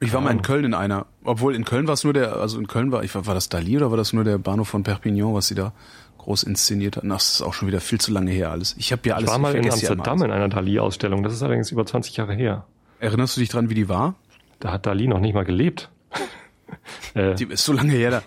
Ich 0.00 0.12
war 0.12 0.20
mal 0.20 0.32
in. 0.32 0.42
Köln 0.42 0.64
in 0.64 0.74
einer. 0.74 1.06
Obwohl 1.24 1.54
in 1.54 1.64
Köln 1.64 1.86
war 1.86 1.94
es 1.94 2.02
nur 2.04 2.12
der, 2.12 2.36
also 2.36 2.58
in 2.58 2.66
Köln 2.66 2.90
war, 2.90 3.04
ich 3.04 3.14
war, 3.14 3.26
war 3.26 3.34
das 3.34 3.48
Dali 3.48 3.76
oder 3.76 3.90
war 3.90 3.96
das 3.96 4.12
nur 4.12 4.24
der 4.24 4.36
Bahnhof 4.38 4.68
von 4.68 4.82
Perpignan, 4.82 5.32
was 5.32 5.46
sie 5.46 5.54
da 5.54 5.72
groß 6.18 6.42
inszeniert 6.42 6.96
hatten? 6.96 7.10
Ach, 7.12 7.16
das 7.16 7.34
ist 7.34 7.42
auch 7.42 7.54
schon 7.54 7.68
wieder 7.68 7.80
viel 7.80 8.00
zu 8.00 8.12
lange 8.12 8.32
her 8.32 8.50
alles. 8.50 8.74
Ich 8.78 8.92
habe 8.92 9.08
ja 9.08 9.14
alles 9.14 9.28
Ich 9.28 9.32
war 9.32 9.38
mal 9.38 9.54
in 9.54 9.62
ja 9.62 9.72
Amsterdam 9.72 10.22
in 10.22 10.30
einer 10.32 10.48
Dali-Ausstellung. 10.48 11.22
Das 11.22 11.32
ist 11.32 11.42
allerdings 11.42 11.70
über 11.70 11.86
20 11.86 12.16
Jahre 12.16 12.34
her. 12.34 12.66
Erinnerst 12.98 13.36
du 13.36 13.40
dich 13.40 13.48
dran, 13.48 13.70
wie 13.70 13.74
die 13.74 13.88
war? 13.88 14.16
Da 14.58 14.72
hat 14.72 14.86
Dali 14.86 15.06
noch 15.06 15.20
nicht 15.20 15.34
mal 15.34 15.44
gelebt. 15.44 15.88
äh, 17.14 17.34
Die 17.36 17.44
ist 17.44 17.64
so 17.64 17.72
lange 17.72 17.92
her 17.92 18.10
da. 18.10 18.22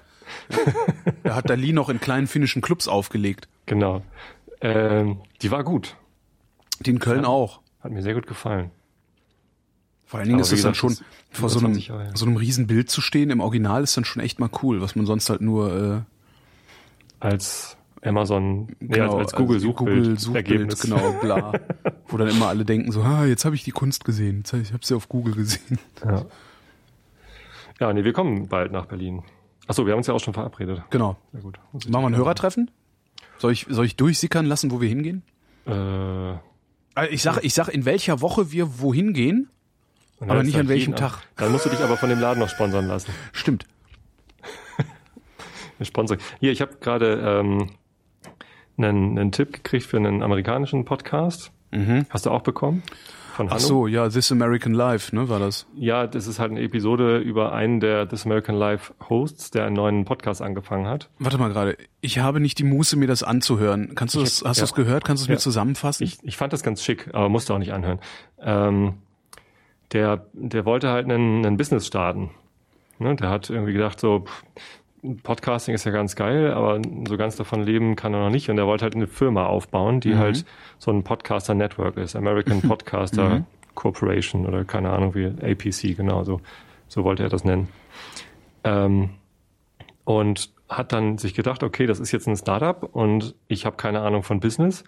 Da 1.24 1.36
hat 1.36 1.50
Dali 1.50 1.74
noch 1.74 1.90
in 1.90 2.00
kleinen 2.00 2.28
finnischen 2.28 2.62
Clubs 2.62 2.88
aufgelegt. 2.88 3.48
genau. 3.66 4.02
Ähm, 4.62 5.18
die 5.42 5.52
war 5.52 5.64
gut. 5.64 5.98
Die 6.80 6.90
in 6.90 7.00
Köln 7.00 7.26
auch. 7.26 7.60
Hat 7.82 7.92
mir 7.92 8.02
sehr 8.02 8.14
gut 8.14 8.26
gefallen. 8.26 8.72
Vor 10.06 10.20
allen 10.20 10.30
Dingen 10.30 10.40
Aber 10.40 10.48
ist 10.48 10.54
es 10.54 10.62
dann 10.62 10.76
schon, 10.76 10.96
vor 11.32 11.50
so 11.50 11.60
einem, 11.60 11.74
20 11.74 11.88
Jahre 11.90 12.04
her. 12.06 12.12
so 12.16 12.26
einem 12.26 12.38
riesen 12.38 12.66
Bild 12.68 12.90
zu 12.90 13.02
stehen 13.02 13.30
im 13.32 13.42
Original 13.42 13.84
ist 13.84 13.98
dann 13.98 14.06
schon 14.06 14.22
echt 14.22 14.40
mal 14.40 14.50
cool, 14.64 14.82
was 14.82 14.96
man 14.96 15.06
sonst 15.06 15.30
halt 15.30 15.42
nur 15.42 16.06
äh, 17.20 17.26
Als 17.26 17.78
Amazon, 18.02 18.68
nee, 18.80 18.96
genau, 18.96 19.18
als, 19.18 19.34
als 19.34 19.34
Google 19.34 19.56
also 19.58 19.68
Suchbild, 19.68 19.98
Google 20.04 20.20
Suchbild, 20.20 20.48
Ergebnis. 20.48 20.82
genau, 20.82 21.12
bla. 21.22 21.54
Wo 22.08 22.18
dann 22.18 22.30
immer 22.30 22.48
alle 22.48 22.64
denken 22.64 22.92
so, 22.92 23.02
ah, 23.02 23.26
jetzt 23.26 23.46
habe 23.46 23.56
ich 23.56 23.64
die 23.64 23.72
Kunst 23.72 24.06
gesehen, 24.06 24.38
jetzt 24.38 24.54
hab 24.54 24.62
ich 24.62 24.74
habe 24.74 24.86
sie 24.86 24.94
auf 24.96 25.10
Google 25.10 25.34
gesehen. 25.36 25.80
Ja. 26.04 26.26
ja, 27.80 27.94
nee, 27.94 28.04
wir 28.04 28.14
kommen 28.14 28.48
bald 28.48 28.72
nach 28.72 28.86
Berlin. 28.86 29.24
Achso, 29.68 29.86
wir 29.86 29.94
haben 29.94 29.98
uns 30.00 30.08
ja 30.08 30.14
auch 30.14 30.20
schon 30.20 30.34
verabredet. 30.34 30.82
Genau. 30.90 31.18
Ja 31.34 31.40
gut. 31.40 31.60
Machen 31.74 31.90
wir 31.90 32.00
ein 32.08 32.16
Hörertreffen? 32.16 32.70
Soll 33.40 33.52
ich, 33.52 33.66
soll 33.70 33.86
ich 33.86 33.96
durchsickern 33.96 34.46
lassen, 34.46 34.72
wo 34.72 34.80
wir 34.82 34.88
hingehen? 34.90 35.24
Äh, 35.66 35.72
Also 35.72 37.12
Ich 37.12 37.22
sag, 37.24 37.44
ich 37.44 37.54
sag, 37.54 37.68
in 37.70 37.86
welcher 37.86 38.22
Woche 38.22 38.52
wir 38.52 38.80
wohin 38.80 39.14
gehen. 39.14 39.50
Aber 40.22 40.44
nicht 40.44 40.56
an 40.58 40.68
welchem 40.70 40.92
jeden- 40.94 40.96
Tag. 40.96 41.24
Dann 41.36 41.52
musst 41.52 41.66
du 41.66 41.70
dich 41.70 41.82
aber 41.82 41.98
von 41.98 42.10
dem 42.10 42.20
Laden 42.20 42.40
noch 42.40 42.50
sponsern 42.50 42.88
lassen. 42.88 43.12
Stimmt. 43.34 43.66
Sponsoring. 45.82 46.22
Hier, 46.40 46.52
ich 46.52 46.62
habe 46.62 46.76
gerade 46.80 47.20
ähm, 47.42 47.70
einen, 48.78 49.18
einen 49.20 49.32
Tipp 49.32 49.52
gekriegt 49.54 49.86
für 49.86 49.98
einen 49.98 50.24
amerikanischen 50.24 50.86
Podcast. 50.86 51.52
Hast 52.10 52.26
du 52.26 52.32
auch 52.32 52.42
bekommen? 52.42 52.84
Von 53.36 53.48
Mhm. 53.48 53.52
Ach 53.52 53.56
Hanno? 53.58 53.68
so, 53.68 53.88
ja, 53.88 54.08
This 54.08 54.32
American 54.32 54.74
Life, 54.74 55.14
ne, 55.16 55.28
war 55.28 55.40
das? 55.40 55.68
Ja, 55.76 56.08
das 56.08 56.26
ist 56.28 56.40
halt 56.40 56.52
eine 56.52 56.62
Episode 56.62 57.18
über 57.20 57.52
einen 57.54 57.80
der 57.82 58.08
This 58.08 58.26
American 58.26 58.56
Life 58.56 58.94
Hosts, 59.10 59.52
der 59.52 59.66
einen 59.66 59.76
neuen 59.76 60.06
Podcast 60.06 60.42
angefangen 60.42 60.88
hat. 60.88 61.10
Warte 61.20 61.38
mal 61.38 61.50
gerade. 61.50 61.78
Ich 62.02 62.20
habe 62.20 62.40
nicht 62.40 62.58
die 62.60 62.64
Muße, 62.64 62.96
mir 62.98 63.08
das 63.08 63.24
anzuhören. 63.24 63.94
Kannst 63.96 64.16
du 64.16 64.22
das, 64.22 64.42
hast 64.46 64.58
ja. 64.58 64.62
du 64.64 64.66
es 64.66 64.74
gehört? 64.74 65.04
Kannst 65.04 65.22
du 65.22 65.26
es 65.26 65.28
mir 65.30 65.36
Ja. 65.36 65.40
zusammenfassen? 65.40 66.04
Ich, 66.06 66.18
ich 66.24 66.38
fand 66.38 66.54
das 66.54 66.64
ganz 66.64 66.82
schick, 66.82 67.10
aber 67.14 67.28
musste 67.30 67.54
auch 67.54 67.58
nicht 67.60 67.74
anhören. 67.74 68.00
Ähm, 68.40 68.94
der, 69.92 70.26
der 70.34 70.66
wollte 70.66 70.90
halt 70.90 71.06
einen, 71.06 71.46
einen 71.46 71.58
Business 71.58 71.86
starten. 71.88 72.32
Ne, 73.00 73.16
der 73.18 73.30
hat 73.30 73.50
irgendwie 73.50 73.74
gedacht, 73.74 74.00
so, 74.00 74.22
pff, 74.22 74.44
Podcasting 75.24 75.76
ist 75.76 75.86
ja 75.86 75.92
ganz 75.92 76.16
geil, 76.16 76.52
aber 76.52 76.82
so 77.08 77.18
ganz 77.18 77.36
davon 77.36 77.64
leben 77.64 77.96
kann 77.96 78.14
er 78.14 78.22
noch 78.22 78.30
nicht. 78.30 78.50
Und 78.50 78.58
er 78.58 78.68
wollte 78.68 78.84
halt 78.84 78.96
eine 78.96 79.08
Firma 79.08 79.46
aufbauen, 79.46 80.00
die 80.00 80.16
halt 80.16 80.46
so 80.78 80.92
ein 80.92 81.04
Podcaster-Network 81.04 81.98
ist. 81.98 82.16
American 82.16 82.62
Podcaster 82.62 83.46
Corporation 83.76 84.46
oder 84.48 84.64
keine 84.64 84.90
Ahnung 84.90 85.14
wie 85.14 85.26
APC, 85.28 85.96
genau 85.96 86.24
so. 86.24 86.42
So 86.88 87.04
wollte 87.04 87.24
er 87.24 87.30
das 87.30 87.44
nennen. 87.44 87.68
Ähm, 88.64 89.10
und 90.04 90.52
hat 90.70 90.94
dann 90.94 91.18
sich 91.18 91.34
gedacht, 91.36 91.62
okay, 91.62 91.86
das 91.86 92.00
ist 92.00 92.12
jetzt 92.12 92.28
ein 92.28 92.36
Startup 92.36 92.84
und 92.96 93.36
ich 93.48 93.66
habe 93.66 93.76
keine 93.76 94.02
Ahnung 94.02 94.24
von 94.24 94.40
Business, 94.40 94.84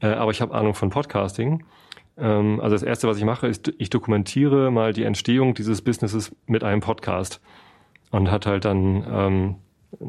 äh, 0.00 0.08
aber 0.08 0.30
ich 0.30 0.40
habe 0.40 0.54
Ahnung 0.54 0.74
von 0.74 0.90
Podcasting. 0.90 1.64
Ähm, 2.16 2.60
also 2.60 2.74
das 2.74 2.82
Erste, 2.82 3.08
was 3.08 3.16
ich 3.16 3.24
mache, 3.24 3.48
ist, 3.48 3.72
ich 3.78 3.90
dokumentiere 3.90 4.70
mal 4.70 4.92
die 4.92 5.04
Entstehung 5.04 5.54
dieses 5.54 5.82
Businesses 5.82 6.34
mit 6.46 6.62
einem 6.62 6.80
Podcast 6.80 7.40
und 8.10 8.30
hat 8.30 8.46
halt 8.46 8.64
dann 8.64 9.04
ähm, 9.10 9.54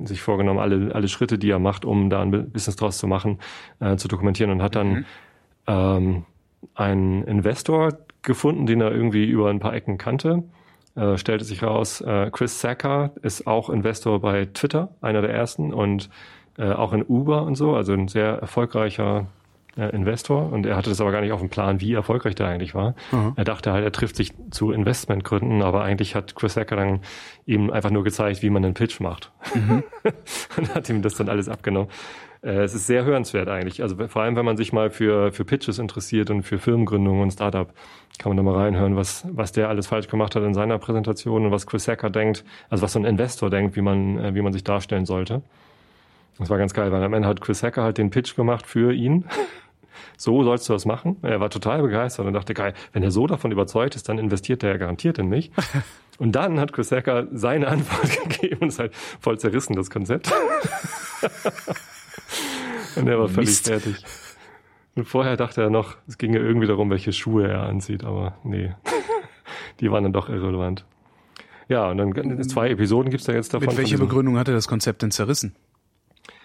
sich 0.05 0.21
vorgenommen, 0.21 0.59
alle, 0.59 0.93
alle 0.93 1.07
Schritte, 1.07 1.37
die 1.37 1.49
er 1.49 1.59
macht, 1.59 1.85
um 1.85 2.09
da 2.09 2.21
ein 2.21 2.31
Bu- 2.31 2.43
Business 2.43 2.75
draus 2.75 2.97
zu 2.97 3.07
machen, 3.07 3.39
äh, 3.79 3.95
zu 3.95 4.07
dokumentieren 4.07 4.51
und 4.51 4.61
hat 4.61 4.75
dann 4.75 5.05
ähm, 5.67 6.25
einen 6.75 7.23
Investor 7.23 7.97
gefunden, 8.21 8.65
den 8.65 8.81
er 8.81 8.91
irgendwie 8.91 9.25
über 9.25 9.49
ein 9.49 9.59
paar 9.59 9.73
Ecken 9.73 9.97
kannte. 9.97 10.43
Äh, 10.95 11.17
stellte 11.17 11.45
sich 11.45 11.61
raus, 11.63 12.01
äh, 12.01 12.29
Chris 12.31 12.59
Sacker 12.59 13.11
ist 13.21 13.45
auch 13.45 13.69
Investor 13.69 14.19
bei 14.19 14.45
Twitter, 14.45 14.89
einer 15.01 15.21
der 15.21 15.29
ersten 15.29 15.73
und 15.73 16.09
äh, 16.57 16.71
auch 16.71 16.91
in 16.91 17.05
Uber 17.07 17.43
und 17.43 17.55
so, 17.55 17.75
also 17.75 17.93
ein 17.93 18.07
sehr 18.07 18.39
erfolgreicher 18.39 19.27
äh, 19.77 19.89
Investor. 19.89 20.51
Und 20.51 20.65
er 20.65 20.75
hatte 20.75 20.89
das 20.89 21.01
aber 21.01 21.11
gar 21.11 21.21
nicht 21.21 21.31
auf 21.31 21.39
dem 21.39 21.49
Plan, 21.49 21.79
wie 21.81 21.93
erfolgreich 21.93 22.35
der 22.35 22.47
eigentlich 22.47 22.75
war. 22.75 22.95
Er 23.35 23.43
dachte 23.43 23.71
halt, 23.71 23.83
er 23.83 23.91
trifft 23.91 24.15
sich 24.15 24.33
zu 24.51 24.71
Investmentgründen, 24.71 25.61
aber 25.61 25.83
eigentlich 25.83 26.15
hat 26.15 26.35
Chris 26.35 26.53
Sacker 26.53 26.75
dann 26.75 26.99
ihm 27.45 27.69
einfach 27.69 27.91
nur 27.91 28.03
gezeigt, 28.03 28.41
wie 28.41 28.49
man 28.49 28.63
einen 28.65 28.73
Pitch 28.73 28.99
macht. 28.99 29.31
und 30.57 30.75
hat 30.75 30.89
ihm 30.89 31.01
das 31.01 31.15
dann 31.15 31.29
alles 31.29 31.49
abgenommen. 31.49 31.89
Äh, 32.41 32.63
es 32.63 32.73
ist 32.73 32.87
sehr 32.87 33.05
hörenswert 33.05 33.49
eigentlich. 33.49 33.81
Also 33.81 33.95
vor 34.07 34.21
allem, 34.21 34.35
wenn 34.35 34.45
man 34.45 34.57
sich 34.57 34.73
mal 34.73 34.89
für, 34.89 35.31
für 35.31 35.45
Pitches 35.45 35.79
interessiert 35.79 36.29
und 36.29 36.43
für 36.43 36.59
Firmengründungen 36.59 37.21
und 37.21 37.31
Startup, 37.31 37.71
kann 38.19 38.29
man 38.29 38.37
da 38.37 38.43
mal 38.43 38.55
reinhören, 38.55 38.95
was, 38.95 39.25
was 39.29 39.51
der 39.51 39.69
alles 39.69 39.87
falsch 39.87 40.07
gemacht 40.07 40.35
hat 40.35 40.43
in 40.43 40.53
seiner 40.53 40.77
Präsentation 40.77 41.45
und 41.45 41.51
was 41.51 41.67
Chris 41.67 41.83
Sacker 41.83 42.09
denkt, 42.09 42.43
also 42.69 42.83
was 42.83 42.93
so 42.93 42.99
ein 42.99 43.05
Investor 43.05 43.49
denkt, 43.49 43.75
wie 43.75 43.81
man, 43.81 44.19
äh, 44.19 44.35
wie 44.35 44.41
man 44.41 44.53
sich 44.53 44.63
darstellen 44.63 45.05
sollte. 45.05 45.41
Das 46.39 46.49
war 46.49 46.57
ganz 46.57 46.73
geil, 46.73 46.91
weil 46.91 47.03
am 47.03 47.13
Ende 47.13 47.27
hat 47.27 47.41
Chris 47.41 47.63
Hacker 47.63 47.83
halt 47.83 47.97
den 47.97 48.11
Pitch 48.11 48.35
gemacht 48.35 48.67
für 48.67 48.93
ihn. 48.93 49.25
So 50.17 50.43
sollst 50.43 50.67
du 50.67 50.73
das 50.73 50.85
machen. 50.85 51.17
Er 51.21 51.39
war 51.39 51.49
total 51.51 51.83
begeistert 51.83 52.25
und 52.25 52.33
dachte, 52.33 52.55
geil, 52.55 52.73
wenn 52.91 53.03
er 53.03 53.11
so 53.11 53.27
davon 53.27 53.51
überzeugt 53.51 53.95
ist, 53.95 54.09
dann 54.09 54.17
investiert 54.17 54.63
er 54.63 54.71
ja 54.71 54.77
garantiert 54.77 55.19
in 55.19 55.29
mich. 55.29 55.51
Und 56.19 56.31
dann 56.31 56.59
hat 56.59 56.73
Chris 56.73 56.91
Hacker 56.91 57.27
seine 57.31 57.67
Antwort 57.67 58.23
gegeben 58.39 58.61
und 58.61 58.69
ist 58.69 58.79
halt 58.79 58.95
voll 58.95 59.37
zerrissen, 59.37 59.75
das 59.75 59.91
Konzept. 59.91 60.31
und 62.95 63.07
er 63.07 63.19
war 63.19 63.27
völlig 63.27 63.49
Mist. 63.49 63.67
fertig. 63.67 64.03
Und 64.95 65.05
vorher 65.05 65.37
dachte 65.37 65.61
er 65.61 65.69
noch, 65.69 65.95
es 66.07 66.17
ginge 66.17 66.39
irgendwie 66.39 66.65
darum, 66.65 66.89
welche 66.89 67.13
Schuhe 67.13 67.47
er 67.47 67.61
anzieht, 67.61 68.03
aber 68.03 68.35
nee. 68.43 68.73
Die 69.79 69.91
waren 69.91 70.01
dann 70.05 70.13
doch 70.13 70.27
irrelevant. 70.27 70.85
Ja, 71.69 71.91
und 71.91 71.99
dann 71.99 72.43
zwei 72.49 72.69
Episoden 72.69 73.11
gibt's 73.11 73.27
da 73.27 73.33
jetzt 73.33 73.53
davon. 73.53 73.67
Mit 73.67 73.77
welcher 73.77 73.99
Begründung 73.99 74.39
hat 74.39 74.47
er 74.47 74.55
das 74.55 74.67
Konzept 74.67 75.03
denn 75.03 75.11
zerrissen? 75.11 75.55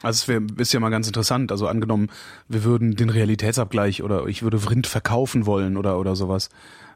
Also 0.03 0.17
es 0.23 0.29
wär, 0.29 0.41
ist 0.59 0.73
ja 0.73 0.81
mal 0.81 0.91
ganz 0.91 1.07
interessant. 1.07 1.53
Also 1.53 1.67
angenommen, 1.69 2.09
wir 2.49 2.65
würden 2.65 2.97
den 2.97 3.09
Realitätsabgleich 3.11 4.03
oder 4.03 4.27
ich 4.27 4.43
würde 4.43 4.59
Vrind 4.59 4.87
verkaufen 4.87 5.47
wollen 5.47 5.77
oder 5.77 5.99
oder 5.99 6.17
sowas. 6.17 6.49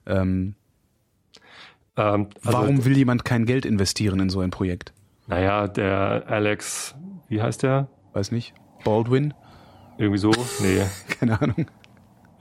Ähm, 0.07 0.55
Ähm, 1.99 2.29
also- 2.45 2.59
warum 2.59 2.85
will 2.85 2.97
jemand 2.97 3.25
kein 3.25 3.47
Geld 3.47 3.64
investieren 3.64 4.21
in 4.21 4.29
so 4.29 4.40
ein 4.40 4.51
Projekt? 4.51 4.92
Naja, 5.29 5.66
der 5.66 6.25
Alex, 6.27 6.95
wie 7.29 7.40
heißt 7.40 7.62
der? 7.62 7.88
Weiß 8.12 8.33
nicht. 8.33 8.55
Baldwin? 8.85 9.33
Irgendwie 9.99 10.19
so? 10.19 10.31
Nee. 10.61 10.83
Keine 11.19 11.40
Ahnung. 11.40 11.66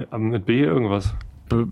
Aber 0.10 0.19
Mit 0.19 0.45
B 0.45 0.60
irgendwas. 0.62 1.13
B 1.49 1.63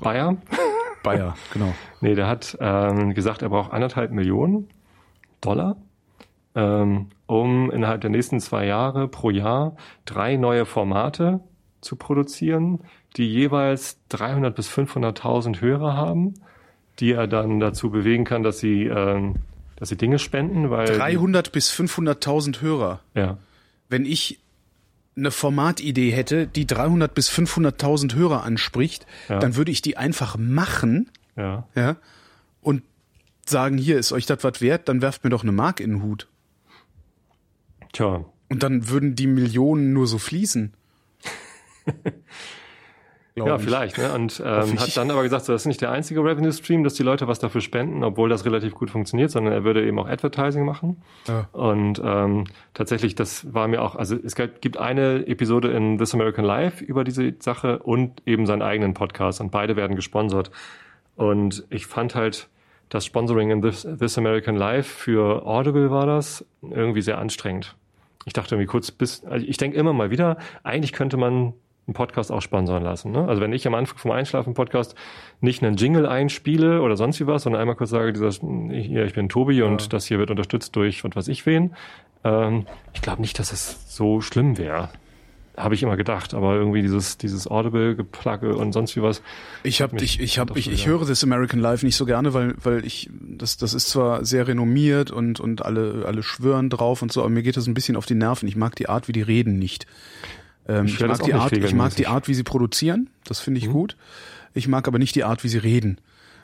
Bayer? 0.00 0.36
Bayer, 1.02 1.34
genau. 1.52 1.74
Nee, 2.00 2.14
der 2.14 2.26
hat 2.26 2.56
ähm, 2.60 3.12
gesagt, 3.14 3.42
er 3.42 3.48
braucht 3.50 3.72
anderthalb 3.72 4.10
Millionen 4.12 4.68
Dollar, 5.40 5.76
ähm, 6.54 7.06
um 7.30 7.70
innerhalb 7.70 8.00
der 8.00 8.10
nächsten 8.10 8.40
zwei 8.40 8.66
Jahre 8.66 9.06
pro 9.06 9.30
Jahr 9.30 9.76
drei 10.04 10.36
neue 10.36 10.66
Formate 10.66 11.40
zu 11.80 11.94
produzieren, 11.96 12.80
die 13.16 13.26
jeweils 13.30 13.98
300 14.08 14.54
bis 14.54 14.68
500.000 14.68 15.60
Hörer 15.60 15.96
haben, 15.96 16.34
die 16.98 17.12
er 17.12 17.26
dann 17.28 17.60
dazu 17.60 17.90
bewegen 17.90 18.24
kann, 18.24 18.42
dass 18.42 18.58
sie, 18.58 18.84
ähm, 18.84 19.36
dass 19.76 19.88
sie 19.90 19.96
Dinge 19.96 20.18
spenden, 20.18 20.70
weil 20.70 20.86
300 20.86 21.52
bis 21.52 21.70
500.000 21.72 22.60
Hörer. 22.60 23.00
ja, 23.14 23.38
Wenn 23.88 24.04
ich 24.04 24.40
eine 25.16 25.30
Formatidee 25.30 26.10
hätte, 26.10 26.46
die 26.46 26.66
300 26.66 27.14
bis 27.14 27.30
500.000 27.30 28.14
Hörer 28.14 28.42
anspricht, 28.44 29.06
Ja. 29.28 29.38
dann 29.38 29.54
würde 29.56 29.70
ich 29.70 29.82
die 29.82 29.96
einfach 29.96 30.36
machen, 30.36 31.10
ja. 31.36 31.66
ja, 31.74 31.96
und 32.60 32.82
sagen, 33.46 33.78
hier 33.78 33.98
ist 33.98 34.12
euch 34.12 34.26
das 34.26 34.42
was 34.44 34.60
wert, 34.60 34.88
dann 34.88 35.00
werft 35.00 35.24
mir 35.24 35.30
doch 35.30 35.42
eine 35.42 35.52
Mark 35.52 35.80
in 35.80 35.90
den 35.90 36.02
Hut. 36.02 36.26
Tja, 37.92 38.24
Und 38.48 38.62
dann 38.62 38.88
würden 38.88 39.14
die 39.14 39.26
Millionen 39.26 39.92
nur 39.92 40.06
so 40.06 40.18
fließen. 40.18 40.74
Ja, 43.46 43.56
ich. 43.56 43.62
vielleicht. 43.62 43.98
Ne? 43.98 44.12
Und 44.12 44.42
ähm, 44.44 44.78
hat 44.78 44.96
dann 44.96 45.10
aber 45.10 45.22
gesagt, 45.22 45.44
so, 45.44 45.52
das 45.52 45.62
ist 45.62 45.66
nicht 45.66 45.80
der 45.80 45.90
einzige 45.90 46.20
Revenue 46.20 46.52
Stream, 46.52 46.84
dass 46.84 46.94
die 46.94 47.02
Leute 47.02 47.28
was 47.28 47.38
dafür 47.38 47.60
spenden, 47.60 48.02
obwohl 48.04 48.28
das 48.28 48.44
relativ 48.44 48.74
gut 48.74 48.90
funktioniert, 48.90 49.30
sondern 49.30 49.52
er 49.52 49.64
würde 49.64 49.86
eben 49.86 49.98
auch 49.98 50.08
Advertising 50.08 50.64
machen. 50.64 51.02
Ja. 51.28 51.48
Und 51.52 52.00
ähm, 52.04 52.44
tatsächlich, 52.74 53.14
das 53.14 53.52
war 53.52 53.68
mir 53.68 53.82
auch, 53.82 53.96
also 53.96 54.16
es 54.16 54.34
gibt 54.34 54.76
eine 54.76 55.26
Episode 55.26 55.68
in 55.68 55.98
This 55.98 56.14
American 56.14 56.44
Life 56.44 56.84
über 56.84 57.04
diese 57.04 57.34
Sache 57.38 57.78
und 57.78 58.22
eben 58.26 58.46
seinen 58.46 58.62
eigenen 58.62 58.94
Podcast 58.94 59.40
und 59.40 59.50
beide 59.50 59.76
werden 59.76 59.96
gesponsert. 59.96 60.50
Und 61.16 61.64
ich 61.70 61.86
fand 61.86 62.14
halt 62.14 62.48
das 62.88 63.04
Sponsoring 63.04 63.50
in 63.50 63.62
This, 63.62 63.86
This 63.98 64.18
American 64.18 64.56
Life 64.56 64.90
für 64.90 65.46
Audible 65.46 65.90
war 65.90 66.06
das 66.06 66.44
irgendwie 66.62 67.02
sehr 67.02 67.18
anstrengend. 67.18 67.76
Ich 68.26 68.32
dachte 68.32 68.54
irgendwie 68.54 68.66
kurz 68.66 68.90
bis, 68.90 69.24
also 69.24 69.46
ich 69.46 69.56
denke 69.56 69.76
immer 69.76 69.92
mal 69.92 70.10
wieder, 70.10 70.36
eigentlich 70.62 70.92
könnte 70.92 71.16
man 71.16 71.54
einen 71.86 71.94
Podcast 71.94 72.30
auch 72.30 72.42
sponsern 72.42 72.82
lassen. 72.82 73.12
Ne? 73.12 73.26
Also 73.26 73.40
wenn 73.40 73.52
ich 73.52 73.66
am 73.66 73.74
Anfang 73.74 73.98
vom 73.98 74.10
Einschlafen-Podcast 74.10 74.94
nicht 75.40 75.62
einen 75.62 75.76
Jingle 75.76 76.06
einspiele 76.06 76.82
oder 76.82 76.96
sonst 76.96 77.20
wie 77.20 77.26
was, 77.26 77.42
sondern 77.42 77.60
einmal 77.60 77.76
kurz 77.76 77.90
sage, 77.90 78.12
dieser, 78.12 78.30
hier, 78.30 79.04
ich 79.04 79.14
bin 79.14 79.28
Tobi 79.28 79.62
und 79.62 79.92
das 79.92 80.06
hier 80.06 80.18
wird 80.18 80.30
unterstützt 80.30 80.76
durch 80.76 81.02
was 81.04 81.16
weiß 81.16 81.28
ich 81.28 81.46
wen. 81.46 81.74
Ähm, 82.24 82.66
ich 82.92 83.02
glaube 83.02 83.20
nicht, 83.20 83.38
dass 83.38 83.52
es 83.52 83.96
so 83.96 84.20
schlimm 84.20 84.58
wäre. 84.58 84.90
Habe 85.62 85.74
ich 85.74 85.82
immer 85.82 85.96
gedacht, 85.96 86.34
aber 86.34 86.54
irgendwie 86.54 86.82
dieses, 86.82 87.18
dieses 87.18 87.46
Audible-Geplagge 87.46 88.56
und 88.56 88.72
sonst 88.72 88.96
wie 88.96 89.02
was. 89.02 89.22
Ich 89.62 89.82
habe 89.82 89.96
ich 90.02 90.20
ich 90.20 90.38
habe 90.38 90.48
doch 90.48 90.56
ich, 90.56 90.64
so 90.66 90.70
ich 90.70 90.86
höre 90.86 91.06
das 91.06 91.22
American 91.22 91.60
Life 91.60 91.84
nicht 91.84 91.96
so 91.96 92.06
gerne, 92.06 92.34
weil 92.34 92.54
weil 92.62 92.84
ich 92.84 93.10
das 93.20 93.56
das 93.56 93.74
ist 93.74 93.88
zwar 93.88 94.24
sehr 94.24 94.48
renommiert 94.48 95.10
und 95.10 95.40
und 95.40 95.64
alle 95.64 96.04
alle 96.06 96.22
schwören 96.22 96.70
drauf 96.70 97.02
und 97.02 97.12
so, 97.12 97.20
aber 97.20 97.30
mir 97.30 97.42
geht 97.42 97.56
das 97.56 97.66
ein 97.66 97.74
bisschen 97.74 97.96
auf 97.96 98.06
die 98.06 98.14
Nerven. 98.14 98.48
Ich 98.48 98.56
mag 98.56 98.74
die 98.76 98.88
Art, 98.88 99.08
wie 99.08 99.12
die 99.12 99.22
reden 99.22 99.58
nicht. 99.58 99.86
Ähm, 100.68 100.86
Ich 100.86 101.00
ich 101.00 101.06
mag 101.06 101.22
die 101.22 101.34
Art, 101.34 101.52
ich 101.52 101.74
mag 101.74 101.94
die 101.96 102.06
Art, 102.06 102.28
wie 102.28 102.34
sie 102.34 102.42
produzieren. 102.44 103.10
Das 103.24 103.40
finde 103.40 103.58
ich 103.58 103.68
gut. 103.68 103.96
Ich 104.54 104.66
mag 104.66 104.88
aber 104.88 104.98
nicht 104.98 105.14
die 105.14 105.24
Art, 105.24 105.44
wie 105.44 105.48
sie 105.48 105.58
reden. 105.58 105.98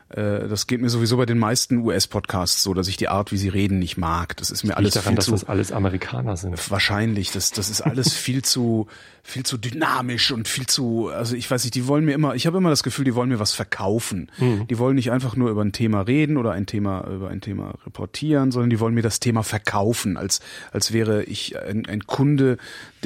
Äh, 0.08 0.48
Das 0.48 0.66
geht 0.66 0.80
mir 0.80 0.88
sowieso 0.90 1.16
bei 1.16 1.26
den 1.26 1.38
meisten 1.38 1.78
US-Podcasts 1.78 2.62
so, 2.62 2.74
dass 2.74 2.88
ich 2.88 2.96
die 2.96 3.08
Art, 3.08 3.32
wie 3.32 3.36
sie 3.36 3.48
reden, 3.48 3.78
nicht 3.78 3.96
mag. 3.96 4.36
Das 4.36 4.50
ist 4.50 4.64
mir 4.64 4.76
alles 4.76 4.94
daran, 4.94 5.10
viel 5.12 5.16
dass 5.16 5.24
zu 5.26 5.30
das 5.32 5.44
alles 5.44 5.72
Amerikaner 5.72 6.36
sind. 6.36 6.70
Wahrscheinlich, 6.70 7.32
das, 7.32 7.50
das 7.50 7.70
ist 7.70 7.80
alles 7.80 8.12
viel 8.14 8.42
zu, 8.42 8.86
viel 9.22 9.44
zu 9.44 9.58
dynamisch 9.58 10.30
und 10.30 10.46
viel 10.46 10.66
zu, 10.66 11.08
also 11.08 11.34
ich 11.34 11.50
weiß 11.50 11.64
nicht, 11.64 11.74
die 11.74 11.88
wollen 11.88 12.04
mir 12.04 12.12
immer, 12.12 12.36
ich 12.36 12.46
habe 12.46 12.58
immer 12.58 12.70
das 12.70 12.84
Gefühl, 12.84 13.04
die 13.04 13.16
wollen 13.16 13.28
mir 13.28 13.40
was 13.40 13.52
verkaufen. 13.52 14.30
Die 14.70 14.78
wollen 14.78 14.94
nicht 14.94 15.10
einfach 15.10 15.34
nur 15.34 15.50
über 15.50 15.62
ein 15.62 15.72
Thema 15.72 16.02
reden 16.02 16.36
oder 16.36 16.52
ein 16.52 16.66
Thema, 16.66 17.04
über 17.08 17.28
ein 17.28 17.40
Thema 17.40 17.74
reportieren, 17.84 18.52
sondern 18.52 18.70
die 18.70 18.78
wollen 18.78 18.94
mir 18.94 19.02
das 19.02 19.18
Thema 19.18 19.42
verkaufen, 19.42 20.16
als, 20.16 20.40
als 20.70 20.92
wäre 20.92 21.24
ich 21.24 21.58
ein, 21.58 21.86
ein 21.86 22.06
Kunde, 22.06 22.58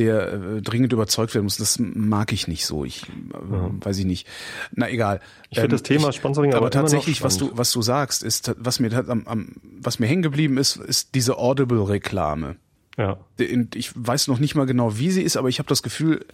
der 0.05 0.33
äh, 0.33 0.63
dringend 0.63 0.93
überzeugt 0.93 1.35
werden 1.35 1.45
muss. 1.45 1.57
Das 1.57 1.79
mag 1.79 2.33
ich 2.33 2.49
nicht 2.49 2.65
so. 2.65 2.85
Ich, 2.85 3.03
äh, 3.05 3.85
weiß 3.85 3.99
ich 3.99 4.07
nicht. 4.07 4.27
Na, 4.73 4.89
egal. 4.89 5.21
Ich 5.51 5.59
finde 5.59 5.75
das 5.75 5.83
Thema 5.83 6.13
Sponsoring 6.13 6.51
aber 6.53 6.59
aber 6.59 6.67
noch 6.67 6.73
tatsächlich, 6.73 7.23
was 7.23 7.37
du, 7.37 7.51
was 7.55 7.71
du 7.73 7.83
sagst, 7.83 8.23
ist, 8.23 8.55
was 8.59 8.81
mir, 8.81 8.93
am, 9.09 9.27
am, 9.27 9.53
was 9.81 9.99
mir 9.99 10.07
hängen 10.07 10.23
geblieben 10.23 10.57
ist, 10.57 10.77
ist 10.77 11.15
diese 11.15 11.39
Audible-Reklame. 11.39 12.57
Ja. 12.97 13.19
Und 13.39 13.77
ich 13.77 13.93
weiß 13.95 14.29
noch 14.29 14.39
nicht 14.39 14.55
mal 14.55 14.67
genau, 14.67 14.99
wie 14.99 15.11
sie 15.11 15.23
ist, 15.23 15.37
aber 15.37 15.49
ich 15.49 15.59
habe 15.59 15.69
das 15.69 15.83
Gefühl, 15.83 16.25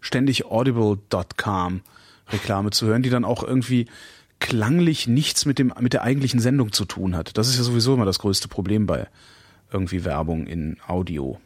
ständig 0.00 0.46
audible.com 0.46 1.82
Reklame 2.28 2.70
zu 2.70 2.86
hören, 2.86 3.02
die 3.02 3.10
dann 3.10 3.24
auch 3.24 3.42
irgendwie 3.42 3.86
klanglich 4.38 5.06
nichts 5.06 5.46
mit 5.46 5.58
dem 5.58 5.72
mit 5.80 5.92
der 5.92 6.02
eigentlichen 6.02 6.40
Sendung 6.40 6.72
zu 6.72 6.84
tun 6.84 7.16
hat. 7.16 7.38
Das 7.38 7.48
ist 7.48 7.56
ja 7.56 7.62
sowieso 7.62 7.94
immer 7.94 8.04
das 8.04 8.18
größte 8.18 8.48
Problem 8.48 8.86
bei 8.86 9.08
irgendwie 9.72 10.04
Werbung 10.04 10.46
in 10.46 10.78
Audio. 10.86 11.40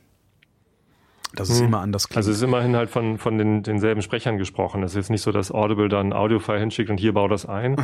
Dass 1.34 1.48
es 1.48 1.60
immer 1.60 1.80
anders 1.80 2.08
klingt. 2.08 2.16
Also 2.16 2.30
es 2.32 2.38
ist 2.38 2.42
immerhin 2.42 2.74
halt 2.74 2.90
von, 2.90 3.16
von 3.18 3.38
den, 3.38 3.62
denselben 3.62 4.02
Sprechern 4.02 4.36
gesprochen. 4.36 4.82
Es 4.82 4.92
ist 4.92 4.96
jetzt 4.96 5.10
nicht 5.10 5.22
so, 5.22 5.30
dass 5.30 5.52
Audible 5.52 5.88
dann 5.88 6.00
einen 6.06 6.12
Audiofile 6.12 6.58
hinschickt 6.58 6.90
und 6.90 6.98
hier 6.98 7.12
bau 7.14 7.28
das 7.28 7.46
ein, 7.46 7.76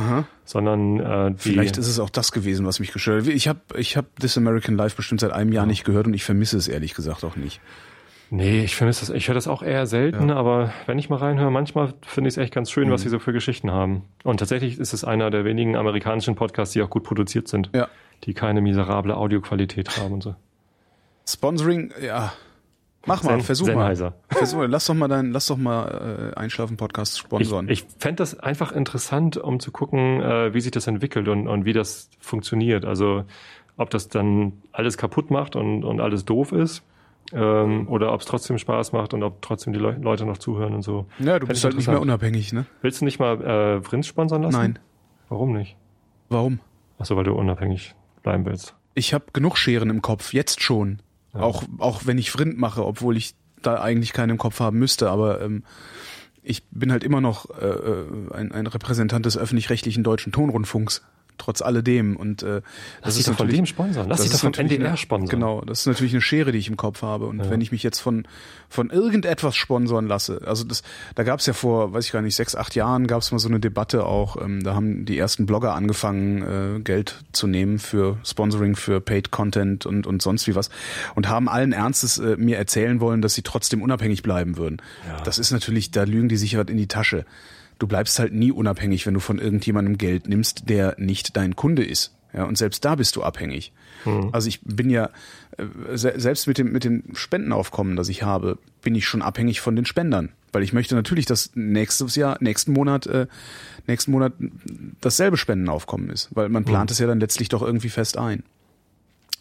sondern 0.43 0.99
äh, 0.99 1.31
die, 1.31 1.37
Vielleicht 1.51 1.77
ist 1.77 1.87
es 1.87 1.99
auch 1.99 2.09
das 2.09 2.31
gewesen, 2.33 2.65
was 2.65 2.79
mich 2.81 2.91
gestört 2.91 3.25
hat. 3.25 3.33
Ich 3.33 3.47
habe 3.47 3.61
ich 3.77 3.95
hab 3.95 4.19
This 4.19 4.37
American 4.37 4.75
Life 4.75 4.97
bestimmt 4.97 5.21
seit 5.21 5.31
einem 5.31 5.53
Jahr 5.53 5.65
nicht 5.65 5.85
gehört 5.85 6.07
und 6.07 6.13
ich 6.13 6.25
vermisse 6.25 6.57
es 6.57 6.67
ehrlich 6.67 6.93
gesagt 6.93 7.23
auch 7.23 7.37
nicht. 7.37 7.61
Nee, 8.29 8.65
ich 8.65 8.75
vermisse 8.75 9.05
das, 9.05 9.15
ich 9.15 9.29
höre 9.29 9.35
das 9.35 9.47
auch 9.47 9.63
eher 9.63 9.85
selten, 9.85 10.29
aber 10.31 10.73
wenn 10.85 10.99
ich 10.99 11.09
mal 11.09 11.15
reinhöre, 11.15 11.49
manchmal 11.49 11.93
finde 12.05 12.27
ich 12.27 12.33
es 12.33 12.37
echt 12.37 12.53
ganz 12.53 12.69
schön, 12.69 12.89
Mhm. 12.89 12.91
was 12.91 13.03
sie 13.03 13.07
so 13.09 13.19
für 13.19 13.31
Geschichten 13.31 13.71
haben. 13.71 14.01
Und 14.25 14.41
tatsächlich 14.41 14.77
ist 14.77 14.91
es 14.91 15.05
einer 15.05 15.29
der 15.29 15.45
wenigen 15.45 15.77
amerikanischen 15.77 16.35
Podcasts, 16.35 16.73
die 16.73 16.81
auch 16.81 16.89
gut 16.89 17.03
produziert 17.05 17.47
sind, 17.47 17.69
Ja. 17.73 17.87
die 18.25 18.33
keine 18.33 18.59
miserable 18.59 19.15
Audioqualität 19.15 19.97
haben 19.97 20.15
und 20.15 20.23
so. 20.23 20.35
Sponsoring, 21.25 21.91
ja. 22.05 22.33
Mach 23.07 23.23
mal, 23.23 23.31
Zen- 23.37 23.41
versuch 23.41 23.65
Sennheiser. 23.65 24.11
mal. 24.29 24.37
Versuch, 24.37 24.65
lass 24.67 24.85
doch 24.85 24.93
mal 24.93 25.07
dein, 25.07 25.31
lass 25.31 25.47
doch 25.47 25.57
mal 25.57 26.31
äh, 26.35 26.39
Einschlafen-Podcast 26.39 27.13
Ich, 27.15 27.19
sponsoren. 27.21 27.69
ich 27.69 27.85
fände 27.99 28.17
das 28.17 28.39
einfach 28.39 28.71
interessant, 28.71 29.37
um 29.37 29.59
zu 29.59 29.71
gucken, 29.71 30.21
äh, 30.21 30.53
wie 30.53 30.61
sich 30.61 30.71
das 30.71 30.87
entwickelt 30.87 31.27
und, 31.27 31.47
und 31.47 31.65
wie 31.65 31.73
das 31.73 32.09
funktioniert. 32.19 32.85
Also 32.85 33.23
ob 33.77 33.89
das 33.89 34.07
dann 34.09 34.53
alles 34.71 34.97
kaputt 34.97 35.31
macht 35.31 35.55
und, 35.55 35.83
und 35.83 36.01
alles 36.01 36.25
doof 36.25 36.51
ist. 36.51 36.83
Ähm, 37.33 37.87
oder 37.89 38.13
ob 38.13 38.21
es 38.21 38.25
trotzdem 38.25 38.57
Spaß 38.57 38.93
macht 38.93 39.13
und 39.13 39.21
ob 39.21 39.41
trotzdem 39.41 39.73
die 39.73 39.79
Leu 39.79 39.93
Leute 39.99 40.25
noch 40.25 40.37
zuhören 40.37 40.73
und 40.73 40.81
so. 40.81 41.07
ja, 41.19 41.39
du 41.39 41.45
Fänd 41.45 41.47
bist 41.49 41.59
ich 41.59 41.65
halt 41.65 41.75
nicht 41.75 41.87
mehr 41.87 41.99
unabhängig, 41.99 42.53
ne? 42.53 42.65
Willst 42.81 43.01
du 43.01 43.05
nicht 43.05 43.19
mal 43.19 43.41
äh, 43.41 43.81
Prinz 43.81 44.07
sponsern 44.07 44.43
lassen? 44.43 44.55
Nein. 44.57 44.79
Warum 45.27 45.51
nicht? 45.51 45.75
Warum? 46.29 46.59
Achso, 46.97 47.17
weil 47.17 47.25
du 47.25 47.33
unabhängig 47.33 47.95
bleiben 48.23 48.45
willst. 48.45 48.75
Ich 48.93 49.13
habe 49.13 49.25
genug 49.33 49.57
Scheren 49.57 49.89
im 49.89 50.01
Kopf, 50.01 50.31
jetzt 50.33 50.61
schon. 50.63 51.01
Auch, 51.41 51.63
auch 51.77 52.05
wenn 52.05 52.17
ich 52.17 52.31
Vrind 52.31 52.57
mache, 52.57 52.85
obwohl 52.85 53.17
ich 53.17 53.35
da 53.61 53.81
eigentlich 53.81 54.13
keine 54.13 54.33
im 54.33 54.37
Kopf 54.37 54.59
haben 54.59 54.79
müsste, 54.79 55.09
aber 55.09 55.41
ähm, 55.41 55.63
ich 56.43 56.63
bin 56.69 56.91
halt 56.91 57.03
immer 57.03 57.21
noch 57.21 57.49
äh, 57.59 57.65
äh, 57.65 58.05
ein, 58.33 58.51
ein 58.51 58.67
Repräsentant 58.67 59.25
des 59.25 59.37
öffentlich-rechtlichen 59.37 60.03
deutschen 60.03 60.31
Tonrundfunks, 60.31 61.01
trotz 61.37 61.61
alledem. 61.61 62.15
Und 62.15 62.43
äh, 62.43 62.61
Lass 63.03 63.15
dich 63.15 63.25
doch 63.25 63.35
von 63.35 63.47
dem 63.47 63.65
sponsern. 63.65 64.07
Lass 64.09 64.17
das 64.19 64.25
dich 64.25 64.31
doch 64.41 64.49
ist 64.49 64.55
vom 64.55 64.65
NDR 64.65 64.87
eine- 64.89 64.97
sponsern. 64.97 65.29
Genau, 65.29 65.61
das 65.61 65.81
ist 65.81 65.85
natürlich 65.87 66.13
eine 66.13 66.21
Schere, 66.21 66.51
die 66.51 66.57
ich 66.59 66.69
im 66.69 66.77
Kopf 66.77 67.01
habe. 67.01 67.25
Und 67.25 67.49
wenn 67.49 67.61
ich 67.61 67.71
mich 67.71 67.83
jetzt 67.83 67.99
von 67.99 68.27
von 68.69 68.89
irgendetwas 68.89 69.55
sponsoren 69.55 70.07
lasse, 70.07 70.41
also 70.45 70.65
das, 70.65 70.83
da 71.15 71.23
gab 71.23 71.39
es 71.39 71.45
ja 71.45 71.53
vor, 71.53 71.93
weiß 71.93 72.05
ich 72.05 72.11
gar 72.11 72.21
nicht, 72.21 72.35
sechs, 72.35 72.53
acht 72.53 72.75
Jahren 72.75 73.07
gab 73.07 73.21
es 73.21 73.31
mal 73.31 73.39
so 73.39 73.47
eine 73.47 73.61
Debatte 73.61 74.05
auch. 74.05 74.41
Ähm, 74.41 74.61
da 74.61 74.75
haben 74.75 75.05
die 75.05 75.17
ersten 75.17 75.45
Blogger 75.45 75.73
angefangen, 75.73 76.77
äh, 76.77 76.79
Geld 76.81 77.15
zu 77.31 77.47
nehmen 77.47 77.79
für 77.79 78.17
Sponsoring, 78.25 78.75
für 78.75 78.99
Paid 78.99 79.31
Content 79.31 79.85
und 79.85 80.05
und 80.05 80.21
sonst 80.21 80.47
wie 80.47 80.55
was 80.55 80.69
und 81.15 81.29
haben 81.29 81.47
allen 81.47 81.71
Ernstes 81.71 82.17
äh, 82.19 82.35
mir 82.37 82.57
erzählen 82.57 82.99
wollen, 82.99 83.21
dass 83.21 83.35
sie 83.35 83.41
trotzdem 83.41 83.81
unabhängig 83.81 84.21
bleiben 84.21 84.57
würden. 84.57 84.81
Das 85.23 85.37
ist 85.39 85.51
natürlich, 85.51 85.91
da 85.91 86.03
lügen 86.03 86.27
die 86.29 86.37
sich 86.37 86.57
was 86.57 86.67
in 86.67 86.77
die 86.77 86.87
Tasche. 86.87 87.25
Du 87.79 87.87
bleibst 87.87 88.19
halt 88.19 88.33
nie 88.33 88.51
unabhängig, 88.51 89.05
wenn 89.05 89.13
du 89.13 89.19
von 89.19 89.39
irgendjemandem 89.39 89.97
Geld 89.97 90.27
nimmst, 90.27 90.69
der 90.69 90.95
nicht 90.97 91.37
dein 91.37 91.55
Kunde 91.55 91.83
ist. 91.83 92.13
Ja, 92.33 92.43
und 92.43 92.57
selbst 92.57 92.83
da 92.85 92.95
bist 92.95 93.15
du 93.15 93.23
abhängig. 93.23 93.71
Also 94.31 94.47
ich 94.47 94.61
bin 94.61 94.89
ja, 94.89 95.09
äh, 95.57 95.97
se 95.97 96.13
selbst 96.17 96.47
mit 96.47 96.57
dem, 96.57 96.71
mit 96.71 96.83
den 96.83 97.03
Spendenaufkommen, 97.13 97.95
das 97.95 98.09
ich 98.09 98.23
habe, 98.23 98.57
bin 98.81 98.95
ich 98.95 99.07
schon 99.07 99.21
abhängig 99.21 99.61
von 99.61 99.75
den 99.75 99.85
Spendern. 99.85 100.29
Weil 100.51 100.63
ich 100.63 100.73
möchte 100.73 100.95
natürlich, 100.95 101.25
dass 101.25 101.51
nächstes 101.55 102.15
Jahr, 102.15 102.37
nächsten 102.39 102.73
Monat, 102.73 103.07
äh, 103.07 103.27
nächsten 103.85 104.11
Monat 104.11 104.33
dasselbe 105.01 105.37
Spendenaufkommen 105.37 106.09
ist. 106.09 106.29
Weil 106.31 106.49
man 106.49 106.63
plant 106.63 106.91
es 106.91 106.99
ja 106.99 107.07
dann 107.07 107.19
letztlich 107.19 107.49
doch 107.49 107.61
irgendwie 107.61 107.89
fest 107.89 108.17
ein. 108.17 108.43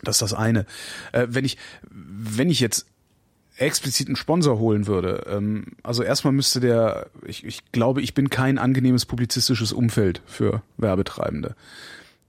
Das 0.02 0.16
ist 0.16 0.22
das 0.22 0.34
eine. 0.34 0.66
Äh, 1.12 1.26
wenn 1.30 1.44
ich, 1.44 1.58
wenn 1.90 2.50
ich 2.50 2.60
jetzt 2.60 2.86
explizit 3.56 4.08
einen 4.08 4.16
Sponsor 4.16 4.58
holen 4.58 4.86
würde, 4.86 5.24
ähm, 5.28 5.64
also 5.82 6.02
erstmal 6.02 6.32
müsste 6.32 6.60
der, 6.60 7.08
ich, 7.24 7.44
ich 7.44 7.72
glaube, 7.72 8.02
ich 8.02 8.14
bin 8.14 8.30
kein 8.30 8.58
angenehmes 8.58 9.06
publizistisches 9.06 9.72
Umfeld 9.72 10.20
für 10.26 10.62
Werbetreibende. 10.76 11.54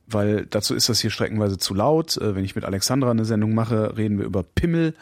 Weil 0.10 0.46
dazu 0.46 0.74
ist 0.74 0.88
das 0.88 1.02
hier 1.02 1.10
streckenweise 1.10 1.58
zu 1.58 1.74
laut. 1.74 2.16
Äh, 2.16 2.34
Wenn 2.34 2.46
ich 2.46 2.56
mit 2.56 2.64
Alexandra 2.64 3.12
eine 3.12 3.26
Sendung 3.26 3.54
mache, 3.54 3.98
reden 3.98 4.18
wir 4.18 4.26
über 4.26 4.42
Pimmel. 4.44 4.94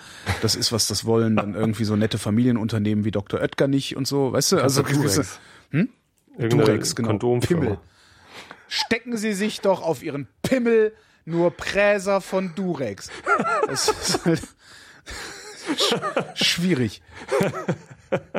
Das 0.42 0.56
ist, 0.56 0.72
was 0.72 0.88
das 0.88 1.06
wollen, 1.06 1.36
dann 1.36 1.54
irgendwie 1.54 1.84
so 1.84 1.96
nette 1.96 2.18
Familienunternehmen 2.18 3.06
wie 3.06 3.12
Dr. 3.12 3.40
Oetker 3.40 3.68
nicht 3.68 3.96
und 3.96 4.08
so, 4.08 4.34
weißt 4.34 4.54
du? 4.54 4.58
Also 4.58 4.82
Durex. 4.82 5.40
Irgendeine 5.72 6.50
Durex, 6.50 6.96
genau. 6.96 7.10
Kondomfirma. 7.10 7.64
Pimmel. 7.64 7.78
Stecken 8.68 9.16
Sie 9.16 9.34
sich 9.34 9.62
doch 9.62 9.84
auf 9.84 10.02
Ihren 10.02 10.28
Pimmel 10.42 10.94
nur 11.26 11.52
Präser 11.52 12.20
von 12.20 12.54
Durex. 12.56 13.10
Das 13.68 13.90
ist 13.90 14.26
halt 14.26 14.42
schwierig. 16.36 17.02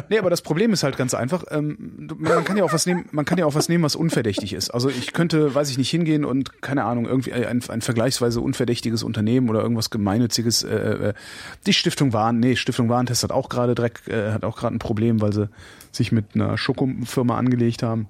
Nee, 0.08 0.18
aber 0.18 0.30
das 0.30 0.42
Problem 0.42 0.72
ist 0.72 0.82
halt 0.82 0.96
ganz 0.96 1.14
einfach, 1.14 1.44
ähm, 1.50 2.08
man 2.18 2.44
kann 2.44 2.56
ja 2.56 2.64
auch 2.64 2.72
was 2.72 2.86
nehmen, 2.86 3.06
man 3.10 3.24
kann 3.24 3.38
ja 3.38 3.46
auch 3.46 3.54
was 3.54 3.68
nehmen, 3.68 3.84
was 3.84 3.96
unverdächtig 3.96 4.52
ist. 4.52 4.70
Also 4.70 4.88
ich 4.88 5.12
könnte, 5.12 5.54
weiß 5.54 5.70
ich 5.70 5.78
nicht, 5.78 5.90
hingehen 5.90 6.24
und, 6.24 6.62
keine 6.62 6.84
Ahnung, 6.84 7.06
irgendwie 7.06 7.32
ein, 7.32 7.62
ein 7.68 7.80
vergleichsweise 7.80 8.40
unverdächtiges 8.40 9.02
Unternehmen 9.02 9.48
oder 9.48 9.60
irgendwas 9.60 9.90
gemeinnütziges, 9.90 10.62
äh, 10.62 10.76
äh, 10.76 11.14
die 11.66 11.72
Stiftung 11.72 12.12
Warn, 12.12 12.38
nee, 12.38 12.56
Stiftung 12.56 12.88
Warentest 12.88 13.22
hat 13.22 13.32
auch 13.32 13.48
gerade 13.48 13.74
Dreck, 13.74 14.02
äh, 14.06 14.32
hat 14.32 14.44
auch 14.44 14.56
gerade 14.56 14.76
ein 14.76 14.78
Problem, 14.78 15.20
weil 15.20 15.32
sie 15.32 15.48
sich 15.92 16.12
mit 16.12 16.34
einer 16.34 16.56
Schokomfirma 16.56 17.36
angelegt 17.36 17.82
haben. 17.82 18.08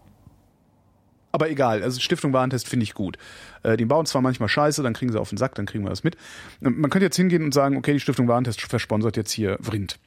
Aber 1.36 1.50
egal, 1.50 1.82
also 1.82 2.00
Stiftung 2.00 2.32
Warentest 2.32 2.66
finde 2.66 2.84
ich 2.84 2.94
gut. 2.94 3.18
Äh, 3.62 3.76
die 3.76 3.84
bauen 3.84 4.06
zwar 4.06 4.22
manchmal 4.22 4.48
scheiße, 4.48 4.82
dann 4.82 4.94
kriegen 4.94 5.12
sie 5.12 5.20
auf 5.20 5.28
den 5.28 5.36
Sack, 5.36 5.54
dann 5.54 5.66
kriegen 5.66 5.84
wir 5.84 5.90
das 5.90 6.02
mit. 6.02 6.16
Man 6.60 6.88
könnte 6.88 7.04
jetzt 7.04 7.16
hingehen 7.16 7.44
und 7.44 7.52
sagen, 7.52 7.76
okay, 7.76 7.92
die 7.92 8.00
Stiftung 8.00 8.26
Warentest 8.26 8.62
versponsert 8.62 9.18
jetzt 9.18 9.32
hier 9.32 9.58
Vrind. 9.60 9.98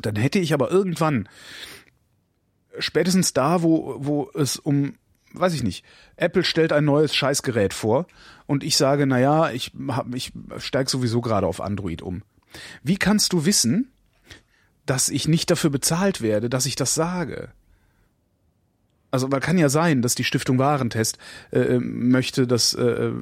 Dann 0.00 0.14
hätte 0.14 0.38
ich 0.38 0.54
aber 0.54 0.70
irgendwann, 0.70 1.28
spätestens 2.78 3.32
da, 3.32 3.64
wo, 3.64 3.96
wo 3.98 4.30
es 4.34 4.56
um, 4.56 4.94
weiß 5.32 5.52
ich 5.52 5.64
nicht, 5.64 5.84
Apple 6.14 6.44
stellt 6.44 6.72
ein 6.72 6.84
neues 6.84 7.12
Scheißgerät 7.12 7.74
vor 7.74 8.06
und 8.46 8.62
ich 8.62 8.76
sage, 8.76 9.08
na 9.08 9.18
ja, 9.18 9.50
ich, 9.50 9.72
ich 10.14 10.30
steig 10.58 10.90
sowieso 10.90 11.22
gerade 11.22 11.48
auf 11.48 11.60
Android 11.60 12.02
um. 12.02 12.22
Wie 12.84 12.98
kannst 12.98 13.32
du 13.32 13.46
wissen, 13.46 13.90
dass 14.86 15.08
ich 15.08 15.26
nicht 15.26 15.50
dafür 15.50 15.70
bezahlt 15.70 16.20
werde, 16.20 16.48
dass 16.48 16.66
ich 16.66 16.76
das 16.76 16.94
sage? 16.94 17.50
Also, 19.14 19.30
weil 19.30 19.38
kann 19.38 19.58
ja 19.58 19.68
sein, 19.68 20.02
dass 20.02 20.16
die 20.16 20.24
Stiftung 20.24 20.58
Warentest 20.58 21.18
äh, 21.52 21.78
möchte, 21.78 22.48
dass 22.48 22.74
äh, 22.74 23.12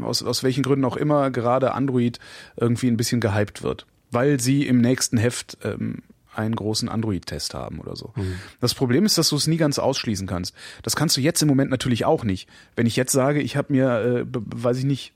aus, 0.00 0.22
aus 0.22 0.42
welchen 0.42 0.62
Gründen 0.62 0.86
auch 0.86 0.96
immer 0.96 1.30
gerade 1.30 1.74
Android 1.74 2.18
irgendwie 2.56 2.88
ein 2.88 2.96
bisschen 2.96 3.20
gehypt 3.20 3.62
wird, 3.62 3.84
weil 4.10 4.40
sie 4.40 4.66
im 4.66 4.80
nächsten 4.80 5.18
Heft 5.18 5.58
ähm, 5.62 5.98
einen 6.34 6.56
großen 6.56 6.88
Android-Test 6.88 7.52
haben 7.52 7.80
oder 7.80 7.96
so. 7.96 8.14
Mhm. 8.16 8.36
Das 8.60 8.72
Problem 8.72 9.04
ist, 9.04 9.18
dass 9.18 9.28
du 9.28 9.36
es 9.36 9.46
nie 9.46 9.58
ganz 9.58 9.78
ausschließen 9.78 10.26
kannst. 10.26 10.54
Das 10.84 10.96
kannst 10.96 11.18
du 11.18 11.20
jetzt 11.20 11.42
im 11.42 11.48
Moment 11.48 11.70
natürlich 11.70 12.06
auch 12.06 12.24
nicht. 12.24 12.48
Wenn 12.74 12.86
ich 12.86 12.96
jetzt 12.96 13.12
sage, 13.12 13.42
ich 13.42 13.54
habe 13.54 13.74
mir, 13.74 14.24
äh, 14.24 14.24
weiß 14.32 14.78
ich 14.78 14.84
nicht, 14.84 15.12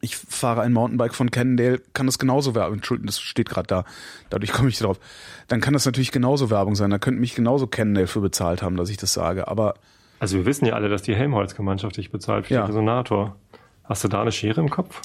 ich 0.00 0.16
fahre 0.16 0.62
ein 0.62 0.72
Mountainbike 0.72 1.14
von 1.14 1.30
Cannondale, 1.30 1.80
kann 1.92 2.06
das 2.06 2.18
genauso 2.18 2.54
Werbung, 2.54 2.76
Entschuldigung, 2.76 3.06
das 3.06 3.20
steht 3.20 3.48
gerade 3.48 3.66
da, 3.66 3.84
dadurch 4.30 4.52
komme 4.52 4.68
ich 4.68 4.78
drauf. 4.78 4.98
Dann 5.48 5.60
kann 5.60 5.74
das 5.74 5.84
natürlich 5.84 6.12
genauso 6.12 6.50
Werbung 6.50 6.74
sein, 6.74 6.90
da 6.90 6.98
könnte 6.98 7.20
mich 7.20 7.34
genauso 7.34 7.66
Cannondale 7.66 8.06
für 8.06 8.20
bezahlt 8.20 8.62
haben, 8.62 8.76
dass 8.76 8.90
ich 8.90 8.96
das 8.96 9.12
sage, 9.12 9.48
aber... 9.48 9.74
Also 10.18 10.36
wir 10.36 10.46
wissen 10.46 10.66
ja 10.66 10.74
alle, 10.74 10.88
dass 10.88 11.02
die 11.02 11.14
Helmholtz-Gemeinschaft 11.14 11.96
dich 11.96 12.10
bezahlt 12.10 12.46
für 12.46 12.54
ja. 12.54 12.62
den 12.62 12.66
Resonator. 12.66 13.36
Hast 13.84 14.04
du 14.04 14.08
da 14.08 14.20
eine 14.20 14.32
Schere 14.32 14.60
im 14.60 14.70
Kopf? 14.70 15.00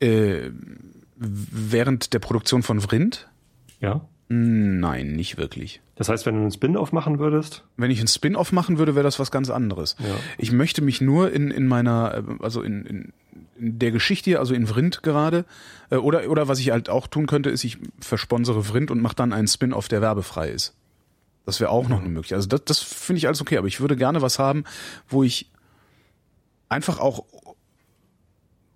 Äh, 0.00 0.50
während 1.16 2.12
der 2.12 2.18
Produktion 2.18 2.62
von 2.62 2.80
Vrind? 2.80 3.28
Ja. 3.80 4.02
Nein, 4.28 5.12
nicht 5.12 5.36
wirklich. 5.36 5.80
Das 5.94 6.08
heißt, 6.08 6.26
wenn 6.26 6.34
du 6.34 6.40
einen 6.40 6.50
Spin-off 6.50 6.92
machen 6.92 7.18
würdest? 7.20 7.64
Wenn 7.76 7.90
ich 7.90 7.98
einen 7.98 8.08
Spin-off 8.08 8.50
machen 8.50 8.76
würde, 8.78 8.94
wäre 8.96 9.04
das 9.04 9.18
was 9.18 9.30
ganz 9.30 9.50
anderes. 9.50 9.96
Ja. 10.00 10.16
Ich 10.36 10.50
möchte 10.50 10.82
mich 10.82 11.00
nur 11.00 11.32
in, 11.32 11.50
in 11.50 11.68
meiner, 11.68 12.24
also 12.40 12.62
in, 12.62 12.84
in, 12.84 13.12
in 13.56 13.78
der 13.78 13.92
Geschichte, 13.92 14.40
also 14.40 14.52
in 14.52 14.66
Vrind 14.66 15.04
gerade, 15.04 15.44
äh, 15.90 15.96
oder, 15.96 16.28
oder 16.28 16.48
was 16.48 16.58
ich 16.58 16.70
halt 16.70 16.90
auch 16.90 17.06
tun 17.06 17.26
könnte, 17.26 17.50
ist, 17.50 17.62
ich 17.62 17.78
versponsere 18.00 18.64
Vrind 18.64 18.90
und 18.90 19.00
mache 19.00 19.14
dann 19.14 19.32
einen 19.32 19.46
Spin-off, 19.46 19.86
der 19.86 20.02
werbefrei 20.02 20.50
ist. 20.50 20.74
Das 21.44 21.60
wäre 21.60 21.70
auch 21.70 21.88
noch 21.88 22.00
eine 22.00 22.08
Möglichkeit. 22.08 22.36
Also 22.36 22.48
das, 22.48 22.64
das 22.64 22.82
finde 22.82 23.18
ich 23.18 23.28
alles 23.28 23.40
okay, 23.40 23.56
aber 23.58 23.68
ich 23.68 23.80
würde 23.80 23.96
gerne 23.96 24.22
was 24.22 24.40
haben, 24.40 24.64
wo 25.08 25.22
ich 25.22 25.52
einfach 26.68 26.98
auch 26.98 27.24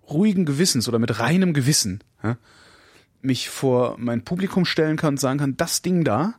ruhigen 0.09 0.45
Gewissens 0.45 0.87
oder 0.87 0.97
mit 0.97 1.19
reinem 1.19 1.53
Gewissen 1.53 2.01
ja, 2.23 2.37
mich 3.21 3.49
vor 3.49 3.95
mein 3.97 4.23
Publikum 4.23 4.65
stellen 4.65 4.97
kann 4.97 5.15
und 5.15 5.19
sagen 5.19 5.39
kann, 5.39 5.57
das 5.57 5.81
Ding 5.81 6.03
da, 6.03 6.35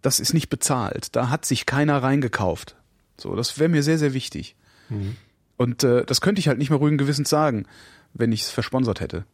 das 0.00 0.20
ist 0.20 0.34
nicht 0.34 0.48
bezahlt. 0.48 1.14
Da 1.14 1.30
hat 1.30 1.44
sich 1.44 1.66
keiner 1.66 2.02
reingekauft. 2.02 2.76
So, 3.16 3.36
das 3.36 3.58
wäre 3.58 3.68
mir 3.68 3.82
sehr, 3.82 3.98
sehr 3.98 4.14
wichtig. 4.14 4.56
Mhm. 4.88 5.16
Und 5.56 5.84
äh, 5.84 6.04
das 6.04 6.20
könnte 6.20 6.40
ich 6.40 6.48
halt 6.48 6.58
nicht 6.58 6.70
mehr 6.70 6.78
ruhigen 6.78 6.98
Gewissens 6.98 7.28
sagen, 7.28 7.66
wenn 8.14 8.32
ich 8.32 8.42
es 8.42 8.50
versponsert 8.50 9.00
hätte. 9.00 9.24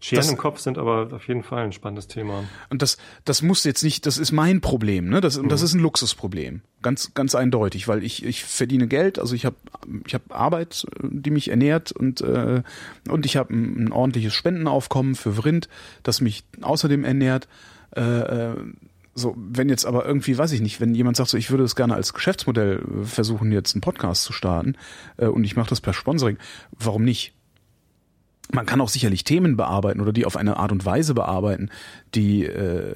Scheren 0.00 0.22
das, 0.22 0.30
im 0.30 0.36
Kopf 0.36 0.60
sind 0.60 0.78
aber 0.78 1.08
auf 1.12 1.28
jeden 1.28 1.42
Fall 1.42 1.64
ein 1.64 1.72
spannendes 1.72 2.06
Thema. 2.06 2.44
Und 2.70 2.82
das, 2.82 2.98
das 3.24 3.42
muss 3.42 3.64
jetzt 3.64 3.82
nicht, 3.82 4.06
das 4.06 4.18
ist 4.18 4.32
mein 4.32 4.60
Problem, 4.60 5.08
ne? 5.08 5.20
Das, 5.20 5.38
mhm. 5.38 5.48
das 5.48 5.62
ist 5.62 5.74
ein 5.74 5.80
Luxusproblem, 5.80 6.62
ganz, 6.82 7.14
ganz 7.14 7.34
eindeutig, 7.34 7.88
weil 7.88 8.04
ich, 8.04 8.24
ich 8.24 8.44
verdiene 8.44 8.86
Geld, 8.88 9.18
also 9.18 9.34
ich 9.34 9.44
habe, 9.44 9.56
ich 10.06 10.14
habe 10.14 10.34
Arbeit, 10.34 10.86
die 11.02 11.30
mich 11.30 11.50
ernährt 11.50 11.92
und 11.92 12.20
äh, 12.20 12.62
und 13.08 13.26
ich 13.26 13.36
habe 13.36 13.54
ein, 13.54 13.84
ein 13.84 13.92
ordentliches 13.92 14.34
Spendenaufkommen 14.34 15.14
für 15.14 15.36
Vrind, 15.36 15.68
das 16.02 16.20
mich 16.20 16.44
außerdem 16.60 17.04
ernährt. 17.04 17.48
Äh, 17.94 18.00
äh, 18.00 18.56
so, 19.14 19.34
wenn 19.36 19.68
jetzt 19.68 19.84
aber 19.84 20.06
irgendwie, 20.06 20.38
weiß 20.38 20.52
ich 20.52 20.62
nicht, 20.62 20.80
wenn 20.80 20.94
jemand 20.94 21.16
sagt, 21.16 21.30
so, 21.30 21.36
ich 21.36 21.50
würde 21.50 21.64
es 21.64 21.76
gerne 21.76 21.94
als 21.94 22.14
Geschäftsmodell 22.14 22.82
versuchen, 23.04 23.52
jetzt 23.52 23.74
einen 23.74 23.82
Podcast 23.82 24.24
zu 24.24 24.32
starten 24.32 24.76
äh, 25.18 25.26
und 25.26 25.44
ich 25.44 25.56
mache 25.56 25.68
das 25.68 25.80
per 25.80 25.92
Sponsoring, 25.92 26.38
warum 26.78 27.04
nicht? 27.04 27.34
Man 28.52 28.66
kann 28.66 28.80
auch 28.80 28.88
sicherlich 28.88 29.24
Themen 29.24 29.56
bearbeiten 29.56 30.00
oder 30.00 30.12
die 30.12 30.26
auf 30.26 30.36
eine 30.36 30.56
Art 30.56 30.72
und 30.72 30.84
Weise 30.84 31.14
bearbeiten, 31.14 31.70
die 32.14 32.44
äh, 32.44 32.94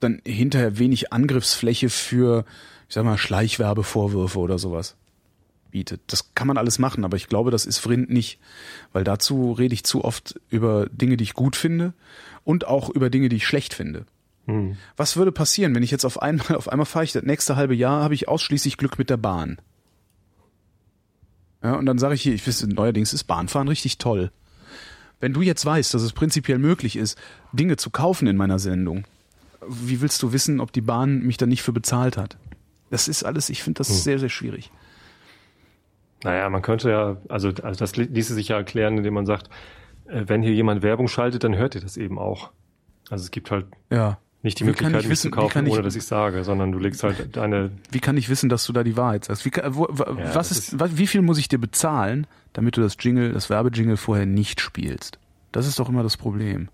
dann 0.00 0.20
hinterher 0.24 0.78
wenig 0.78 1.12
Angriffsfläche 1.12 1.88
für, 1.88 2.44
ich 2.88 2.94
sag 2.94 3.04
mal, 3.04 3.18
Schleichwerbevorwürfe 3.18 4.38
oder 4.38 4.58
sowas 4.58 4.96
bietet. 5.70 6.02
Das 6.06 6.34
kann 6.34 6.46
man 6.46 6.58
alles 6.58 6.78
machen, 6.78 7.04
aber 7.04 7.16
ich 7.16 7.28
glaube, 7.28 7.50
das 7.50 7.66
ist 7.66 7.78
Vrind 7.78 8.10
nicht, 8.10 8.38
weil 8.92 9.02
dazu 9.02 9.52
rede 9.52 9.74
ich 9.74 9.84
zu 9.84 10.04
oft 10.04 10.40
über 10.48 10.86
Dinge, 10.86 11.16
die 11.16 11.24
ich 11.24 11.34
gut 11.34 11.56
finde 11.56 11.94
und 12.44 12.66
auch 12.66 12.90
über 12.90 13.10
Dinge, 13.10 13.28
die 13.28 13.36
ich 13.36 13.46
schlecht 13.46 13.74
finde. 13.74 14.06
Hm. 14.46 14.76
Was 14.96 15.16
würde 15.16 15.32
passieren, 15.32 15.74
wenn 15.74 15.82
ich 15.82 15.90
jetzt 15.90 16.04
auf 16.04 16.22
einmal, 16.22 16.54
auf 16.56 16.68
einmal 16.68 16.86
fahre 16.86 17.04
ich 17.04 17.12
das 17.12 17.24
nächste 17.24 17.56
halbe 17.56 17.74
Jahr, 17.74 18.02
habe 18.02 18.14
ich 18.14 18.28
ausschließlich 18.28 18.76
Glück 18.76 18.98
mit 18.98 19.10
der 19.10 19.16
Bahn? 19.16 19.58
Ja, 21.64 21.76
und 21.76 21.86
dann 21.86 21.98
sage 21.98 22.14
ich 22.14 22.22
hier, 22.22 22.34
ich 22.34 22.46
wisse, 22.46 22.68
neuerdings 22.68 23.12
ist 23.14 23.24
Bahnfahren 23.24 23.68
richtig 23.68 23.98
toll. 23.98 24.30
Wenn 25.18 25.32
du 25.32 25.40
jetzt 25.40 25.64
weißt, 25.64 25.94
dass 25.94 26.02
es 26.02 26.12
prinzipiell 26.12 26.58
möglich 26.58 26.96
ist, 26.96 27.18
Dinge 27.52 27.76
zu 27.76 27.88
kaufen 27.88 28.28
in 28.28 28.36
meiner 28.36 28.58
Sendung, 28.58 29.04
wie 29.66 30.02
willst 30.02 30.22
du 30.22 30.32
wissen, 30.32 30.60
ob 30.60 30.72
die 30.72 30.82
Bahn 30.82 31.20
mich 31.20 31.38
dann 31.38 31.48
nicht 31.48 31.62
für 31.62 31.72
bezahlt 31.72 32.18
hat? 32.18 32.36
Das 32.90 33.08
ist 33.08 33.24
alles, 33.24 33.48
ich 33.48 33.62
finde 33.62 33.78
das 33.78 33.88
hm. 33.88 33.96
sehr, 33.96 34.18
sehr 34.18 34.28
schwierig. 34.28 34.70
Naja, 36.22 36.48
man 36.50 36.60
könnte 36.60 36.90
ja, 36.90 37.16
also, 37.28 37.48
also 37.62 37.78
das 37.78 37.96
ließe 37.96 38.34
sich 38.34 38.48
ja 38.48 38.56
erklären, 38.56 38.98
indem 38.98 39.14
man 39.14 39.24
sagt, 39.24 39.48
äh, 40.06 40.24
wenn 40.26 40.42
hier 40.42 40.52
jemand 40.52 40.82
Werbung 40.82 41.08
schaltet, 41.08 41.44
dann 41.44 41.56
hört 41.56 41.74
ihr 41.74 41.80
das 41.80 41.96
eben 41.96 42.18
auch. 42.18 42.50
Also 43.08 43.24
es 43.24 43.30
gibt 43.30 43.50
halt 43.50 43.66
ja 43.90 44.18
nicht 44.44 44.60
die 44.60 44.64
wie 44.64 44.68
Möglichkeit, 44.68 45.08
mich 45.08 45.20
zu 45.20 45.30
kaufen, 45.30 45.66
ohne 45.66 45.82
dass 45.82 45.96
ich 45.96 46.04
sage, 46.04 46.44
sondern 46.44 46.70
du 46.70 46.78
legst 46.78 47.02
halt 47.02 47.34
deine. 47.36 47.70
Wie 47.90 48.00
kann 48.00 48.16
ich 48.16 48.28
wissen, 48.28 48.48
dass 48.50 48.64
du 48.66 48.72
da 48.72 48.84
die 48.84 48.96
Wahrheit 48.96 49.24
sagst? 49.24 49.44
Wie, 49.46 49.50
wo, 49.68 49.88
ja, 49.88 50.34
was 50.34 50.50
ist, 50.50 50.74
ist, 50.74 50.98
wie 50.98 51.06
viel 51.06 51.22
muss 51.22 51.38
ich 51.38 51.48
dir 51.48 51.58
bezahlen, 51.58 52.26
damit 52.52 52.76
du 52.76 52.82
das 52.82 52.96
Jingle, 53.00 53.32
das 53.32 53.48
Werbejingle 53.48 53.96
vorher 53.96 54.26
nicht 54.26 54.60
spielst? 54.60 55.18
Das 55.50 55.66
ist 55.66 55.78
doch 55.78 55.88
immer 55.88 56.02
das 56.02 56.18
Problem. 56.18 56.68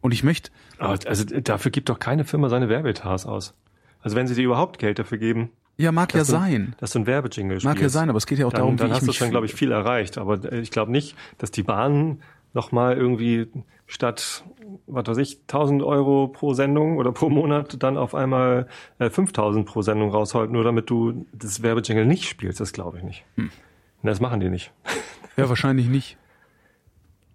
Und 0.00 0.12
ich 0.12 0.22
möchte. 0.22 0.50
Also 0.78 1.24
dafür 1.24 1.70
gibt 1.70 1.88
doch 1.88 1.98
keine 1.98 2.24
Firma 2.24 2.48
seine 2.48 2.68
Werbeetats 2.68 3.26
aus. 3.26 3.54
Also 4.00 4.16
wenn 4.16 4.26
sie 4.26 4.34
dir 4.34 4.44
überhaupt 4.44 4.78
Geld 4.78 4.98
dafür 4.98 5.18
geben. 5.18 5.50
Ja, 5.78 5.90
mag 5.90 6.12
ja 6.12 6.20
du, 6.20 6.26
sein. 6.26 6.76
Dass 6.78 6.92
du 6.92 7.00
ein 7.00 7.06
Werbejingle 7.06 7.60
spielst. 7.60 7.64
Mag 7.64 7.80
ja 7.80 7.88
sein, 7.88 8.08
aber 8.08 8.18
es 8.18 8.26
geht 8.26 8.38
ja 8.38 8.46
auch 8.46 8.52
dann, 8.52 8.60
darum, 8.60 8.76
dann 8.76 8.90
wie 8.90 8.94
hast 8.94 9.08
du 9.08 9.12
schon, 9.12 9.30
glaube 9.30 9.46
ich, 9.46 9.54
viel 9.54 9.72
erreicht. 9.72 10.18
Aber 10.18 10.52
ich 10.52 10.70
glaube 10.70 10.92
nicht, 10.92 11.16
dass 11.38 11.50
die 11.50 11.62
Bahnen 11.62 12.22
nochmal 12.54 12.96
irgendwie 12.96 13.48
statt, 13.86 14.44
was 14.86 15.06
weiß 15.06 15.18
ich, 15.18 15.40
1000 15.42 15.82
Euro 15.82 16.28
pro 16.28 16.54
Sendung 16.54 16.96
oder 16.96 17.12
pro 17.12 17.28
Monat 17.28 17.82
dann 17.82 17.96
auf 17.96 18.14
einmal 18.14 18.68
äh, 18.98 19.10
5000 19.10 19.66
pro 19.66 19.82
Sendung 19.82 20.10
rausholt, 20.10 20.50
nur 20.50 20.64
damit 20.64 20.90
du 20.90 21.26
das 21.32 21.62
Werbejingle 21.62 22.06
nicht 22.06 22.28
spielst. 22.28 22.60
Das 22.60 22.72
glaube 22.72 22.98
ich 22.98 23.04
nicht. 23.04 23.24
Hm. 23.36 23.50
Das 24.02 24.20
machen 24.20 24.40
die 24.40 24.48
nicht. 24.48 24.72
Ja, 25.36 25.48
wahrscheinlich 25.48 25.88
nicht. 25.88 26.18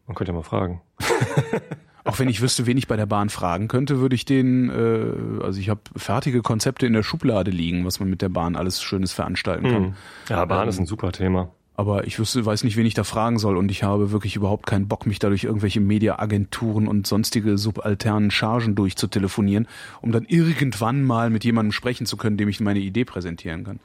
Man 0.06 0.16
könnte 0.16 0.32
ja 0.32 0.36
mal 0.36 0.44
fragen. 0.44 0.82
Auch 2.04 2.20
wenn 2.20 2.30
ich 2.30 2.42
wüsste, 2.42 2.66
wen 2.66 2.78
ich 2.78 2.88
bei 2.88 2.96
der 2.96 3.06
Bahn 3.06 3.30
fragen 3.30 3.68
könnte, 3.68 4.00
würde 4.00 4.16
ich 4.16 4.24
den, 4.24 4.70
äh, 4.70 5.44
also 5.44 5.60
ich 5.60 5.70
habe 5.70 5.82
fertige 5.96 6.42
Konzepte 6.42 6.86
in 6.86 6.94
der 6.94 7.04
Schublade 7.04 7.52
liegen, 7.52 7.86
was 7.86 8.00
man 8.00 8.10
mit 8.10 8.22
der 8.22 8.30
Bahn 8.30 8.56
alles 8.56 8.82
Schönes 8.82 9.12
veranstalten 9.12 9.66
kann. 9.66 9.84
Hm. 9.84 9.94
Ja, 10.30 10.46
Bahn 10.46 10.64
ähm, 10.64 10.70
ist 10.70 10.80
ein 10.80 10.86
super 10.86 11.12
Thema. 11.12 11.52
Aber 11.80 12.08
ich 12.08 12.18
wüsste, 12.18 12.44
weiß 12.44 12.64
nicht, 12.64 12.76
wen 12.76 12.88
ich 12.88 12.96
da 12.96 13.04
fragen 13.04 13.38
soll 13.38 13.56
und 13.56 13.70
ich 13.70 13.84
habe 13.84 14.12
wirklich 14.12 14.36
überhaupt 14.36 14.66
keinen 14.66 14.88
Bock, 14.88 15.06
mich 15.06 15.20
da 15.20 15.30
durch 15.30 15.44
irgendwelche 15.44 15.80
Mediaagenturen 15.80 16.88
und 16.88 17.06
sonstige 17.06 17.60
subalternen 17.60 18.32
Chargen 18.32 18.74
durchzutelefonieren, 18.74 19.68
um 20.02 20.12
dann 20.12 20.26
irgendwann 20.26 21.04
mal 21.04 21.30
mit 21.30 21.46
jemandem 21.46 21.72
sprechen 21.72 22.08
zu 22.08 22.18
können, 22.18 22.36
dem 22.36 22.50
ich 22.50 22.60
meine 22.60 22.80
Idee 22.80 23.06
präsentieren 23.06 23.64
kann. 23.64 23.80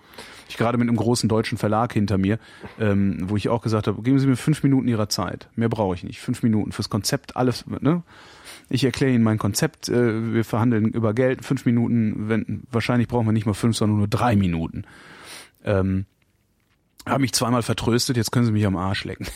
Ich 0.49 0.57
gerade 0.57 0.79
mit 0.79 0.89
einem 0.89 0.97
großen 0.97 1.29
deutschen 1.29 1.59
Verlag 1.59 1.93
hinter 1.93 2.17
mir, 2.17 2.39
ähm, 2.81 3.29
wo 3.29 3.37
ich 3.37 3.51
auch 3.51 3.61
gesagt 3.61 3.87
habe, 3.87 4.01
geben 4.01 4.19
Sie 4.19 4.27
mir 4.27 4.37
fünf 4.37 4.63
Minuten 4.63 4.89
Ihrer 4.89 5.11
Zeit. 5.11 5.49
Mehr 5.55 5.69
brauche 5.69 5.95
ich 5.95 6.03
nicht. 6.03 6.19
Fünf 6.19 6.43
Minuten 6.43 6.73
fürs 6.73 6.89
Konzept, 6.89 7.37
alles, 7.37 7.67
ne? 7.67 8.03
Ich 8.71 8.85
erkläre 8.85 9.13
Ihnen 9.13 9.23
mein 9.23 9.39
Konzept, 9.39 9.91
äh, 9.91 10.33
wir 10.33 10.47
verhandeln 10.47 10.87
über 10.87 11.13
Geld, 11.13 11.45
fünf 11.45 11.67
Minuten, 11.67 12.31
wenn, 12.31 12.63
wahrscheinlich 12.71 13.09
brauchen 13.09 13.27
wir 13.27 13.33
nicht 13.33 13.45
mal 13.45 13.53
fünf, 13.53 13.77
sondern 13.77 13.99
nur 13.99 14.09
drei 14.09 14.35
Minuten. 14.35 14.85
Ähm, 15.65 16.07
haben 17.07 17.23
mich 17.23 17.33
zweimal 17.33 17.63
vertröstet, 17.63 18.17
jetzt 18.17 18.33
können 18.33 18.47
sie 18.47 18.53
mich 18.53 18.67
am 18.67 18.77
Arsch 18.77 19.05
lecken. 19.05 19.27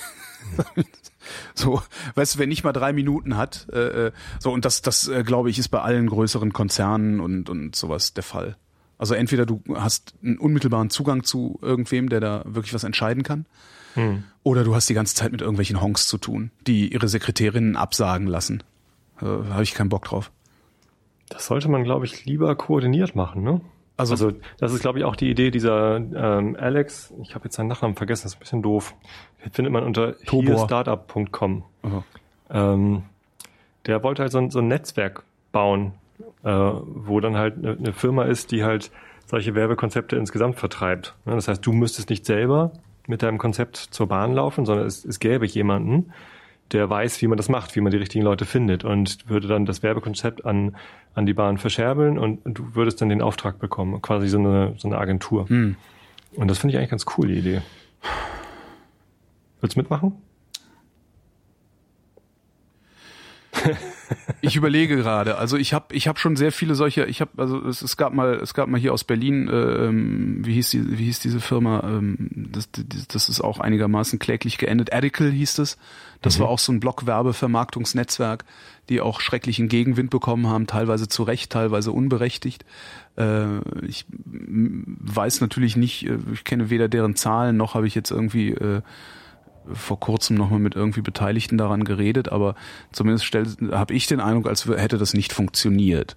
so, 1.54 1.82
weißt 2.14 2.34
du, 2.34 2.38
wer 2.38 2.46
nicht 2.46 2.64
mal 2.64 2.72
drei 2.72 2.92
Minuten 2.92 3.36
hat, 3.36 3.66
äh, 3.72 4.06
äh, 4.06 4.12
so 4.38 4.52
und 4.52 4.64
das, 4.64 4.82
das 4.82 5.08
äh, 5.08 5.22
glaube 5.24 5.50
ich, 5.50 5.58
ist 5.58 5.68
bei 5.68 5.80
allen 5.80 6.06
größeren 6.08 6.52
Konzernen 6.52 7.20
und 7.20 7.50
und 7.50 7.74
sowas 7.74 8.14
der 8.14 8.22
Fall. 8.22 8.56
Also 8.98 9.14
entweder 9.14 9.44
du 9.44 9.62
hast 9.74 10.14
einen 10.22 10.38
unmittelbaren 10.38 10.90
Zugang 10.90 11.22
zu 11.22 11.58
irgendwem, 11.60 12.08
der 12.08 12.20
da 12.20 12.42
wirklich 12.46 12.72
was 12.72 12.84
entscheiden 12.84 13.22
kann, 13.22 13.46
hm. 13.94 14.24
oder 14.42 14.64
du 14.64 14.74
hast 14.74 14.88
die 14.88 14.94
ganze 14.94 15.14
Zeit 15.14 15.32
mit 15.32 15.40
irgendwelchen 15.40 15.80
Honks 15.80 16.06
zu 16.08 16.18
tun, 16.18 16.50
die 16.66 16.92
ihre 16.92 17.08
Sekretärinnen 17.08 17.76
absagen 17.76 18.26
lassen. 18.26 18.62
Äh, 19.20 19.26
Habe 19.26 19.62
ich 19.62 19.74
keinen 19.74 19.90
Bock 19.90 20.04
drauf. 20.06 20.30
Das 21.28 21.46
sollte 21.46 21.68
man, 21.68 21.84
glaube 21.84 22.06
ich, 22.06 22.24
lieber 22.24 22.54
koordiniert 22.54 23.16
machen, 23.16 23.42
ne? 23.42 23.60
Also, 23.96 24.12
Also 24.12 24.32
das 24.58 24.72
ist, 24.72 24.80
glaube 24.80 24.98
ich, 24.98 25.04
auch 25.04 25.16
die 25.16 25.30
Idee 25.30 25.50
dieser 25.50 25.96
ähm, 25.96 26.56
Alex, 26.58 27.12
ich 27.22 27.34
habe 27.34 27.44
jetzt 27.44 27.56
seinen 27.56 27.68
Nachnamen 27.68 27.96
vergessen, 27.96 28.24
das 28.24 28.32
ist 28.32 28.36
ein 28.36 28.40
bisschen 28.40 28.62
doof. 28.62 28.94
Findet 29.52 29.72
man 29.72 29.84
unter. 29.84 30.14
Aha. 31.82 32.04
Ähm, 32.50 33.04
der 33.86 34.02
wollte 34.02 34.22
halt 34.22 34.32
so 34.32 34.38
ein, 34.38 34.50
so 34.50 34.58
ein 34.58 34.68
Netzwerk 34.68 35.22
bauen, 35.52 35.92
äh, 36.44 36.50
wo 36.50 37.20
dann 37.20 37.36
halt 37.36 37.56
eine, 37.56 37.72
eine 37.72 37.92
Firma 37.92 38.24
ist, 38.24 38.52
die 38.52 38.64
halt 38.64 38.90
solche 39.26 39.54
Werbekonzepte 39.54 40.16
insgesamt 40.16 40.56
vertreibt. 40.56 41.14
Ja, 41.24 41.34
das 41.34 41.48
heißt, 41.48 41.64
du 41.64 41.72
müsstest 41.72 42.10
nicht 42.10 42.26
selber 42.26 42.72
mit 43.06 43.22
deinem 43.22 43.38
Konzept 43.38 43.76
zur 43.76 44.08
Bahn 44.08 44.32
laufen, 44.32 44.66
sondern 44.66 44.86
es, 44.86 45.04
es 45.04 45.20
gäbe 45.20 45.46
jemanden, 45.46 46.12
der 46.72 46.88
weiß, 46.90 47.22
wie 47.22 47.28
man 47.28 47.36
das 47.36 47.48
macht, 47.48 47.76
wie 47.76 47.80
man 47.80 47.92
die 47.92 47.98
richtigen 47.98 48.24
Leute 48.24 48.44
findet 48.44 48.84
und 48.84 49.28
würde 49.28 49.46
dann 49.48 49.66
das 49.66 49.82
Werbekonzept 49.82 50.44
an, 50.44 50.76
an 51.14 51.26
die 51.26 51.34
Bahn 51.34 51.58
verscherbeln 51.58 52.18
und, 52.18 52.40
du 52.44 52.74
würdest 52.74 53.00
dann 53.00 53.08
den 53.08 53.22
Auftrag 53.22 53.58
bekommen, 53.58 54.02
quasi 54.02 54.28
so 54.28 54.38
eine, 54.38 54.74
so 54.78 54.88
eine 54.88 54.98
Agentur. 54.98 55.48
hm. 55.48 55.76
Und 56.34 56.48
das 56.48 56.58
finde 56.58 56.72
ich 56.72 56.78
eigentlich 56.78 56.90
ganz 56.90 57.06
cool, 57.16 57.28
die 57.28 57.38
Idee. 57.38 57.62
Willst 59.60 59.76
du 59.76 59.80
mitmachen? 59.80 60.12
Ich 64.40 64.56
überlege 64.56 64.96
gerade. 64.96 65.38
Also 65.38 65.56
ich 65.56 65.72
habe 65.74 65.94
ich 65.94 66.06
hab 66.08 66.18
schon 66.18 66.36
sehr 66.36 66.52
viele 66.52 66.74
solche. 66.74 67.04
Ich 67.06 67.20
habe 67.20 67.30
also 67.36 67.64
es, 67.66 67.82
es 67.82 67.96
gab 67.96 68.12
mal 68.12 68.34
es 68.34 68.54
gab 68.54 68.68
mal 68.68 68.80
hier 68.80 68.92
aus 68.92 69.04
Berlin. 69.04 69.48
Äh, 69.48 69.52
ähm, 69.86 70.44
wie 70.44 70.54
hieß 70.54 70.70
die 70.70 70.98
wie 70.98 71.04
hieß 71.04 71.20
diese 71.20 71.40
Firma? 71.40 71.82
Ähm, 71.84 72.48
das, 72.52 72.68
das, 73.08 73.28
ist 73.28 73.40
auch 73.40 73.58
einigermaßen 73.58 74.18
kläglich 74.18 74.58
geendet. 74.58 74.92
Adical 74.92 75.30
hieß 75.30 75.58
es. 75.58 75.78
Das 76.22 76.38
Mhm. 76.38 76.42
war 76.42 76.48
auch 76.50 76.58
so 76.58 76.72
ein 76.72 76.80
Blockwerbevermarktungsnetzwerk, 76.80 78.44
die 78.88 79.00
auch 79.00 79.20
schrecklichen 79.20 79.68
Gegenwind 79.68 80.10
bekommen 80.10 80.46
haben, 80.46 80.66
teilweise 80.66 81.08
zu 81.08 81.22
Recht, 81.22 81.50
teilweise 81.50 81.92
unberechtigt. 81.92 82.64
Äh, 83.16 83.58
ich 83.86 84.06
weiß 84.14 85.40
natürlich 85.40 85.76
nicht. 85.76 86.06
äh, 86.06 86.18
Ich 86.32 86.44
kenne 86.44 86.70
weder 86.70 86.88
deren 86.88 87.16
Zahlen 87.16 87.56
noch 87.56 87.74
habe 87.74 87.86
ich 87.86 87.94
jetzt 87.94 88.10
irgendwie 88.10 88.50
äh, 88.52 88.82
vor 89.72 89.98
kurzem 90.00 90.36
nochmal 90.36 90.58
mit 90.60 90.74
irgendwie 90.74 91.00
Beteiligten 91.02 91.58
daran 91.58 91.84
geredet, 91.84 92.30
aber 92.30 92.54
zumindest 92.92 93.24
habe 93.72 93.94
ich 93.94 94.06
den 94.06 94.20
Eindruck, 94.20 94.46
als 94.48 94.66
hätte 94.66 94.98
das 94.98 95.14
nicht 95.14 95.32
funktioniert. 95.32 96.16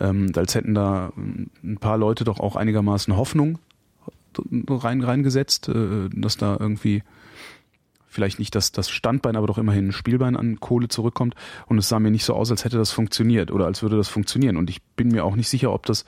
Ähm, 0.00 0.32
als 0.36 0.54
hätten 0.54 0.74
da 0.74 1.12
ähm, 1.16 1.50
ein 1.62 1.78
paar 1.78 1.98
Leute 1.98 2.24
doch 2.24 2.40
auch 2.40 2.56
einigermaßen 2.56 3.16
Hoffnung 3.16 3.58
rein, 4.68 5.02
reingesetzt, 5.02 5.68
äh, 5.68 6.08
dass 6.12 6.36
da 6.36 6.56
irgendwie 6.58 7.02
vielleicht 8.10 8.38
nicht 8.38 8.54
das, 8.54 8.72
das 8.72 8.88
Standbein, 8.90 9.36
aber 9.36 9.46
doch 9.46 9.58
immerhin 9.58 9.88
ein 9.88 9.92
Spielbein 9.92 10.36
an 10.36 10.60
Kohle 10.60 10.88
zurückkommt. 10.88 11.34
Und 11.66 11.78
es 11.78 11.88
sah 11.88 12.00
mir 12.00 12.10
nicht 12.10 12.24
so 12.24 12.34
aus, 12.34 12.50
als 12.50 12.64
hätte 12.64 12.78
das 12.78 12.90
funktioniert 12.90 13.50
oder 13.50 13.66
als 13.66 13.82
würde 13.82 13.96
das 13.96 14.08
funktionieren. 14.08 14.56
Und 14.56 14.70
ich 14.70 14.82
bin 14.96 15.08
mir 15.08 15.24
auch 15.24 15.36
nicht 15.36 15.48
sicher, 15.48 15.72
ob 15.72 15.86
das 15.86 16.04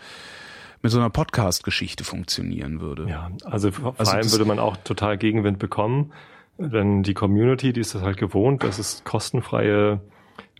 mit 0.82 0.90
so 0.90 0.98
einer 0.98 1.10
Podcast-Geschichte 1.10 2.04
funktionieren 2.04 2.80
würde. 2.80 3.06
Ja, 3.08 3.30
also 3.44 3.70
vor 3.70 3.94
Also 3.98 4.12
allem 4.12 4.22
das- 4.22 4.32
würde 4.32 4.46
man 4.46 4.58
auch 4.58 4.76
total 4.78 5.18
Gegenwind 5.18 5.58
bekommen, 5.58 6.12
wenn 6.60 7.02
die 7.02 7.14
Community, 7.14 7.72
die 7.72 7.80
ist 7.80 7.94
das 7.94 8.02
halt 8.02 8.18
gewohnt, 8.18 8.62
dass 8.62 8.78
es 8.78 9.02
kostenfreie 9.04 10.00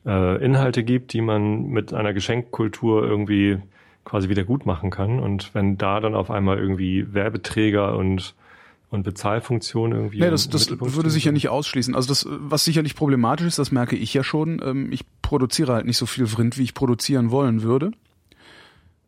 äh, 0.07 0.45
Inhalte 0.45 0.83
gibt, 0.83 1.13
die 1.13 1.21
man 1.21 1.67
mit 1.67 1.93
einer 1.93 2.15
Geschenkkultur 2.15 3.05
irgendwie 3.05 3.59
quasi 4.05 4.29
wieder 4.29 4.45
gut 4.45 4.65
machen 4.65 4.91
kann. 4.91 5.21
Und 5.21 5.55
wenn 5.55 5.77
da 5.77 6.01
dann 6.01 6.15
auf 6.15 6.31
einmal 6.31 6.59
irgendwie 6.59 7.13
Werbeträger 7.13 7.97
und 7.97 8.35
und 8.91 9.05
Bezahlfunktionen 9.05 9.97
irgendwie. 9.97 10.19
Nee, 10.19 10.31
das, 10.31 10.49
das 10.49 10.69
würde 10.69 11.11
sich 11.11 11.25
ja 11.25 11.31
nicht 11.31 11.49
ausschließen. 11.49 11.95
Also 11.95 12.09
das, 12.09 12.27
was 12.29 12.65
sicherlich 12.65 12.97
problematisch 12.97 13.47
ist, 13.47 13.59
das 13.59 13.71
merke 13.71 13.95
ich 13.95 14.13
ja 14.13 14.25
schon. 14.25 14.61
Ähm, 14.65 14.91
ich 14.91 15.05
produziere 15.23 15.73
halt 15.75 15.87
nicht 15.87 15.97
so 15.97 16.07
viel 16.07 16.27
Vrind, 16.27 16.59
wie 16.59 16.65
ich 16.65 16.75
produzieren 16.75 17.31
wollen 17.31 17.63
würde, 17.63 17.93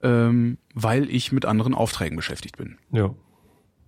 ähm, 0.02 0.58
weil 0.72 1.10
ich 1.10 1.32
mit 1.32 1.44
anderen 1.46 1.74
Aufträgen 1.74 2.16
beschäftigt 2.16 2.56
bin. 2.56 2.78
Ja. 2.92 3.12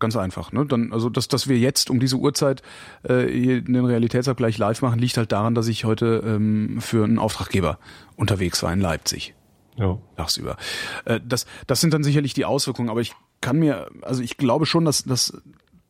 Ganz 0.04 0.16
einfach. 0.16 0.52
Ne? 0.52 0.66
Dann, 0.66 0.92
also 0.92 1.08
dass, 1.08 1.28
dass 1.28 1.48
wir 1.48 1.58
jetzt 1.58 1.88
um 1.88 1.98
diese 1.98 2.16
Uhrzeit 2.16 2.60
äh, 3.04 3.62
den 3.62 3.86
Realitätsabgleich 3.86 4.58
live 4.58 4.82
machen, 4.82 4.98
liegt 4.98 5.16
halt 5.16 5.32
daran, 5.32 5.54
dass 5.54 5.66
ich 5.66 5.86
heute 5.86 6.22
ähm, 6.26 6.78
für 6.82 7.04
einen 7.04 7.18
Auftraggeber 7.18 7.78
unterwegs 8.14 8.62
war 8.62 8.70
in 8.70 8.82
Leipzig 8.82 9.34
Ja. 9.78 9.96
tagsüber. 10.18 10.58
Äh, 11.06 11.20
das, 11.26 11.46
das 11.66 11.80
sind 11.80 11.94
dann 11.94 12.04
sicherlich 12.04 12.34
die 12.34 12.44
Auswirkungen, 12.44 12.90
aber 12.90 13.00
ich 13.00 13.14
kann 13.40 13.58
mir, 13.58 13.88
also 14.02 14.22
ich 14.22 14.36
glaube 14.36 14.66
schon, 14.66 14.84
dass, 14.84 15.04
dass 15.04 15.40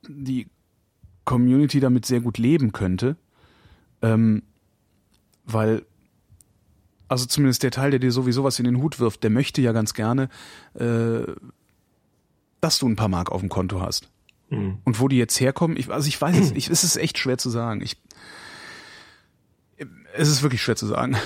die 0.06 0.46
Community 1.24 1.80
damit 1.80 2.06
sehr 2.06 2.20
gut 2.20 2.38
leben 2.38 2.70
könnte, 2.70 3.16
ähm, 4.00 4.44
weil, 5.44 5.82
also 7.08 7.26
zumindest 7.26 7.64
der 7.64 7.72
Teil, 7.72 7.90
der 7.90 7.98
dir 7.98 8.12
sowieso 8.12 8.44
was 8.44 8.60
in 8.60 8.64
den 8.64 8.80
Hut 8.80 9.00
wirft, 9.00 9.24
der 9.24 9.30
möchte 9.30 9.60
ja 9.60 9.72
ganz 9.72 9.92
gerne, 9.92 10.28
äh, 10.78 11.22
dass 12.64 12.78
du 12.78 12.88
ein 12.88 12.96
paar 12.96 13.08
Mark 13.08 13.30
auf 13.30 13.40
dem 13.40 13.50
Konto 13.50 13.80
hast. 13.80 14.08
Mhm. 14.48 14.78
Und 14.84 15.00
wo 15.00 15.08
die 15.08 15.18
jetzt 15.18 15.38
herkommen, 15.38 15.76
ich, 15.76 15.90
also 15.90 16.08
ich 16.08 16.20
weiß 16.20 16.38
es, 16.38 16.52
ich, 16.56 16.70
es 16.70 16.82
ist 16.82 16.96
echt 16.96 17.18
schwer 17.18 17.38
zu 17.38 17.50
sagen. 17.50 17.80
Ich, 17.82 17.96
es 20.14 20.28
ist 20.28 20.42
wirklich 20.42 20.62
schwer 20.62 20.76
zu 20.76 20.86
sagen. 20.86 21.16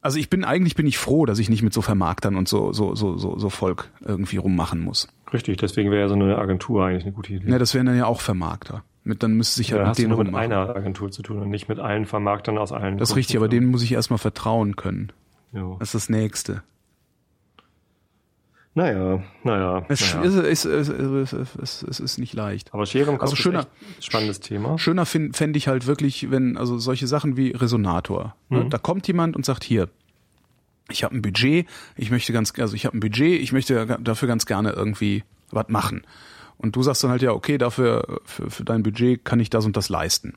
Also 0.00 0.18
ich 0.18 0.30
bin 0.30 0.44
eigentlich 0.44 0.74
bin 0.74 0.86
ich 0.86 0.98
froh, 0.98 1.26
dass 1.26 1.38
ich 1.38 1.48
nicht 1.48 1.62
mit 1.62 1.72
so 1.72 1.80
Vermarktern 1.80 2.34
und 2.34 2.48
so 2.48 2.72
so 2.72 2.96
so 2.96 3.16
so, 3.18 3.38
so 3.38 3.50
Volk 3.50 3.90
irgendwie 4.00 4.36
rummachen 4.36 4.80
muss. 4.80 5.06
Richtig, 5.32 5.58
deswegen 5.58 5.92
wäre 5.92 6.02
ja 6.02 6.08
so 6.08 6.14
eine 6.14 6.38
Agentur 6.38 6.84
eigentlich 6.84 7.04
eine 7.04 7.12
gute 7.12 7.34
Idee. 7.34 7.48
Ja, 7.48 7.58
das 7.58 7.72
wären 7.72 7.86
dann 7.86 7.96
ja 7.96 8.06
auch 8.06 8.20
Vermarkter. 8.20 8.82
Mit 9.04 9.22
dann 9.22 9.34
müsste 9.34 9.62
ich 9.62 9.68
ja, 9.68 9.76
halt 9.76 9.86
da 9.86 9.90
mit 9.90 9.98
denen 9.98 10.08
nur 10.08 10.18
mit 10.18 10.26
rummachen. 10.28 10.52
einer 10.52 10.76
Agentur 10.76 11.10
zu 11.10 11.22
tun 11.22 11.38
und 11.40 11.50
nicht 11.50 11.68
mit 11.68 11.78
allen 11.78 12.06
Vermarktern 12.06 12.58
aus 12.58 12.72
allen. 12.72 12.98
Das 12.98 13.10
ist 13.10 13.16
richtig, 13.16 13.36
aber 13.36 13.48
denen 13.48 13.68
muss 13.68 13.82
ich 13.82 13.92
erstmal 13.92 14.18
vertrauen 14.18 14.74
können. 14.76 15.12
Ja. 15.52 15.76
Das 15.78 15.88
ist 15.88 15.94
das 15.94 16.08
Nächste. 16.08 16.62
Naja, 18.74 19.22
naja. 19.44 19.84
Es, 19.88 20.14
naja. 20.14 20.40
ist, 20.42 20.64
es, 20.64 21.32
es, 21.34 21.82
es 21.82 22.00
ist 22.00 22.18
nicht 22.18 22.32
leicht. 22.32 22.72
Aber 22.72 22.86
Schere 22.86 23.10
im 23.10 23.18
Kopf 23.18 23.30
Also 23.30 23.36
schöner- 23.36 23.66
ist 23.98 24.06
spannendes 24.06 24.40
Thema. 24.40 24.78
Schöner 24.78 25.04
fände 25.04 25.36
fänd 25.36 25.56
ich 25.56 25.68
halt 25.68 25.86
wirklich, 25.86 26.30
wenn, 26.30 26.56
also 26.56 26.78
solche 26.78 27.06
Sachen 27.06 27.36
wie 27.36 27.50
Resonator. 27.50 28.34
Ne? 28.48 28.64
Mhm. 28.64 28.70
Da 28.70 28.78
kommt 28.78 29.06
jemand 29.08 29.36
und 29.36 29.44
sagt, 29.44 29.62
hier, 29.64 29.88
ich 30.90 31.04
habe 31.04 31.14
ein 31.14 31.20
Budget, 31.22 31.66
ich 31.96 32.10
möchte 32.10 32.32
ganz, 32.32 32.52
also 32.58 32.74
ich 32.74 32.86
habe 32.86 32.96
ein 32.96 33.00
Budget, 33.00 33.40
ich 33.42 33.52
möchte 33.52 33.98
dafür 34.00 34.26
ganz 34.28 34.46
gerne 34.46 34.70
irgendwie 34.72 35.22
was 35.50 35.68
machen. 35.68 36.02
Und 36.56 36.74
du 36.76 36.82
sagst 36.82 37.04
dann 37.04 37.10
halt, 37.10 37.20
ja, 37.22 37.32
okay, 37.32 37.58
dafür, 37.58 38.20
für, 38.24 38.50
für 38.50 38.64
dein 38.64 38.82
Budget 38.82 39.22
kann 39.24 39.38
ich 39.40 39.50
das 39.50 39.66
und 39.66 39.76
das 39.76 39.90
leisten. 39.90 40.34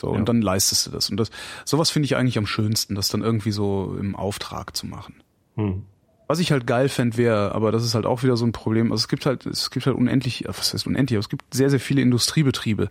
So, 0.00 0.08
Ja. 0.12 0.18
und 0.18 0.28
dann 0.28 0.42
leistest 0.42 0.86
du 0.86 0.90
das. 0.90 1.08
Und 1.08 1.18
das, 1.18 1.30
sowas 1.64 1.90
finde 1.90 2.06
ich 2.06 2.16
eigentlich 2.16 2.36
am 2.38 2.46
schönsten, 2.46 2.94
das 2.96 3.08
dann 3.08 3.22
irgendwie 3.22 3.52
so 3.52 3.96
im 4.00 4.16
Auftrag 4.16 4.76
zu 4.76 4.86
machen. 4.86 5.14
Hm. 5.54 5.84
Was 6.28 6.40
ich 6.40 6.50
halt 6.50 6.66
geil 6.66 6.88
fänd 6.88 7.16
wäre, 7.16 7.54
aber 7.54 7.70
das 7.70 7.84
ist 7.84 7.94
halt 7.94 8.04
auch 8.04 8.24
wieder 8.24 8.36
so 8.36 8.44
ein 8.44 8.52
Problem. 8.52 8.90
Also 8.90 9.02
es 9.02 9.08
gibt 9.08 9.26
halt, 9.26 9.46
es 9.46 9.70
gibt 9.70 9.86
halt 9.86 9.96
unendlich, 9.96 10.44
was 10.46 10.74
heißt 10.74 10.86
unendlich, 10.86 11.16
aber 11.16 11.20
es 11.20 11.28
gibt 11.28 11.54
sehr, 11.54 11.70
sehr 11.70 11.78
viele 11.78 12.02
Industriebetriebe, 12.02 12.90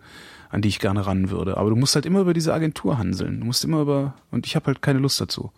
an 0.50 0.62
die 0.62 0.70
ich 0.70 0.80
gerne 0.80 1.06
ran 1.06 1.30
würde. 1.30 1.58
Aber 1.58 1.70
du 1.70 1.76
musst 1.76 1.96
halt 1.96 2.06
immer 2.06 2.22
über 2.22 2.34
diese 2.34 2.54
Agentur 2.54 2.98
handeln. 2.98 3.42
Du 3.42 3.46
musst 3.46 3.66
immer 3.66 3.82
über, 3.82 4.14
und 4.32 4.46
ich 4.46 4.56
habe 4.56 4.68
halt 4.68 4.82
keine 4.82 5.00
Lust 5.00 5.20
dazu. 5.20 5.52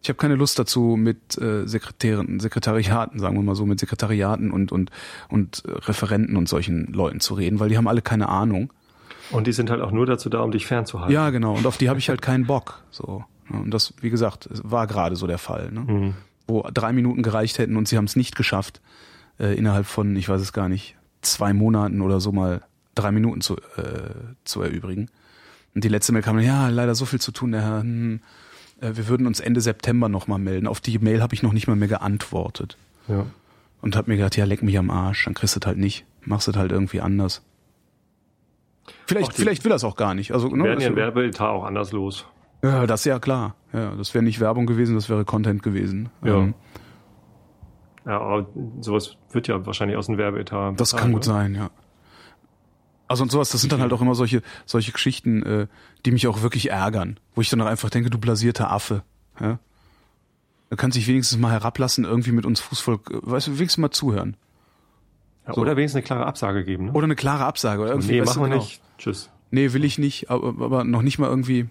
Ich 0.00 0.08
habe 0.08 0.16
keine 0.16 0.36
Lust 0.36 0.58
dazu, 0.58 0.96
mit 0.96 1.36
äh, 1.38 1.66
Sekretären, 1.66 2.40
Sekretariaten, 2.40 3.18
sagen 3.18 3.36
wir 3.36 3.42
mal 3.42 3.56
so, 3.56 3.66
mit 3.66 3.80
Sekretariaten 3.80 4.50
und 4.52 4.70
und 4.70 4.90
und 5.28 5.64
äh, 5.66 5.72
Referenten 5.72 6.36
und 6.36 6.48
solchen 6.48 6.92
Leuten 6.92 7.20
zu 7.20 7.34
reden, 7.34 7.58
weil 7.58 7.68
die 7.68 7.76
haben 7.76 7.88
alle 7.88 8.00
keine 8.00 8.28
Ahnung. 8.28 8.72
Und 9.30 9.46
die 9.46 9.52
sind 9.52 9.70
halt 9.70 9.82
auch 9.82 9.90
nur 9.90 10.06
dazu 10.06 10.30
da, 10.30 10.40
um 10.40 10.52
dich 10.52 10.66
fernzuhalten. 10.66 11.12
Ja, 11.12 11.30
genau. 11.30 11.54
Und 11.54 11.66
auf 11.66 11.76
die 11.76 11.88
habe 11.88 11.98
ich 11.98 12.08
halt 12.08 12.22
keinen 12.22 12.46
Bock. 12.46 12.82
So. 12.90 13.24
Und 13.50 13.72
das, 13.72 13.92
wie 14.00 14.10
gesagt, 14.10 14.46
es 14.46 14.62
war 14.64 14.86
gerade 14.86 15.16
so 15.16 15.26
der 15.26 15.38
Fall. 15.38 15.70
Ne? 15.72 15.86
Hm. 15.86 16.14
Wo 16.48 16.68
drei 16.74 16.92
Minuten 16.92 17.22
gereicht 17.22 17.58
hätten 17.58 17.76
und 17.76 17.86
sie 17.86 17.96
haben 17.96 18.06
es 18.06 18.16
nicht 18.16 18.34
geschafft, 18.34 18.80
äh, 19.38 19.54
innerhalb 19.56 19.86
von, 19.86 20.16
ich 20.16 20.28
weiß 20.28 20.40
es 20.40 20.52
gar 20.52 20.68
nicht, 20.68 20.96
zwei 21.22 21.52
Monaten 21.52 22.00
oder 22.00 22.20
so 22.20 22.32
mal 22.32 22.62
drei 22.96 23.12
Minuten 23.12 23.40
zu, 23.40 23.56
äh, 23.76 24.10
zu 24.44 24.62
erübrigen. 24.62 25.08
Und 25.74 25.84
die 25.84 25.88
letzte 25.88 26.12
Mail 26.12 26.22
kam, 26.22 26.38
ja, 26.40 26.68
leider 26.68 26.94
so 26.96 27.04
viel 27.04 27.20
zu 27.20 27.30
tun, 27.30 27.52
der 27.52 27.62
Herr, 27.62 27.80
hm, 27.82 28.20
äh, 28.80 28.92
wir 28.94 29.06
würden 29.08 29.26
uns 29.28 29.38
Ende 29.40 29.60
September 29.60 30.08
nochmal 30.08 30.38
melden. 30.40 30.66
Auf 30.66 30.80
die 30.80 30.98
Mail 30.98 31.22
habe 31.22 31.34
ich 31.34 31.42
noch 31.44 31.52
nicht 31.52 31.68
mal 31.68 31.76
mehr 31.76 31.86
geantwortet. 31.88 32.76
Ja. 33.06 33.26
Und 33.82 33.94
hab 33.94 34.08
mir 34.08 34.16
gedacht, 34.16 34.36
ja, 34.36 34.44
leck 34.44 34.62
mich 34.62 34.76
am 34.78 34.90
Arsch, 34.90 35.24
dann 35.26 35.34
kriegst 35.34 35.54
du 35.54 35.60
es 35.60 35.66
halt 35.66 35.78
nicht. 35.78 36.04
Machst 36.24 36.48
es 36.48 36.56
halt 36.56 36.72
irgendwie 36.72 37.00
anders. 37.00 37.42
Vielleicht, 39.06 39.36
die- 39.36 39.42
vielleicht 39.42 39.64
will 39.64 39.72
er 39.72 39.76
es 39.76 39.84
auch 39.84 39.96
gar 39.96 40.14
nicht. 40.14 40.32
Also, 40.32 40.48
ne, 40.48 40.64
Werden 40.64 40.74
das- 40.76 40.84
ihren 40.84 40.96
Werbeetat 40.96 41.48
auch 41.48 41.64
anders 41.64 41.92
los. 41.92 42.24
Ja, 42.62 42.86
das 42.86 43.00
ist 43.00 43.04
ja 43.06 43.18
klar. 43.18 43.54
Ja, 43.72 43.94
das 43.96 44.14
wäre 44.14 44.24
nicht 44.24 44.40
Werbung 44.40 44.66
gewesen, 44.66 44.94
das 44.94 45.08
wäre 45.08 45.24
Content 45.24 45.62
gewesen. 45.62 46.08
Ja. 46.24 46.38
Ähm, 46.38 46.54
Ja, 48.06 48.20
aber 48.20 48.46
sowas 48.80 49.16
wird 49.32 49.48
ja 49.48 49.64
wahrscheinlich 49.66 49.96
aus 49.96 50.06
dem 50.06 50.16
Werbeetat. 50.16 50.80
Das 50.80 50.96
kann 50.96 51.12
gut 51.12 51.24
sein, 51.24 51.54
ja. 51.54 51.70
Also 53.06 53.22
und 53.22 53.30
sowas, 53.30 53.50
das 53.50 53.60
sind 53.62 53.72
dann 53.72 53.80
halt 53.80 53.92
auch 53.92 54.02
immer 54.02 54.14
solche, 54.14 54.42
solche 54.66 54.92
Geschichten, 54.92 55.42
äh, 55.42 55.66
die 56.04 56.10
mich 56.10 56.26
auch 56.26 56.42
wirklich 56.42 56.70
ärgern, 56.70 57.18
wo 57.34 57.40
ich 57.40 57.48
dann 57.48 57.60
auch 57.62 57.66
einfach 57.66 57.90
denke, 57.90 58.10
du 58.10 58.18
blasierter 58.18 58.70
Affe. 58.70 59.02
Ja? 59.40 59.58
Du 60.70 60.76
kannst 60.76 60.96
dich 60.96 61.08
wenigstens 61.08 61.38
mal 61.38 61.52
herablassen, 61.52 62.04
irgendwie 62.04 62.32
mit 62.32 62.44
uns 62.44 62.60
Fußvolk, 62.60 63.10
äh, 63.10 63.18
weißt 63.22 63.46
du, 63.46 63.58
wenigstens 63.58 63.78
mal 63.78 63.90
zuhören. 63.90 64.36
Ja, 65.46 65.54
So. 65.54 65.62
Oder 65.62 65.76
wenigstens 65.76 65.96
eine 65.96 66.04
klare 66.04 66.26
Absage 66.26 66.64
geben. 66.64 66.86
Ne? 66.86 66.92
Oder 66.92 67.04
eine 67.04 67.16
klare 67.16 67.46
Absage. 67.46 67.80
Oder 67.80 67.92
irgendwie, 67.92 68.12
nee, 68.12 68.20
machen 68.22 68.42
wir 68.42 68.48
genau. 68.48 68.60
nicht. 68.60 68.82
Tschüss. 68.98 69.30
Nee, 69.50 69.72
will 69.72 69.84
ich 69.84 69.98
nicht, 69.98 70.30
aber, 70.30 70.48
aber 70.62 70.84
noch 70.84 71.00
nicht 71.00 71.18
mal 71.18 71.28
irgendwie, 71.28 71.68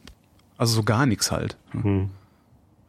also 0.57 0.75
so 0.75 0.83
gar 0.83 1.05
nichts 1.05 1.31
halt. 1.31 1.57
Hm. 1.71 2.09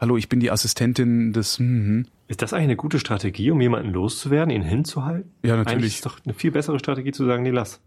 Hallo, 0.00 0.16
ich 0.16 0.28
bin 0.28 0.40
die 0.40 0.50
Assistentin 0.50 1.32
des. 1.32 1.58
Mhm. 1.58 2.06
Ist 2.28 2.42
das 2.42 2.52
eigentlich 2.52 2.64
eine 2.64 2.76
gute 2.76 2.98
Strategie, 2.98 3.50
um 3.50 3.60
jemanden 3.60 3.92
loszuwerden, 3.92 4.50
ihn 4.50 4.62
hinzuhalten? 4.62 5.32
Ja, 5.42 5.54
Eigentlich 5.54 5.66
natürlich. 5.66 5.94
ist 5.94 6.06
doch 6.06 6.18
eine 6.24 6.34
viel 6.34 6.50
bessere 6.50 6.78
Strategie 6.78 7.10
zu 7.10 7.24
sagen, 7.24 7.42
nee, 7.42 7.50
lass. 7.50 7.80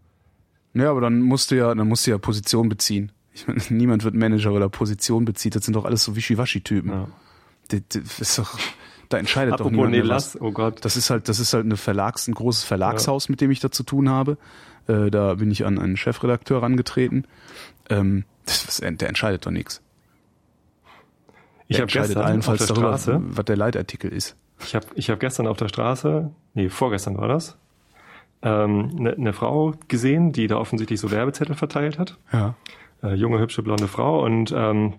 Ja, 0.74 0.90
aber 0.90 1.00
dann 1.00 1.20
musst 1.20 1.50
du 1.50 1.56
ja, 1.56 1.74
dann 1.74 1.88
musst 1.88 2.06
du 2.06 2.10
ja 2.10 2.18
Position 2.18 2.68
beziehen. 2.68 3.12
Ich 3.32 3.46
meine, 3.46 3.60
niemand 3.70 4.04
wird 4.04 4.14
Manager 4.14 4.52
oder 4.52 4.68
Position 4.68 5.24
bezieht. 5.24 5.54
Das 5.54 5.64
sind 5.64 5.74
doch 5.74 5.84
alles 5.84 6.04
so 6.04 6.16
Wischiwaschi-Typen. 6.16 6.90
Ja. 6.90 7.08
Das, 7.68 7.80
das 7.88 8.20
ist 8.20 8.38
doch, 8.38 8.58
da 9.08 9.18
entscheidet 9.18 9.54
doch 9.54 9.60
Apropos, 9.60 9.72
niemand 9.72 9.92
nee, 9.92 10.02
mehr 10.02 10.08
was. 10.08 10.34
lass, 10.34 10.42
oh 10.42 10.52
Gott. 10.52 10.84
Das 10.84 10.96
ist 10.96 11.08
halt, 11.08 11.28
das 11.28 11.38
ist 11.38 11.54
halt 11.54 11.64
eine 11.64 11.76
Verlags, 11.76 12.26
ein 12.28 12.34
großes 12.34 12.64
Verlagshaus, 12.64 13.28
mit 13.28 13.40
dem 13.40 13.50
ich 13.50 13.60
da 13.60 13.70
zu 13.70 13.84
tun 13.84 14.08
habe. 14.08 14.38
Äh, 14.86 15.10
da 15.10 15.34
bin 15.34 15.50
ich 15.50 15.64
an 15.64 15.78
einen 15.78 15.96
Chefredakteur 15.96 16.62
rangetreten. 16.62 17.26
Ähm, 17.88 18.24
das, 18.46 18.80
der 18.82 19.08
entscheidet 19.08 19.46
doch 19.46 19.50
nichts. 19.50 19.80
ich 21.68 21.78
habe 21.80 21.86
gestern 21.90 22.18
auf 22.18 22.26
allenfalls 22.26 22.58
der 22.58 22.68
darüber, 22.68 22.88
Straße, 22.88 23.20
was 23.22 23.44
der 23.44 23.56
Leitartikel 23.56 24.12
ist. 24.12 24.36
ich 24.64 24.74
habe 24.74 24.86
ich 24.94 25.10
hab 25.10 25.20
gestern 25.20 25.46
auf 25.46 25.56
der 25.56 25.68
Straße, 25.68 26.30
nee, 26.54 26.68
vorgestern 26.68 27.16
war 27.16 27.28
das, 27.28 27.56
ähm, 28.42 28.90
eine 28.98 29.14
ne 29.18 29.32
Frau 29.32 29.74
gesehen, 29.88 30.32
die 30.32 30.46
da 30.48 30.56
offensichtlich 30.56 31.00
so 31.00 31.10
Werbezettel 31.10 31.54
verteilt 31.54 31.98
hat. 31.98 32.18
Ja. 32.32 32.54
äh, 33.02 33.14
junge, 33.14 33.38
hübsche, 33.38 33.62
blonde 33.62 33.88
Frau 33.88 34.24
und 34.24 34.52
ähm, 34.54 34.94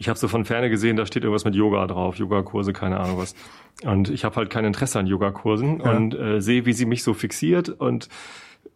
ich 0.00 0.08
habe 0.08 0.16
so 0.18 0.28
von 0.28 0.44
ferne 0.44 0.70
gesehen, 0.70 0.96
da 0.96 1.06
steht 1.06 1.24
irgendwas 1.24 1.44
mit 1.44 1.56
Yoga 1.56 1.84
drauf, 1.88 2.14
Yogakurse, 2.16 2.72
keine 2.72 3.00
Ahnung 3.00 3.18
was. 3.18 3.34
Und 3.82 4.08
ich 4.10 4.24
habe 4.24 4.36
halt 4.36 4.48
kein 4.48 4.64
Interesse 4.64 4.98
an 5.00 5.08
Yogakursen 5.08 5.80
Ja. 5.80 5.90
und 5.96 6.14
äh, 6.14 6.40
sehe, 6.40 6.66
wie 6.66 6.72
sie 6.72 6.86
mich 6.86 7.02
so 7.02 7.14
fixiert 7.14 7.68
und 7.68 8.08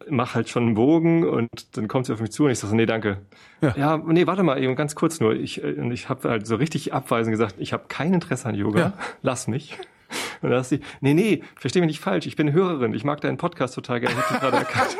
mach 0.09 0.35
halt 0.35 0.49
schon 0.49 0.63
einen 0.63 0.73
Bogen 0.75 1.27
und 1.27 1.49
dann 1.77 1.87
kommt 1.87 2.05
sie 2.05 2.13
auf 2.13 2.19
mich 2.21 2.31
zu 2.31 2.45
und 2.45 2.51
ich 2.51 2.59
sage 2.59 2.71
so, 2.71 2.75
nee, 2.75 2.85
danke. 2.85 3.17
Ja. 3.61 3.73
Ja. 3.77 3.97
nee, 3.97 4.27
warte 4.27 4.43
mal 4.43 4.61
eben 4.61 4.75
ganz 4.75 4.95
kurz 4.95 5.19
nur. 5.19 5.33
Ich, 5.33 5.63
äh, 5.63 5.73
und 5.73 5.91
ich 5.91 6.09
habe 6.09 6.29
halt 6.29 6.45
so 6.47 6.55
richtig 6.55 6.93
abweisend 6.93 7.31
gesagt, 7.33 7.55
ich 7.57 7.73
habe 7.73 7.83
kein 7.87 8.13
Interesse 8.13 8.47
an 8.49 8.55
Yoga, 8.55 8.79
Ja. 8.79 8.93
lass 9.21 9.47
mich. 9.47 9.77
Und 10.41 10.49
dann 10.51 10.61
sagt 10.63 10.69
sie, 10.81 10.87
nee, 11.01 11.13
nee, 11.13 11.41
versteh 11.55 11.79
mich 11.79 11.87
nicht 11.87 11.99
falsch, 12.01 12.27
ich 12.27 12.35
bin 12.35 12.51
Hörerin, 12.51 12.93
ich 12.93 13.03
mag 13.05 13.21
deinen 13.21 13.37
Podcast 13.37 13.73
total 13.73 13.99
gerne, 14.01 14.13
ich 14.19 14.25
habe 14.29 14.33
dich 14.33 14.41
gerade 14.41 14.57
erkannt. 14.57 14.97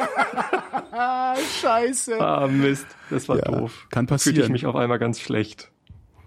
Ah, 0.91 1.35
scheiße. 1.61 2.19
Ah, 2.19 2.47
Mist, 2.47 2.87
das 3.09 3.27
war 3.29 3.37
Ja, 3.37 3.43
doof. 3.43 3.87
kann 3.91 4.07
passieren. 4.07 4.35
Fühlte 4.35 4.45
ich 4.47 4.51
mich 4.51 4.65
auf 4.65 4.75
einmal 4.75 4.99
ganz 4.99 5.19
schlecht. 5.19 5.69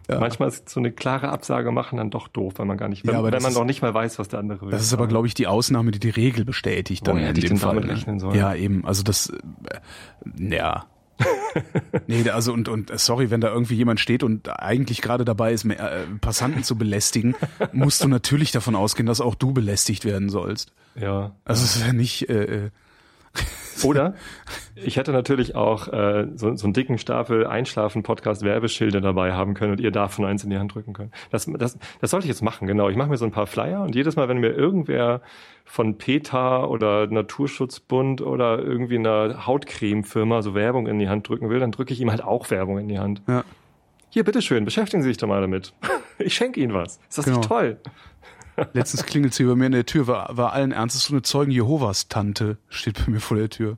Ja. 0.08 0.20
Manchmal 0.20 0.48
ist 0.48 0.68
so 0.68 0.78
eine 0.80 0.92
klare 0.92 1.30
Absage 1.30 1.72
machen 1.72 1.96
dann 1.98 2.10
doch 2.10 2.28
doof, 2.28 2.54
weil 2.56 2.66
man 2.66 2.76
gar 2.76 2.88
nicht, 2.88 3.04
Ja, 3.04 3.12
wenn, 3.12 3.18
aber 3.18 3.32
wenn 3.32 3.42
man 3.42 3.52
noch 3.52 3.64
nicht 3.64 3.82
mal 3.82 3.92
weiß, 3.92 4.18
was 4.18 4.28
der 4.28 4.38
andere 4.38 4.62
will. 4.62 4.70
Das 4.70 4.82
ist 4.82 4.92
aber, 4.92 5.06
glaube 5.08 5.26
ich, 5.26 5.34
die 5.34 5.46
Ausnahme, 5.46 5.90
die 5.90 5.98
die 5.98 6.10
Regel 6.10 6.44
bestätigt 6.44 7.06
dann 7.06 7.16
Woher 7.16 7.22
in 7.22 7.28
hätte 7.28 7.40
ich 7.40 7.46
dem 7.46 7.50
denn 7.50 7.58
Fall. 7.58 7.74
damit 7.74 7.88
ne? 7.88 7.94
rechnen 7.94 8.20
sollen? 8.20 8.36
Ja, 8.36 8.54
eben. 8.54 8.84
Also 8.84 9.02
das, 9.02 9.30
äh, 9.30 10.54
ja. 10.54 10.86
nee, 12.06 12.28
also 12.28 12.52
und, 12.52 12.68
und 12.68 12.92
sorry, 12.98 13.30
wenn 13.30 13.40
da 13.40 13.48
irgendwie 13.48 13.74
jemand 13.74 14.00
steht 14.00 14.22
und 14.22 14.48
eigentlich 14.60 15.00
gerade 15.00 15.24
dabei 15.24 15.52
ist, 15.52 15.64
mehr, 15.64 15.80
äh, 15.80 16.04
Passanten 16.20 16.62
zu 16.62 16.76
belästigen, 16.76 17.34
musst 17.72 18.04
du 18.04 18.08
natürlich 18.08 18.52
davon 18.52 18.76
ausgehen, 18.76 19.06
dass 19.06 19.20
auch 19.20 19.34
du 19.34 19.52
belästigt 19.52 20.04
werden 20.04 20.28
sollst. 20.28 20.72
ja. 20.94 21.32
Also 21.44 21.64
es 21.64 21.76
ist 21.76 21.86
ja 21.86 21.92
nicht, 21.92 22.28
äh, 22.28 22.66
äh, 22.66 22.70
Oder 23.84 24.14
ich 24.74 24.96
hätte 24.96 25.12
natürlich 25.12 25.54
auch 25.54 25.88
äh, 25.88 26.26
so, 26.34 26.54
so 26.56 26.66
einen 26.66 26.72
dicken 26.72 26.98
Stapel 26.98 27.46
Einschlafen-Podcast-Werbeschilder 27.46 29.00
dabei 29.00 29.32
haben 29.32 29.54
können 29.54 29.72
und 29.72 29.80
ihr 29.80 29.90
davon 29.90 30.24
eins 30.24 30.44
in 30.44 30.50
die 30.50 30.58
Hand 30.58 30.74
drücken 30.74 30.92
können. 30.92 31.12
Das, 31.30 31.46
das, 31.58 31.78
das 32.00 32.10
sollte 32.10 32.24
ich 32.26 32.28
jetzt 32.28 32.42
machen, 32.42 32.66
genau. 32.66 32.88
Ich 32.88 32.96
mache 32.96 33.08
mir 33.08 33.16
so 33.16 33.24
ein 33.24 33.30
paar 33.32 33.46
Flyer 33.46 33.82
und 33.82 33.94
jedes 33.94 34.16
Mal, 34.16 34.28
wenn 34.28 34.38
mir 34.38 34.50
irgendwer 34.52 35.20
von 35.64 35.98
PETA 35.98 36.64
oder 36.64 37.06
Naturschutzbund 37.08 38.22
oder 38.22 38.58
irgendwie 38.60 38.98
einer 38.98 39.46
Hautcreme-Firma 39.46 40.42
so 40.42 40.54
Werbung 40.54 40.86
in 40.86 40.98
die 40.98 41.08
Hand 41.08 41.28
drücken 41.28 41.50
will, 41.50 41.58
dann 41.60 41.72
drücke 41.72 41.92
ich 41.92 42.00
ihm 42.00 42.10
halt 42.10 42.22
auch 42.22 42.50
Werbung 42.50 42.78
in 42.78 42.88
die 42.88 42.98
Hand. 42.98 43.22
ja. 43.28 43.44
Hier, 44.08 44.24
bitteschön, 44.24 44.64
beschäftigen 44.64 45.02
Sie 45.02 45.08
sich 45.10 45.18
doch 45.18 45.28
mal 45.28 45.40
damit. 45.42 45.74
Ich 46.18 46.32
schenke 46.32 46.60
Ihnen 46.60 46.72
was. 46.72 46.98
Ist 47.10 47.18
das 47.18 47.24
Genau. 47.26 47.36
nicht 47.38 47.48
toll? 47.48 47.76
Letztens 48.72 49.04
klingelt 49.04 49.34
sie 49.34 49.44
bei 49.44 49.54
mir 49.54 49.66
in 49.66 49.72
der 49.72 49.86
Tür, 49.86 50.06
war, 50.06 50.36
war 50.36 50.52
allen 50.52 50.72
Ernstes 50.72 51.04
so 51.04 51.14
eine 51.14 51.22
Zeugen 51.22 51.50
Jehovas 51.50 52.08
Tante, 52.08 52.56
steht 52.68 53.04
bei 53.04 53.10
mir 53.12 53.20
vor 53.20 53.36
der 53.36 53.50
Tür. 53.50 53.76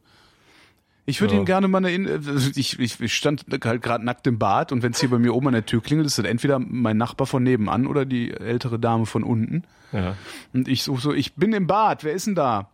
Ich 1.06 1.20
würde 1.20 1.32
Ja. 1.34 1.38
Ihnen 1.38 1.46
gerne 1.46 1.68
mal 1.68 1.78
eine, 1.78 1.90
In- 1.90 2.06
äh, 2.06 2.20
ich, 2.54 2.78
ich, 2.78 3.00
ich 3.00 3.14
stand 3.14 3.44
halt 3.64 3.82
gerade 3.82 4.04
nackt 4.04 4.26
im 4.26 4.38
Bad 4.38 4.72
und 4.72 4.82
wenn 4.82 4.92
es 4.92 5.00
hier 5.00 5.08
bei 5.10 5.18
mir 5.18 5.34
oben 5.34 5.48
an 5.48 5.54
der 5.54 5.64
Tür 5.66 5.82
klingelt, 5.82 6.06
ist 6.06 6.18
das 6.18 6.26
entweder 6.26 6.58
mein 6.58 6.96
Nachbar 6.98 7.26
von 7.26 7.42
nebenan 7.42 7.86
oder 7.86 8.04
die 8.04 8.30
ältere 8.32 8.78
Dame 8.78 9.06
von 9.06 9.24
unten. 9.24 9.64
Ja. 9.92 10.16
Und 10.52 10.68
ich 10.68 10.82
so, 10.82 10.96
so, 10.98 11.14
ich 11.14 11.34
bin 11.34 11.52
im 11.54 11.66
Bad, 11.66 12.04
wer 12.04 12.12
ist 12.12 12.26
denn 12.26 12.34
da? 12.34 12.68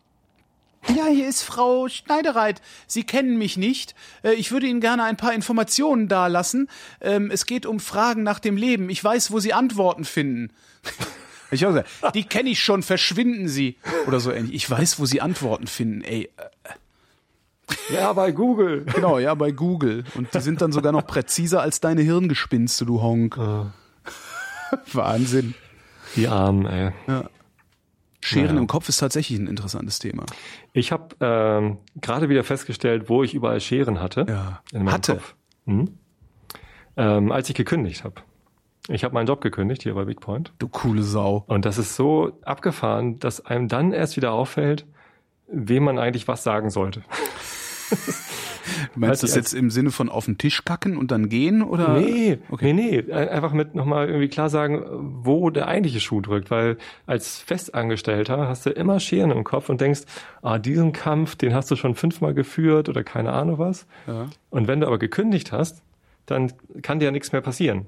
Ja, 0.94 1.06
hier 1.06 1.28
ist 1.28 1.42
Frau 1.44 1.88
Schneidereit. 1.88 2.60
Sie 2.86 3.04
kennen 3.04 3.38
mich 3.38 3.56
nicht. 3.56 3.94
Äh, 4.22 4.32
Ich 4.34 4.50
würde 4.52 4.66
Ihnen 4.66 4.80
gerne 4.80 5.04
ein 5.04 5.16
paar 5.16 5.32
Informationen 5.32 6.08
dalassen. 6.08 6.68
Ähm, 7.00 7.30
Es 7.30 7.46
geht 7.46 7.64
um 7.64 7.80
Fragen 7.80 8.22
nach 8.22 8.38
dem 8.40 8.56
Leben. 8.58 8.90
Ich 8.90 9.02
weiß, 9.02 9.30
wo 9.30 9.38
Sie 9.38 9.54
Antworten 9.54 10.04
finden. 10.04 10.50
Ich 11.50 11.64
auch 11.66 11.70
gesagt, 11.70 11.88
die 12.14 12.24
kenne 12.24 12.50
ich 12.50 12.60
schon, 12.62 12.82
verschwinden 12.82 13.48
Sie. 13.48 13.76
Oder 14.06 14.20
so 14.20 14.32
ähnlich. 14.32 14.54
Ich 14.54 14.68
weiß, 14.70 14.98
wo 14.98 15.06
Sie 15.06 15.20
Antworten 15.20 15.66
finden. 15.66 16.02
Ey, 16.02 16.30
äh, 16.36 17.94
Ja, 17.94 18.12
bei 18.12 18.32
Google. 18.32 18.84
genau, 18.94 19.18
ja, 19.18 19.34
bei 19.34 19.50
Google. 19.50 20.04
Und 20.14 20.34
die 20.34 20.40
sind 20.40 20.60
dann 20.62 20.72
sogar 20.72 20.92
noch 20.92 21.06
präziser 21.06 21.60
als 21.62 21.80
deine 21.80 22.02
Hirngespinste, 22.02 22.84
du 22.86 23.00
Honk. 23.02 23.38
Wahnsinn. 24.92 25.54
Die 26.16 26.28
Armen, 26.28 26.66
ey. 26.66 26.92
Scheren 28.20 28.54
Ja. 28.56 28.60
im 28.62 28.66
Kopf 28.66 28.88
ist 28.88 28.98
tatsächlich 28.98 29.38
ein 29.38 29.46
interessantes 29.46 29.98
Thema. 29.98 30.24
Ich 30.72 30.92
habe 30.92 31.14
ähm, 31.20 31.78
gerade 32.00 32.28
wieder 32.28 32.42
festgestellt, 32.44 33.08
wo 33.08 33.22
ich 33.22 33.34
überall 33.34 33.60
Scheren 33.60 34.00
hatte. 34.00 34.24
Ja. 34.28 34.62
Hatte? 34.90 35.20
Mhm. 35.66 35.98
Ähm, 36.96 37.32
als 37.32 37.48
ich 37.48 37.54
gekündigt 37.54 38.04
habe. 38.04 38.14
Ich 38.88 39.02
habe 39.04 39.14
meinen 39.14 39.26
Job 39.26 39.40
gekündigt 39.40 39.82
hier 39.82 39.94
bei 39.94 40.04
Bigpoint. 40.04 40.52
Du 40.58 40.68
coole 40.68 41.02
Sau. 41.02 41.44
Und 41.46 41.64
das 41.64 41.78
ist 41.78 41.96
so 41.96 42.32
abgefahren, 42.44 43.18
dass 43.18 43.44
einem 43.44 43.68
dann 43.68 43.92
erst 43.92 44.16
wieder 44.16 44.32
auffällt, 44.32 44.84
wem 45.46 45.84
man 45.84 45.98
eigentlich 45.98 46.28
was 46.28 46.42
sagen 46.44 46.68
sollte. 46.70 47.02
Du 48.92 49.00
meinst 49.00 49.10
Als- 49.22 49.32
das 49.32 49.34
jetzt 49.36 49.54
im 49.54 49.70
Sinne 49.70 49.90
von 49.90 50.08
auf 50.10 50.26
den 50.26 50.36
Tisch 50.36 50.64
kacken 50.66 50.98
und 50.98 51.10
dann 51.10 51.30
gehen 51.30 51.62
oder? 51.62 51.98
Nee, 51.98 52.38
Okay. 52.50 52.74
nee, 52.74 53.02
nee. 53.06 53.12
Ein- 53.12 53.28
Einfach 53.30 53.52
mit 53.52 53.74
nochmal 53.74 54.08
irgendwie 54.08 54.28
klar 54.28 54.50
sagen, 54.50 54.84
wo 55.24 55.48
der 55.48 55.66
eigentliche 55.68 56.00
Schuh 56.00 56.20
drückt. 56.20 56.50
Weil 56.50 56.76
als 57.06 57.38
Festangestellter 57.38 58.48
hast 58.48 58.66
du 58.66 58.70
immer 58.70 59.00
Scheren 59.00 59.30
im 59.30 59.44
Kopf 59.44 59.70
und 59.70 59.80
denkst, 59.80 60.02
ah, 60.42 60.58
diesen 60.58 60.92
Kampf, 60.92 61.36
den 61.36 61.54
hast 61.54 61.70
du 61.70 61.76
schon 61.76 61.94
fünfmal 61.94 62.34
geführt 62.34 62.90
oder 62.90 63.02
keine 63.02 63.32
Ahnung 63.32 63.58
was. 63.58 63.86
Ja. 64.06 64.26
Und 64.50 64.68
wenn 64.68 64.80
du 64.80 64.86
aber 64.86 64.98
gekündigt 64.98 65.52
hast, 65.52 65.82
dann 66.26 66.52
kann 66.82 66.98
dir 66.98 67.06
ja 67.06 67.10
nichts 67.10 67.32
mehr 67.32 67.40
passieren. 67.42 67.86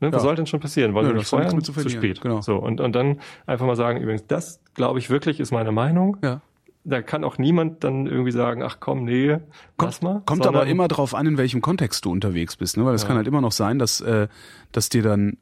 Ne? 0.00 0.12
Was 0.12 0.22
Ja. 0.22 0.28
soll 0.28 0.36
denn 0.36 0.46
schon 0.46 0.60
passieren? 0.60 0.94
Wollen 0.94 1.06
Ja, 1.06 1.12
wir 1.12 1.18
nicht 1.18 1.28
feuern? 1.28 1.60
zu 1.62 1.72
Zu 1.72 1.88
spät. 1.88 2.20
Genau. 2.20 2.40
So, 2.40 2.56
und, 2.56 2.80
und 2.80 2.92
dann 2.94 3.18
einfach 3.46 3.66
mal 3.66 3.76
sagen, 3.76 4.00
übrigens, 4.00 4.26
das 4.26 4.60
glaube 4.74 4.98
ich 4.98 5.10
wirklich 5.10 5.40
ist 5.40 5.50
meine 5.50 5.72
Meinung. 5.72 6.16
Ja. 6.22 6.40
Da 6.84 7.02
kann 7.02 7.24
auch 7.24 7.36
niemand 7.36 7.84
dann 7.84 8.06
irgendwie 8.06 8.30
sagen, 8.30 8.62
ach 8.62 8.78
komm, 8.80 9.04
nee, 9.04 9.36
lass 9.78 10.00
mal. 10.00 10.22
Kommt 10.24 10.44
sondern- 10.44 10.62
aber 10.62 10.66
immer 10.70 10.88
drauf 10.88 11.14
an, 11.14 11.26
in 11.26 11.36
welchem 11.36 11.60
Kontext 11.60 12.04
du 12.04 12.10
unterwegs 12.12 12.56
bist, 12.56 12.76
ne? 12.76 12.84
Weil 12.84 12.94
es 12.94 13.02
Ja. 13.02 13.08
kann 13.08 13.16
halt 13.16 13.26
immer 13.26 13.40
noch 13.40 13.52
sein, 13.52 13.78
dass, 13.78 14.00
äh, 14.00 14.28
dass 14.72 14.88
dir 14.88 15.02
dann 15.02 15.36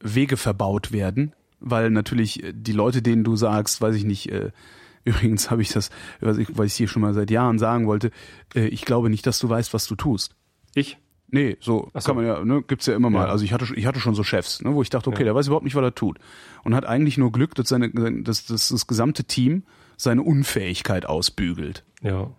Wege 0.00 0.36
verbaut 0.36 0.92
werden, 0.92 1.34
weil 1.58 1.90
natürlich 1.90 2.44
äh, 2.44 2.52
die 2.54 2.72
Leute, 2.72 3.02
denen 3.02 3.24
du 3.24 3.34
sagst, 3.34 3.80
weiß 3.80 3.96
ich 3.96 4.04
nicht, 4.04 4.30
äh, 4.30 4.50
übrigens 5.04 5.50
habe 5.50 5.62
ich 5.62 5.70
das, 5.70 5.90
was 6.20 6.36
ich, 6.38 6.48
was 6.56 6.66
ich 6.66 6.74
hier 6.74 6.86
schon 6.88 7.02
mal 7.02 7.14
seit 7.14 7.30
Jahren 7.30 7.58
sagen 7.58 7.86
wollte, 7.86 8.10
äh, 8.54 8.66
ich 8.68 8.84
glaube 8.84 9.08
nicht, 9.10 9.26
dass 9.26 9.38
du 9.40 9.48
weißt, 9.48 9.72
was 9.74 9.86
du 9.86 9.96
tust. 9.96 10.36
Ich? 10.74 10.98
Nee, 11.30 11.56
so, 11.60 11.90
so. 11.94 12.00
kann 12.06 12.16
man 12.16 12.26
ja, 12.26 12.42
ne, 12.44 12.62
gibt's 12.66 12.86
ja 12.86 12.94
immer 12.96 13.10
mal. 13.10 13.26
Ja. 13.26 13.30
Also 13.32 13.44
ich 13.44 13.52
hatte, 13.52 13.66
ich 13.74 13.84
hatte 13.86 14.00
schon 14.00 14.14
so 14.14 14.22
Chefs, 14.24 14.62
ne, 14.62 14.74
wo 14.74 14.80
ich 14.82 14.88
dachte, 14.90 15.10
okay, 15.10 15.20
Ja. 15.20 15.24
der 15.26 15.34
weiß 15.34 15.46
überhaupt 15.48 15.64
nicht, 15.64 15.74
was 15.74 15.82
er 15.82 15.94
tut. 15.94 16.18
Und 16.64 16.74
hat 16.74 16.86
eigentlich 16.86 17.18
nur 17.18 17.32
Glück, 17.32 17.54
dass 17.54 17.68
seine, 17.68 17.90
dass, 18.22 18.46
dass 18.46 18.68
das 18.68 18.86
gesamte 18.86 19.24
Team 19.24 19.64
seine 19.96 20.22
Unfähigkeit 20.22 21.04
ausbügelt. 21.06 21.84
Ja. 22.02 22.30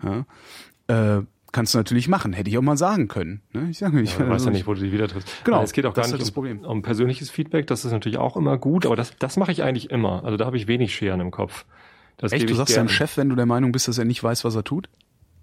Ja? 0.88 1.18
Äh, 1.18 1.24
kannst 1.52 1.74
du 1.74 1.78
natürlich 1.78 2.08
machen, 2.08 2.34
hätte 2.34 2.50
ich 2.50 2.58
auch 2.58 2.64
mal 2.64 2.78
sagen 2.78 3.08
können. 3.08 3.42
Ne? 3.54 3.68
Ich 3.70 3.78
sage, 3.80 4.02
ich 4.02 4.18
Ja, 4.18 4.26
du 4.26 4.30
weißt 4.32 4.46
ja 4.46 4.52
nicht, 4.52 4.66
wo 4.66 4.74
du 4.74 4.82
die 4.82 4.92
wieder 4.92 5.08
triffst. 5.08 5.30
Genau, 5.44 5.58
Aber 5.58 5.66
Es 5.66 5.74
geht 5.74 5.86
auch 5.86 5.94
gar 5.94 6.04
nicht 6.04 6.12
halt 6.14 6.22
das 6.22 6.30
um, 6.30 6.34
Problem. 6.34 6.60
um 6.62 6.82
persönliches 6.82 7.30
Feedback. 7.30 7.68
Das 7.68 7.86
ist 7.86 7.92
natürlich 7.92 8.18
auch 8.18 8.38
immer 8.38 8.58
gut, 8.58 8.86
aber 8.86 8.96
das, 8.96 9.14
das 9.20 9.38
mache 9.38 9.52
ich 9.52 9.62
eigentlich 9.64 9.92
immer. 9.92 10.24
Also 10.24 10.38
da 10.38 10.46
habe 10.46 10.58
ich 10.58 10.68
wenig 10.68 10.94
Scheren 10.96 11.20
im 11.20 11.32
Kopf. 11.32 11.66
Das 12.18 12.32
Echt, 12.32 12.42
gebe 12.42 12.48
du 12.48 12.54
ich 12.54 12.58
sagst 12.58 12.76
deinem 12.76 12.90
Chef, 12.90 13.18
wenn 13.18 13.30
du 13.30 13.36
der 13.36 13.46
Meinung 13.46 13.72
bist, 13.72 13.88
dass 13.88 13.98
er 13.98 14.06
nicht 14.06 14.24
weiß, 14.24 14.44
was 14.44 14.56
er 14.56 14.64
tut? 14.64 14.90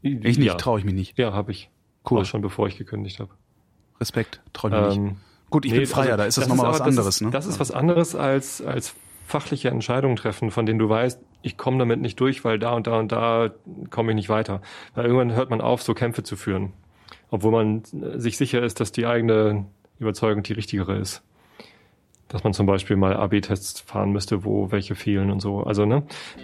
Ich 0.03 0.39
nicht, 0.39 0.47
ja. 0.47 0.55
traue 0.55 0.79
ich 0.79 0.85
mich 0.85 0.95
nicht. 0.95 1.19
Ja, 1.19 1.33
habe 1.33 1.51
ich. 1.53 1.71
Cool. 2.09 2.21
Auch 2.21 2.25
schon 2.25 2.41
bevor 2.41 2.69
ich 2.69 2.77
gekündigt 2.77 3.21
habe. 3.21 3.31
Respekt, 4.01 4.41
nicht. 4.65 4.97
Ähm, 4.97 5.17
Gut, 5.51 5.65
ich 5.65 5.73
nee, 5.73 5.79
bin 5.79 5.87
Freier, 5.87 6.13
also 6.13 6.17
da 6.19 6.25
ist 6.25 6.39
das, 6.39 6.49
nochmal 6.49 6.71
was 6.71 6.81
aber- 6.81 6.91
das 6.91 6.99
anderes. 6.99 7.15
Ist, 7.17 7.21
ne? 7.23 7.31
Das 7.31 7.47
ist 7.47 7.61
was 7.61 7.71
anderes 7.71 8.15
als, 8.15 8.61
als 8.63 8.95
fachliche 9.27 9.69
Entscheidungen 9.71 10.17
treffen, 10.17 10.51
von 10.51 10.67
denen 10.67 10.79
du 10.79 10.89
weißt, 10.89 11.21
ich 11.43 11.57
komme 11.57 11.79
damit 11.79 12.01
nicht 12.01 12.19
durch, 12.21 12.45
weil 12.45 12.59
da 12.59 12.73
und 12.73 12.87
da 12.87 12.99
und 12.99 13.13
da 13.13 13.51
komme 13.91 14.11
ich 14.13 14.17
nicht 14.17 14.29
weiter. 14.29 14.61
Weil 14.95 15.07
irgendwann 15.07 15.33
hört 15.35 15.51
man 15.51 15.61
auf, 15.61 15.83
so 15.83 15.95
Kämpfe 15.95 16.23
zu 16.23 16.37
führen. 16.37 16.73
Obwohl 17.31 17.53
man 17.53 17.83
äh, 18.03 18.19
sich 18.19 18.37
sicher 18.37 18.63
ist, 18.63 18.81
dass 18.81 18.93
die 18.93 19.07
eigene 19.07 19.67
Überzeugung 19.99 20.43
die 20.43 20.53
richtigere 20.53 20.97
ist. 20.97 21.23
Dass 22.29 22.43
man 22.43 22.53
zum 22.53 22.67
Beispiel 22.67 22.97
mal 22.97 23.15
AB-Tests 23.15 23.81
fahren 23.81 24.11
müsste, 24.11 24.45
wo 24.45 24.73
welche 24.73 24.97
fehlen 24.97 25.31
und 25.31 25.41
so. 25.41 25.63
Also, 25.63 25.87
ne? 25.87 26.03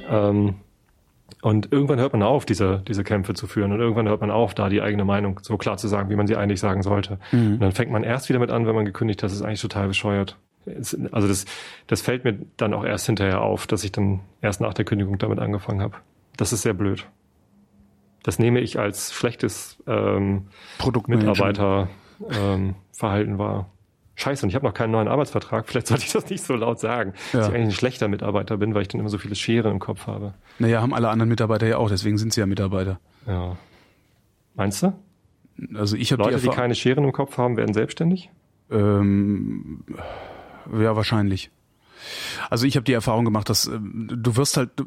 Ähm, 0.08 0.54
Und 1.40 1.72
irgendwann 1.72 1.98
hört 1.98 2.12
man 2.12 2.22
auf, 2.22 2.44
diese, 2.44 2.82
diese 2.86 3.04
Kämpfe 3.04 3.34
zu 3.34 3.46
führen. 3.46 3.72
Und 3.72 3.80
irgendwann 3.80 4.08
hört 4.08 4.20
man 4.20 4.30
auf, 4.30 4.54
da 4.54 4.68
die 4.68 4.82
eigene 4.82 5.04
Meinung 5.04 5.40
so 5.42 5.56
klar 5.56 5.76
zu 5.76 5.88
sagen, 5.88 6.10
wie 6.10 6.16
man 6.16 6.26
sie 6.26 6.36
eigentlich 6.36 6.60
sagen 6.60 6.82
sollte. 6.82 7.18
Mhm. 7.32 7.54
Und 7.54 7.60
dann 7.60 7.72
fängt 7.72 7.90
man 7.90 8.04
erst 8.04 8.28
wieder 8.28 8.38
mit 8.38 8.50
an, 8.50 8.66
wenn 8.66 8.74
man 8.74 8.84
gekündigt 8.84 9.22
hat, 9.22 9.30
das 9.30 9.36
ist 9.36 9.42
eigentlich 9.42 9.60
total 9.62 9.88
bescheuert. 9.88 10.36
Es- 10.66 10.96
Also 11.12 11.28
das, 11.28 11.44
das 11.86 12.02
fällt 12.02 12.24
mir 12.24 12.38
dann 12.56 12.74
auch 12.74 12.84
erst 12.84 13.06
hinterher 13.06 13.40
auf, 13.40 13.66
dass 13.66 13.82
ich 13.84 13.92
dann 13.92 14.20
erst 14.40 14.60
nach 14.60 14.74
der 14.74 14.84
Kündigung 14.84 15.18
damit 15.18 15.38
angefangen 15.38 15.80
habe. 15.80 15.96
Das 16.36 16.52
ist 16.52 16.62
sehr 16.62 16.74
blöd. 16.74 17.06
Das 18.22 18.38
nehme 18.38 18.60
ich 18.60 18.78
als 18.78 19.12
schlechtes 19.12 19.82
ähm. 19.88 20.46
Mitarbeiterverhalten 22.28 22.74
ähm, 23.32 23.38
wahr. 23.38 23.68
Scheiße, 24.14 24.44
und 24.44 24.50
ich 24.50 24.54
habe 24.54 24.66
noch 24.66 24.74
keinen 24.74 24.90
neuen 24.90 25.08
Arbeitsvertrag. 25.08 25.66
Vielleicht 25.68 25.86
sollte 25.86 26.04
ich 26.04 26.12
das 26.12 26.28
nicht 26.28 26.44
so 26.44 26.54
laut 26.54 26.78
sagen, 26.80 27.14
Ja. 27.32 27.40
dass 27.40 27.48
ich 27.48 27.54
eigentlich 27.54 27.68
ein 27.68 27.72
schlechter 27.72 28.08
Mitarbeiter 28.08 28.56
bin, 28.58 28.74
weil 28.74 28.82
ich 28.82 28.88
dann 28.88 29.00
immer 29.00 29.08
so 29.08 29.18
viele 29.18 29.34
Schere 29.34 29.70
im 29.70 29.78
Kopf 29.78 30.06
habe. 30.06 30.34
Naja, 30.58 30.80
haben 30.82 30.92
alle 30.94 31.08
anderen 31.08 31.28
Mitarbeiter 31.30 31.66
ja 31.66 31.78
auch, 31.78 31.88
deswegen 31.88 32.18
sind 32.18 32.32
sie 32.32 32.40
ja 32.40 32.46
Mitarbeiter. 32.46 33.00
Ja. 33.26 33.56
Meinst 34.54 34.82
du? 34.82 34.92
Also 35.74 35.96
ich 35.96 36.12
habe 36.12 36.22
die 36.22 36.28
Leute, 36.28 36.40
die 36.40 36.46
Erfahrung. 36.46 36.56
keine 36.62 36.74
Scheren 36.74 37.04
im 37.04 37.12
Kopf 37.12 37.38
haben, 37.38 37.56
werden 37.56 37.72
selbstständig? 37.74 38.30
Ähm, 38.70 39.84
ja, 40.72 40.96
wahrscheinlich. 40.96 41.50
Also 42.50 42.66
ich 42.66 42.76
habe 42.76 42.84
die 42.84 42.92
Erfahrung 42.94 43.24
gemacht, 43.24 43.48
dass 43.48 43.66
ähm, 43.66 44.08
du 44.10 44.36
wirst 44.36 44.56
halt, 44.56 44.70
du, 44.76 44.84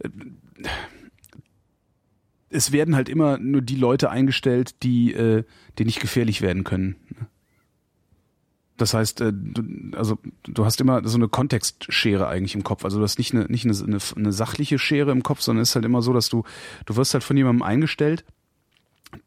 äh, 0.00 0.08
es 2.50 2.72
werden 2.72 2.94
halt 2.96 3.08
immer 3.08 3.38
nur 3.38 3.60
die 3.60 3.76
Leute 3.76 4.10
eingestellt, 4.10 4.82
die, 4.82 5.12
äh, 5.12 5.44
die 5.78 5.84
nicht 5.84 6.00
gefährlich 6.00 6.42
werden 6.42 6.64
können. 6.64 6.96
Das 8.76 8.94
heißt, 8.94 9.20
äh, 9.22 9.32
du, 9.32 9.96
also 9.96 10.18
du 10.44 10.64
hast 10.64 10.80
immer 10.80 11.06
so 11.08 11.16
eine 11.16 11.28
Kontextschere 11.28 12.28
eigentlich 12.28 12.54
im 12.54 12.62
Kopf. 12.64 12.84
Also 12.84 12.98
du 12.98 13.04
hast 13.04 13.18
nicht 13.18 13.34
eine, 13.34 13.44
nicht 13.46 13.64
eine, 13.64 13.76
eine, 13.78 13.98
eine 14.16 14.32
sachliche 14.32 14.78
Schere 14.78 15.12
im 15.12 15.22
Kopf, 15.22 15.40
sondern 15.40 15.62
es 15.62 15.70
ist 15.70 15.74
halt 15.76 15.84
immer 15.84 16.02
so, 16.02 16.12
dass 16.12 16.28
du, 16.28 16.44
du 16.84 16.96
wirst 16.96 17.14
halt 17.14 17.24
von 17.24 17.36
jemandem 17.36 17.62
eingestellt, 17.62 18.24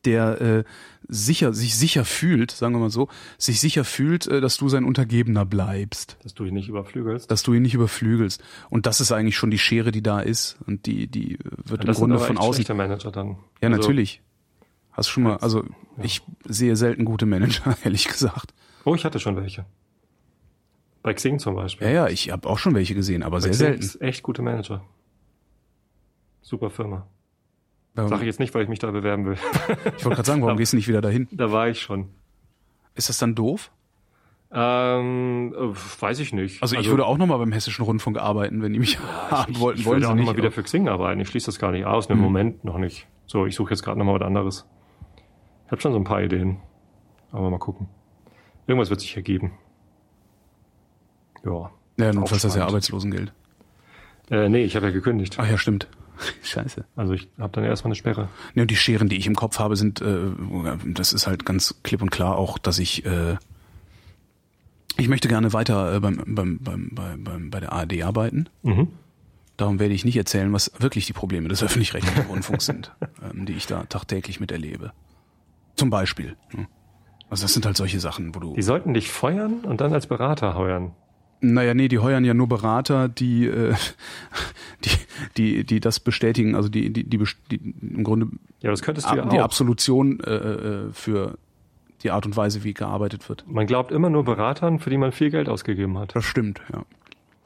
der 0.05 0.41
äh, 0.41 0.63
sicher, 1.07 1.53
sich 1.53 1.75
sicher 1.75 2.05
fühlt, 2.05 2.51
sagen 2.51 2.75
wir 2.75 2.79
mal 2.79 2.89
so, 2.89 3.07
sich 3.37 3.59
sicher 3.59 3.83
fühlt, 3.83 4.27
äh, 4.27 4.41
dass 4.41 4.57
du 4.57 4.69
sein 4.69 4.83
Untergebener 4.83 5.45
bleibst, 5.45 6.17
Dass 6.23 6.33
du 6.33 6.43
ihn 6.45 6.53
nicht 6.53 6.69
überflügelst? 6.69 7.31
dass 7.31 7.43
du 7.43 7.53
ihn 7.53 7.61
nicht 7.63 7.73
überflügelst. 7.73 8.43
Und 8.69 8.85
das 8.85 9.01
ist 9.01 9.11
eigentlich 9.11 9.37
schon 9.37 9.51
die 9.51 9.57
Schere, 9.57 9.91
die 9.91 10.03
da 10.03 10.19
ist. 10.19 10.57
Und 10.67 10.85
die, 10.85 11.07
die 11.07 11.39
wird 11.65 11.81
im 11.81 11.87
das 11.87 11.97
Grunde 11.97 12.19
von 12.19 12.37
außen. 12.37 12.65
Manager 12.75 13.11
dann. 13.11 13.37
Ja, 13.61 13.69
Also, 13.69 13.77
natürlich. 13.77 14.21
Hast 14.91 15.09
schon 15.09 15.23
mal, 15.23 15.37
also 15.37 15.63
ich 16.03 16.21
sehe 16.45 16.75
selten 16.75 17.05
gute 17.05 17.25
Manager, 17.25 17.77
ehrlich 17.83 18.07
gesagt. 18.07 18.53
Oh, 18.85 18.95
ich 18.95 19.05
hatte 19.05 19.19
schon 19.19 19.35
welche. 19.35 19.65
Bei 21.01 21.13
Xing 21.13 21.39
zum 21.39 21.55
Beispiel. 21.55 21.87
Ja, 21.87 21.93
ja, 21.93 22.07
ich 22.07 22.31
habe 22.31 22.47
auch 22.49 22.57
schon 22.57 22.75
welche 22.75 22.93
gesehen, 22.95 23.23
aber 23.23 23.37
Bei 23.37 23.41
sehr 23.41 23.51
Xing 23.51 23.65
selten. 23.67 23.81
ist 23.83 24.01
echt 24.01 24.23
gute 24.23 24.41
Manager. 24.41 24.83
Super 26.41 26.69
Firma. 26.69 27.07
Ähm, 27.97 28.07
Sag 28.07 28.19
ich 28.19 28.25
jetzt 28.25 28.39
nicht, 28.39 28.53
weil 28.53 28.63
ich 28.63 28.69
mich 28.69 28.79
da 28.79 28.91
bewerben 28.91 29.25
will. 29.25 29.33
ich 29.97 30.05
wollte 30.05 30.09
gerade 30.15 30.25
sagen, 30.25 30.41
warum 30.41 30.57
gehst 30.57 30.73
du 30.73 30.77
nicht 30.77 30.87
wieder 30.87 31.01
dahin? 31.01 31.27
da 31.31 31.51
war 31.51 31.67
ich 31.69 31.81
schon. 31.81 32.09
Ist 32.95 33.09
das 33.09 33.17
dann 33.17 33.35
doof? 33.35 33.71
Ähm, 34.51 35.53
äh, 35.55 36.01
weiß 36.01 36.19
ich 36.19 36.33
nicht. 36.33 36.61
Also, 36.63 36.75
ich 36.75 36.89
würde 36.89 37.05
auch 37.05 37.17
noch 37.17 37.27
mal 37.27 37.37
beim 37.37 37.51
Hessischen 37.51 37.85
Rundfunk 37.85 38.17
arbeiten, 38.17 38.61
wenn 38.63 38.73
die 38.73 38.79
mich 38.79 38.97
haben 39.29 39.51
ich, 39.53 39.59
wollten. 39.59 39.79
ich 39.79 39.85
wollen 39.85 39.97
würde 40.01 40.09
auch 40.09 40.15
nicht. 40.15 40.25
noch 40.25 40.33
mal 40.33 40.37
wieder 40.37 40.51
für 40.51 40.63
Xing 40.63 40.89
arbeiten. 40.89 41.19
Ich 41.21 41.27
schließe 41.29 41.45
das 41.45 41.59
gar 41.59 41.71
nicht 41.71 41.85
aus. 41.85 42.07
Im 42.07 42.17
Mhm. 42.17 42.23
Moment 42.23 42.63
noch 42.65 42.77
nicht. 42.77 43.07
So, 43.27 43.45
ich 43.45 43.55
suche 43.55 43.69
jetzt 43.71 43.83
gerade 43.83 43.99
noch 43.99 44.05
mal 44.05 44.19
was 44.19 44.25
anderes. 44.25 44.65
Ich 45.65 45.71
habe 45.71 45.81
schon 45.81 45.91
so 45.93 45.99
ein 45.99 46.03
paar 46.03 46.23
Ideen. 46.23 46.57
Aber 47.31 47.49
mal 47.51 47.59
gucken. 47.59 47.87
Irgendwas 48.69 48.91
wird 48.91 49.01
sich 49.01 49.15
ergeben. 49.15 49.51
Ja. 51.43 51.71
ja, 51.97 52.13
nun 52.13 52.25
das 52.25 52.55
ja. 52.55 52.67
Arbeitslosengeld. 52.67 53.33
Äh, 54.29 54.47
nee, 54.47 54.63
ich 54.63 54.75
habe 54.75 54.85
ja 54.85 54.91
gekündigt. 54.91 55.37
Ach 55.39 55.49
ja, 55.49 55.57
stimmt. 55.57 55.87
Scheiße. 56.43 56.85
Also 56.95 57.13
ich 57.13 57.29
habe 57.39 57.51
dann 57.53 57.63
erstmal 57.63 57.89
eine 57.89 57.95
Sperre. 57.95 58.29
Ne, 58.53 58.61
und 58.61 58.69
die 58.69 58.75
Scheren, 58.75 59.09
die 59.09 59.17
ich 59.17 59.25
im 59.25 59.35
Kopf 59.35 59.57
habe, 59.57 59.75
sind, 59.75 60.01
äh, 60.01 60.31
das 60.85 61.13
ist 61.13 61.25
halt 61.25 61.47
ganz 61.47 61.79
klipp 61.81 62.03
und 62.03 62.11
klar 62.11 62.37
auch, 62.37 62.59
dass 62.59 62.77
ich, 62.77 63.03
äh, 63.07 63.37
ich 64.97 65.07
möchte 65.07 65.29
gerne 65.29 65.51
weiter 65.51 65.95
äh, 65.95 65.99
beim, 65.99 66.21
beim, 66.27 66.59
beim, 66.59 66.89
beim, 66.91 67.23
beim, 67.23 67.49
bei 67.49 67.59
der 67.59 67.73
ARD 67.73 68.03
arbeiten. 68.03 68.49
Mhm. 68.61 68.89
Darum 69.57 69.79
werde 69.79 69.95
ich 69.95 70.05
nicht 70.05 70.15
erzählen, 70.15 70.53
was 70.53 70.71
wirklich 70.77 71.07
die 71.07 71.13
Probleme 71.13 71.49
des 71.49 71.63
öffentlich-rechtlichen 71.63 72.27
Rundfunks 72.27 72.67
sind, 72.67 72.95
ähm, 73.33 73.47
die 73.47 73.53
ich 73.53 73.65
da 73.65 73.85
tagtäglich 73.85 74.39
miterlebe. 74.39 74.93
Zum 75.75 75.89
Beispiel. 75.89 76.37
ne? 76.53 76.67
Also 77.29 77.43
das 77.43 77.53
sind 77.53 77.65
halt 77.65 77.77
solche 77.77 77.99
Sachen, 77.99 78.33
wo 78.35 78.39
du. 78.39 78.53
Die 78.55 78.61
sollten 78.61 78.93
dich 78.93 79.09
feuern 79.09 79.59
und 79.63 79.81
dann 79.81 79.93
als 79.93 80.07
Berater 80.07 80.55
heuern. 80.55 80.91
Naja, 81.41 81.73
nee, 81.73 81.87
die 81.87 81.99
heuern 81.99 82.25
ja 82.25 82.33
nur 82.33 82.47
Berater, 82.49 83.07
die, 83.07 83.45
äh, 83.47 83.73
die, 84.85 84.89
die, 85.37 85.63
die 85.63 85.79
das 85.79 85.99
bestätigen, 85.99 86.55
also 86.55 86.67
die, 86.69 86.91
die, 86.91 87.03
die, 87.05 87.23
die 87.51 87.73
im 87.81 88.03
Grunde 88.03 88.27
Ja, 88.61 88.71
das 88.71 88.81
könntest 88.81 89.09
du 89.09 89.15
ja 89.15 89.25
die 89.25 89.39
auch. 89.39 89.43
Absolution 89.45 90.19
äh, 90.21 90.31
äh, 90.33 90.91
für 90.91 91.37
die 92.03 92.11
Art 92.11 92.25
und 92.25 92.35
Weise, 92.35 92.63
wie 92.63 92.73
gearbeitet 92.73 93.27
wird. 93.29 93.45
Man 93.47 93.67
glaubt 93.67 93.91
immer 93.91 94.09
nur 94.09 94.23
Beratern, 94.23 94.79
für 94.79 94.89
die 94.89 94.97
man 94.97 95.11
viel 95.11 95.29
Geld 95.29 95.49
ausgegeben 95.49 95.97
hat. 95.97 96.15
Das 96.15 96.25
stimmt, 96.25 96.61
ja. 96.73 96.83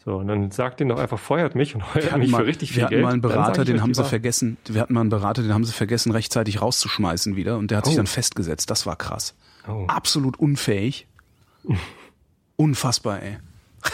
So, 0.05 0.15
und 0.17 0.27
dann 0.27 0.51
sagt 0.51 0.79
denen 0.79 0.89
doch 0.89 0.99
einfach, 0.99 1.17
feuert 1.19 1.55
mich 1.55 1.75
und 1.75 1.93
heuert 1.93 2.17
mich 2.17 2.29
mal, 2.31 2.39
für 2.41 2.45
richtig 2.47 2.71
viel 2.71 2.77
wir 2.79 2.83
hatten 2.85 2.91
Geld. 2.95 3.03
mal 3.03 3.13
einen 3.13 3.21
Berater, 3.21 3.63
den 3.63 3.81
haben 3.81 3.93
sie 3.93 4.03
vergessen. 4.03 4.57
Wir 4.65 4.81
hatten 4.81 4.93
mal 4.93 5.01
einen 5.01 5.09
Berater, 5.09 5.43
den 5.43 5.53
haben 5.53 5.63
sie 5.63 5.71
vergessen, 5.71 6.11
rechtzeitig 6.11 6.61
rauszuschmeißen 6.61 7.35
wieder 7.35 7.57
und 7.57 7.71
der 7.71 7.77
hat 7.77 7.85
sich 7.85 7.93
Oh. 7.93 7.97
dann 7.97 8.07
festgesetzt. 8.07 8.69
Das 8.69 8.85
war 8.85 8.95
krass. 8.97 9.33
Oh. 9.67 9.85
Absolut 9.87 10.37
unfähig. 10.37 11.07
Unfassbar, 12.55 13.21
ey. 13.21 13.37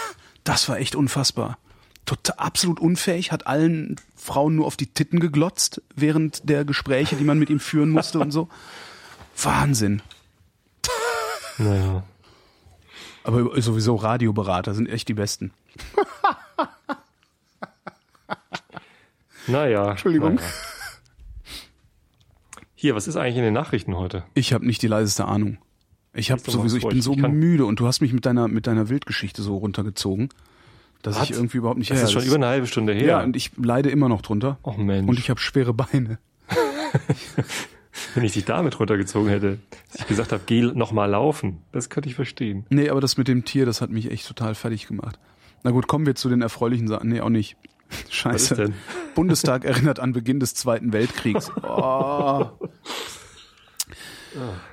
Das 0.45 0.67
war 0.67 0.79
echt 0.79 0.95
unfassbar. 0.95 1.59
Total, 2.05 2.35
absolut 2.37 2.79
unfähig, 2.79 3.31
hat 3.31 3.45
allen 3.45 3.97
Frauen 4.15 4.55
nur 4.55 4.65
auf 4.65 4.77
die 4.77 4.87
Titten 4.87 5.19
geglotzt 5.19 5.83
während 5.95 6.49
der 6.49 6.65
Gespräche, 6.65 7.15
die 7.17 7.23
man 7.23 7.37
mit 7.37 7.51
ihm 7.51 7.59
führen 7.59 7.91
musste 7.91 8.19
und 8.19 8.31
so. 8.31 8.47
Wahnsinn. 9.43 10.01
Naja. 11.59 12.03
Aber 13.23 13.61
sowieso 13.61 13.95
Radioberater 13.95 14.73
sind 14.73 14.89
echt 14.89 15.07
die 15.07 15.13
besten. 15.13 15.51
Naja. 19.45 19.91
Entschuldigung. 19.91 20.35
Naja. 20.35 20.47
Hier, 22.81 22.95
was 22.95 23.09
ist 23.09 23.17
eigentlich 23.17 23.35
in 23.35 23.43
den 23.43 23.53
Nachrichten 23.53 23.97
heute? 23.97 24.23
Ich 24.35 24.53
habe 24.53 24.65
nicht 24.65 24.81
die 24.81 24.87
leiseste 24.87 25.25
Ahnung. 25.25 25.57
Ich 26.13 26.31
habe 26.31 26.39
sowieso, 26.39 26.77
ich 26.77 26.87
bin 26.87 27.01
so 27.01 27.11
ich 27.11 27.17
müde 27.17 27.65
und 27.65 27.77
du 27.81 27.85
hast 27.85 27.99
mich 27.99 28.13
mit 28.13 28.25
deiner 28.25 28.47
mit 28.47 28.67
deiner 28.67 28.87
Wildgeschichte 28.87 29.41
so 29.41 29.57
runtergezogen, 29.57 30.29
dass 31.01 31.19
Was? 31.19 31.23
ich 31.23 31.35
irgendwie 31.35 31.57
überhaupt 31.57 31.77
nicht. 31.77 31.91
Das 31.91 31.97
ja, 31.97 32.05
ist 32.05 32.13
schon 32.13 32.23
über 32.23 32.35
eine 32.35 32.47
halbe 32.47 32.67
Stunde 32.67 32.93
her. 32.93 33.05
ja, 33.05 33.21
und 33.21 33.35
ich 33.35 33.51
leide 33.57 33.89
immer 33.89 34.07
noch 34.07 34.21
drunter. 34.21 34.59
oh 34.63 34.71
Mensch. 34.71 35.09
Und 35.09 35.19
ich 35.19 35.29
habe 35.29 35.41
schwere 35.41 35.73
Beine. 35.73 36.19
Wenn 38.15 38.23
ich 38.23 38.31
dich 38.31 38.45
damit 38.45 38.79
runtergezogen 38.79 39.27
hätte, 39.27 39.59
dass 39.91 39.99
ich 39.99 40.07
gesagt 40.07 40.31
habe, 40.31 40.43
geh 40.45 40.61
noch 40.61 40.93
mal 40.93 41.07
laufen, 41.07 41.57
das 41.73 41.89
könnte 41.89 42.07
ich 42.07 42.15
verstehen. 42.15 42.65
Nee, 42.69 42.87
aber 42.89 43.01
das 43.01 43.17
mit 43.17 43.27
dem 43.27 43.43
Tier, 43.43 43.65
das 43.65 43.81
hat 43.81 43.89
mich 43.89 44.09
echt 44.09 44.25
total 44.25 44.55
fertig 44.55 44.87
gemacht. 44.87 45.19
Na 45.63 45.71
gut, 45.71 45.87
kommen 45.87 46.05
wir 46.05 46.15
zu 46.15 46.29
den 46.29 46.41
erfreulichen 46.41 46.87
Sachen. 46.87 47.09
Nee, 47.09 47.19
auch 47.19 47.27
nicht. 47.27 47.57
Scheiße. 48.09 48.71
Bundestag 49.15 49.65
erinnert 49.65 49.99
an 49.99 50.13
Beginn 50.13 50.39
des 50.39 50.55
Zweiten 50.55 50.93
Weltkriegs. 50.93 51.51
Oh. 51.63 52.45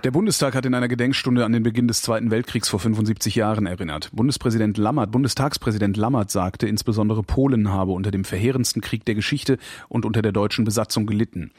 Der 0.05 0.11
Bundestag 0.11 0.55
hat 0.55 0.67
in 0.67 0.75
einer 0.75 0.89
Gedenkstunde 0.89 1.45
an 1.45 1.53
den 1.53 1.63
Beginn 1.63 1.89
des 1.89 2.03
Zweiten 2.03 2.31
Weltkriegs 2.31 2.69
vor 2.69 2.79
75 2.79 3.35
Jahren 3.37 3.67
erinnert. 3.67 4.11
Bundespräsident 4.13 4.77
Lammert, 4.77 5.11
Bundestagspräsident 5.11 5.97
Lammert 5.97 6.31
sagte, 6.31 6.67
insbesondere 6.67 7.23
Polen 7.23 7.71
habe 7.71 7.93
unter 7.93 8.11
dem 8.11 8.25
verheerendsten 8.25 8.83
Krieg 8.83 9.05
der 9.07 9.15
Geschichte 9.15 9.57
und 9.89 10.05
unter 10.05 10.21
der 10.21 10.33
deutschen 10.33 10.65
Besatzung 10.65 11.07
gelitten. 11.07 11.53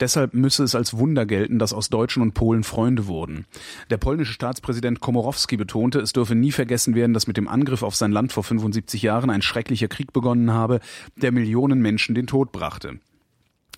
Deshalb 0.00 0.32
müsse 0.32 0.64
es 0.64 0.74
als 0.74 0.96
Wunder 0.96 1.26
gelten, 1.26 1.58
dass 1.58 1.74
aus 1.74 1.90
Deutschen 1.90 2.22
und 2.22 2.32
Polen 2.32 2.64
Freunde 2.64 3.06
wurden. 3.06 3.44
Der 3.90 3.98
polnische 3.98 4.32
Staatspräsident 4.32 5.00
Komorowski 5.00 5.56
betonte, 5.58 6.00
es 6.00 6.12
dürfe 6.14 6.34
nie 6.34 6.52
vergessen 6.52 6.94
werden, 6.94 7.12
dass 7.12 7.26
mit 7.26 7.36
dem 7.36 7.48
Angriff 7.48 7.82
auf 7.82 7.96
sein 7.96 8.12
Land 8.12 8.32
vor 8.32 8.44
75 8.44 9.02
Jahren 9.02 9.28
ein 9.28 9.42
schrecklicher 9.42 9.88
Krieg 9.88 10.12
begonnen 10.12 10.52
habe, 10.52 10.80
der 11.16 11.32
Millionen 11.32 11.80
Menschen 11.80 12.14
den 12.14 12.26
Tod 12.26 12.50
brachte. 12.52 12.98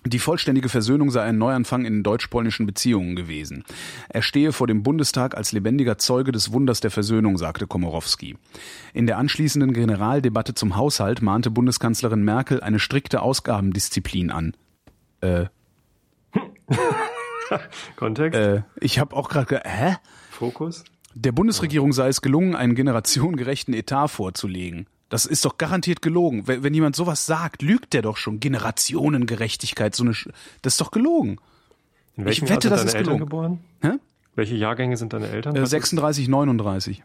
Die 0.05 0.19
vollständige 0.19 0.69
Versöhnung 0.69 1.09
sei 1.09 1.23
ein 1.23 1.39
Neuanfang 1.39 1.83
in 1.83 2.03
deutsch-polnischen 2.03 2.67
Beziehungen 2.67 3.15
gewesen. 3.15 3.63
Er 4.07 4.21
stehe 4.21 4.53
vor 4.53 4.67
dem 4.67 4.83
Bundestag 4.83 5.35
als 5.35 5.51
lebendiger 5.51 5.97
Zeuge 5.97 6.31
des 6.31 6.53
Wunders 6.53 6.79
der 6.79 6.91
Versöhnung, 6.91 7.39
sagte 7.39 7.65
Komorowski. 7.65 8.37
In 8.93 9.07
der 9.07 9.17
anschließenden 9.17 9.73
Generaldebatte 9.73 10.53
zum 10.53 10.75
Haushalt 10.75 11.23
mahnte 11.23 11.49
Bundeskanzlerin 11.49 12.23
Merkel 12.23 12.61
eine 12.61 12.77
strikte 12.77 13.23
Ausgabendisziplin 13.23 14.29
an. 14.29 14.53
Äh, 15.21 15.45
Kontext, 17.95 18.39
äh, 18.39 18.61
ich 18.79 18.99
habe 18.99 19.15
auch 19.15 19.27
gerade, 19.27 19.61
hä? 19.65 19.95
Fokus. 20.29 20.83
Der 21.15 21.31
Bundesregierung 21.31 21.93
sei 21.93 22.09
es 22.09 22.21
gelungen, 22.21 22.55
einen 22.55 22.75
generationengerechten 22.75 23.73
Etat 23.73 24.09
vorzulegen. 24.09 24.85
Das 25.09 25.25
ist 25.25 25.45
doch 25.45 25.57
garantiert 25.57 26.01
gelogen. 26.01 26.47
Wenn, 26.47 26.63
wenn 26.63 26.73
jemand 26.73 26.95
sowas 26.95 27.25
sagt, 27.25 27.61
lügt 27.61 27.93
der 27.93 28.01
doch 28.01 28.17
schon. 28.17 28.39
Generationengerechtigkeit, 28.39 29.95
so 29.95 30.03
eine, 30.03 30.13
Sch 30.13 30.29
das 30.61 30.73
ist 30.73 30.81
doch 30.81 30.91
gelogen. 30.91 31.37
In 32.17 32.25
welchem 32.25 32.45
Ich 32.45 32.49
wette, 32.49 32.69
Jahr 32.69 32.77
das 32.77 32.81
sind 32.81 32.87
ist 32.87 32.93
deine 32.95 32.99
Eltern 33.17 33.27
gelogen. 33.29 33.59
geboren? 33.81 33.91
Hä? 33.93 33.99
Welche 34.35 34.55
Jahrgänge 34.55 34.97
sind 34.97 35.13
deine 35.13 35.27
Eltern? 35.27 35.55
Äh, 35.55 35.61
Was 35.61 35.67
ist- 35.67 35.71
36, 35.71 36.27
39. 36.27 37.03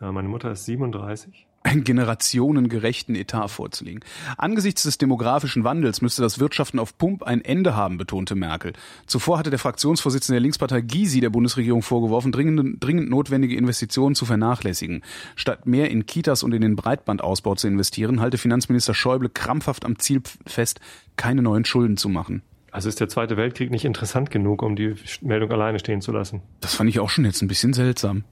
Ja, 0.00 0.12
meine 0.12 0.28
Mutter 0.28 0.52
ist 0.52 0.66
37. 0.66 1.46
einen 1.62 1.82
generationengerechten 1.82 3.14
Etat 3.14 3.48
vorzulegen. 3.48 4.04
Angesichts 4.36 4.82
des 4.84 4.98
demografischen 4.98 5.64
Wandels 5.64 6.02
müsste 6.02 6.22
das 6.22 6.38
Wirtschaften 6.38 6.78
auf 6.78 6.96
Pump 6.98 7.22
ein 7.22 7.42
Ende 7.42 7.74
haben, 7.74 7.96
betonte 7.96 8.34
Merkel. 8.34 8.74
Zuvor 9.06 9.38
hatte 9.38 9.50
der 9.50 9.58
Fraktionsvorsitzende 9.58 10.36
der 10.36 10.42
Linkspartei 10.42 10.82
Gysi 10.82 11.20
der 11.20 11.30
Bundesregierung 11.30 11.82
vorgeworfen, 11.82 12.30
dringend, 12.30 12.84
dringend 12.84 13.08
notwendige 13.08 13.56
Investitionen 13.56 14.14
zu 14.14 14.26
vernachlässigen. 14.26 15.02
Statt 15.34 15.66
mehr 15.66 15.90
in 15.90 16.06
Kitas 16.06 16.42
und 16.42 16.52
in 16.52 16.60
den 16.60 16.76
Breitbandausbau 16.76 17.54
zu 17.54 17.66
investieren, 17.66 18.20
halte 18.20 18.38
Finanzminister 18.38 18.94
Schäuble 18.94 19.30
krampfhaft 19.30 19.84
am 19.86 19.98
Ziel 19.98 20.20
fest, 20.46 20.80
keine 21.16 21.42
neuen 21.42 21.64
Schulden 21.64 21.96
zu 21.96 22.10
machen. 22.10 22.42
Also 22.70 22.90
ist 22.90 23.00
der 23.00 23.08
Zweite 23.08 23.38
Weltkrieg 23.38 23.70
nicht 23.70 23.86
interessant 23.86 24.30
genug, 24.30 24.62
um 24.62 24.76
die 24.76 24.94
Meldung 25.22 25.50
alleine 25.50 25.78
stehen 25.78 26.02
zu 26.02 26.12
lassen? 26.12 26.42
Das 26.60 26.74
fand 26.74 26.90
ich 26.90 27.00
auch 27.00 27.08
schon 27.08 27.24
jetzt 27.24 27.40
ein 27.40 27.48
bisschen 27.48 27.72
seltsam. 27.72 28.24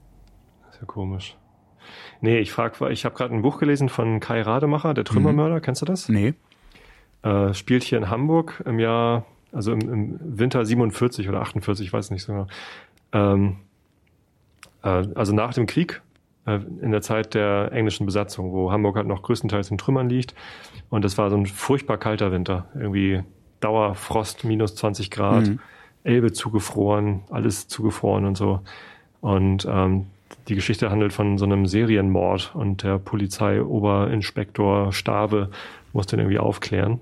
Das 0.67 0.75
ist 0.75 0.81
ja 0.81 0.85
komisch. 0.85 1.35
Nee, 2.21 2.39
ich 2.39 2.51
frage, 2.51 2.89
ich 2.91 3.05
habe 3.05 3.15
gerade 3.15 3.33
ein 3.33 3.41
Buch 3.41 3.59
gelesen 3.59 3.89
von 3.89 4.19
Kai 4.19 4.41
Rademacher, 4.41 4.93
der 4.93 5.03
Trümmermörder, 5.03 5.61
kennst 5.61 5.81
du 5.81 5.85
das? 5.85 6.09
Nee. 6.09 6.33
Äh, 7.23 7.53
spielt 7.53 7.83
hier 7.83 7.97
in 7.97 8.09
Hamburg 8.09 8.63
im 8.65 8.79
Jahr, 8.79 9.25
also 9.51 9.71
im, 9.73 9.81
im 9.81 10.19
Winter 10.39 10.65
47 10.65 11.27
oder 11.29 11.41
48, 11.41 11.87
ich 11.87 11.93
weiß 11.93 12.11
nicht 12.11 12.23
so 12.23 12.33
genau. 12.33 12.47
Ähm, 13.11 13.57
äh, 14.83 15.07
also 15.15 15.33
nach 15.33 15.53
dem 15.53 15.65
Krieg, 15.65 16.01
äh, 16.45 16.59
in 16.81 16.91
der 16.91 17.01
Zeit 17.01 17.33
der 17.33 17.71
englischen 17.71 18.05
Besatzung, 18.05 18.51
wo 18.51 18.71
Hamburg 18.71 18.95
halt 18.95 19.07
noch 19.07 19.21
größtenteils 19.23 19.71
in 19.71 19.77
Trümmern 19.77 20.09
liegt. 20.09 20.35
Und 20.89 21.03
das 21.03 21.17
war 21.17 21.29
so 21.29 21.37
ein 21.37 21.45
furchtbar 21.45 21.97
kalter 21.97 22.31
Winter. 22.31 22.67
Irgendwie 22.75 23.23
Dauerfrost, 23.59 24.43
minus 24.43 24.75
20 24.75 25.11
Grad, 25.11 25.47
Mhm. 25.47 25.59
Elbe 26.03 26.31
zugefroren, 26.31 27.23
alles 27.31 27.67
zugefroren 27.67 28.25
und 28.25 28.37
so. 28.37 28.59
Und 29.21 29.65
ähm, 29.67 30.05
die 30.47 30.55
Geschichte 30.55 30.89
handelt 30.91 31.13
von 31.13 31.37
so 31.37 31.45
einem 31.45 31.65
Serienmord 31.65 32.53
und 32.55 32.83
der 32.83 32.99
Polizeioberinspektor 32.99 34.91
Stave 34.93 35.49
muss 35.93 36.07
den 36.07 36.19
irgendwie 36.19 36.39
aufklären. 36.39 36.99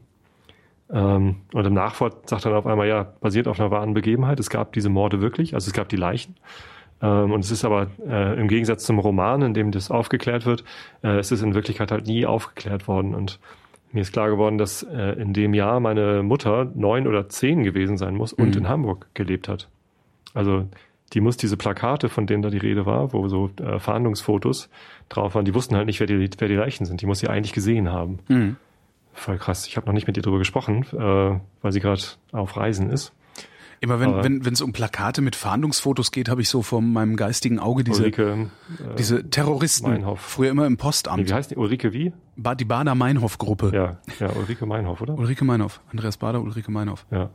Ähm, 0.92 1.38
und 1.54 1.66
im 1.66 1.74
Nachwort 1.74 2.30
sagt 2.30 2.46
er 2.46 2.52
dann 2.52 2.60
auf 2.60 2.68
einmal, 2.68 2.88
ja, 2.88 3.04
basiert 3.22 3.48
auf 3.48 3.60
einer 3.60 3.72
wahren 3.72 3.94
Begebenheit. 3.94 4.40
Es 4.40 4.50
gab 4.50 4.74
diese 4.74 4.90
Morde 4.90 5.22
wirklich, 5.22 5.56
also 5.56 5.68
es 5.68 5.74
gab 5.74 5.90
die 5.90 5.96
Leichen. 5.96 6.36
Ähm, 7.02 7.32
und 7.32 7.40
es 7.44 7.52
ist 7.52 7.66
aber 7.66 7.88
äh, 8.08 8.40
im 8.40 8.48
Gegensatz 8.48 8.86
zum 8.86 9.00
Roman, 9.00 9.42
in 9.42 9.54
dem 9.54 9.72
das 9.72 9.90
aufgeklärt 9.92 10.46
wird, 10.46 10.64
äh, 11.04 11.18
es 11.18 11.32
ist 11.32 11.42
in 11.42 11.56
Wirklichkeit 11.56 11.92
halt 11.92 12.08
nie 12.08 12.26
aufgeklärt 12.26 12.88
worden. 12.88 13.16
Und 13.16 13.40
mir 13.92 14.02
ist 14.02 14.14
klar 14.14 14.30
geworden, 14.30 14.58
dass 14.58 14.84
äh, 14.84 15.14
in 15.22 15.34
dem 15.34 15.54
Jahr 15.54 15.80
meine 15.80 16.24
Mutter 16.24 16.72
neun 16.76 17.08
oder 17.08 17.30
zehn 17.30 17.64
gewesen 17.64 17.98
sein 17.98 18.16
muss 18.16 18.34
und 18.34 18.52
Mhm. 18.52 18.62
in 18.62 18.70
Hamburg 18.70 19.08
gelebt 19.14 19.48
hat. 19.48 19.68
Also 20.34 20.66
die 21.14 21.22
muss 21.22 21.38
diese 21.38 21.58
Plakate, 21.58 22.10
von 22.10 22.26
denen 22.28 22.42
da 22.42 22.50
die 22.50 22.58
Rede 22.58 22.86
war, 22.86 23.14
wo 23.14 23.28
so 23.28 23.50
äh, 23.62 23.80
Fahndungsfotos 23.80 24.70
drauf 25.10 25.36
waren, 25.36 25.46
die 25.46 25.54
wussten 25.54 25.76
halt 25.76 25.86
nicht, 25.86 26.00
wer 26.00 26.08
die, 26.08 26.30
wer 26.38 26.48
die 26.48 26.56
Leichen 26.56 26.86
sind. 26.86 27.02
Die 27.02 27.06
muss 27.06 27.20
sie 27.20 27.28
eigentlich 27.28 27.54
gesehen 27.54 27.92
haben. 27.92 28.20
Mhm. 28.28 28.56
Voll 29.14 29.38
krass. 29.38 29.68
Ich 29.68 29.78
habe 29.78 29.86
noch 29.86 29.94
nicht 29.94 30.08
mit 30.08 30.18
ihr 30.18 30.24
drüber 30.24 30.40
gesprochen, 30.40 30.86
äh, 30.92 31.40
weil 31.62 31.72
sie 31.72 31.80
gerade 31.80 32.02
auf 32.32 32.58
Reisen 32.58 32.90
ist. 32.90 33.14
Immer 33.80 34.00
wenn 34.00 34.10
Aber- 34.14 34.24
wenn 34.24 34.54
es 34.54 34.62
um 34.62 34.72
Plakate 34.72 35.22
mit 35.22 35.36
Fahndungsfotos 35.36 36.12
geht, 36.12 36.30
habe 36.30 36.42
ich 36.42 36.48
so 36.48 36.62
vor 36.62 36.82
meinem 36.82 37.18
geistigen 37.18 37.60
Auge 37.60 37.84
diese 37.84 38.00
Ulrike, 38.04 38.50
äh, 38.80 38.96
diese 38.98 39.30
Terroristen. 39.30 39.90
Meinhof. 39.90 40.22
Früher 40.22 40.52
immer 40.52 40.66
im 40.66 40.74
nee, 40.74 40.78
Postamt. 40.78 41.30
wie 41.30 41.34
heißt 41.34 41.52
die? 41.52 41.58
Ulrike 41.58 41.92
wie? 41.92 42.14
Die 42.36 42.66
Bader 42.66 42.96
Meinhof 42.96 43.38
Gruppe. 43.38 43.72
Ja, 43.74 43.98
ja, 44.20 44.34
Ulrike 44.36 44.66
Meinhof, 44.66 45.02
oder? 45.02 45.16
Ulrike 45.18 45.46
Meinhof, 45.46 45.82
Andreas 45.92 46.18
Bader, 46.18 46.42
Ulrike 46.42 46.72
Meinhof. 46.72 47.06
Ja. 47.12 47.30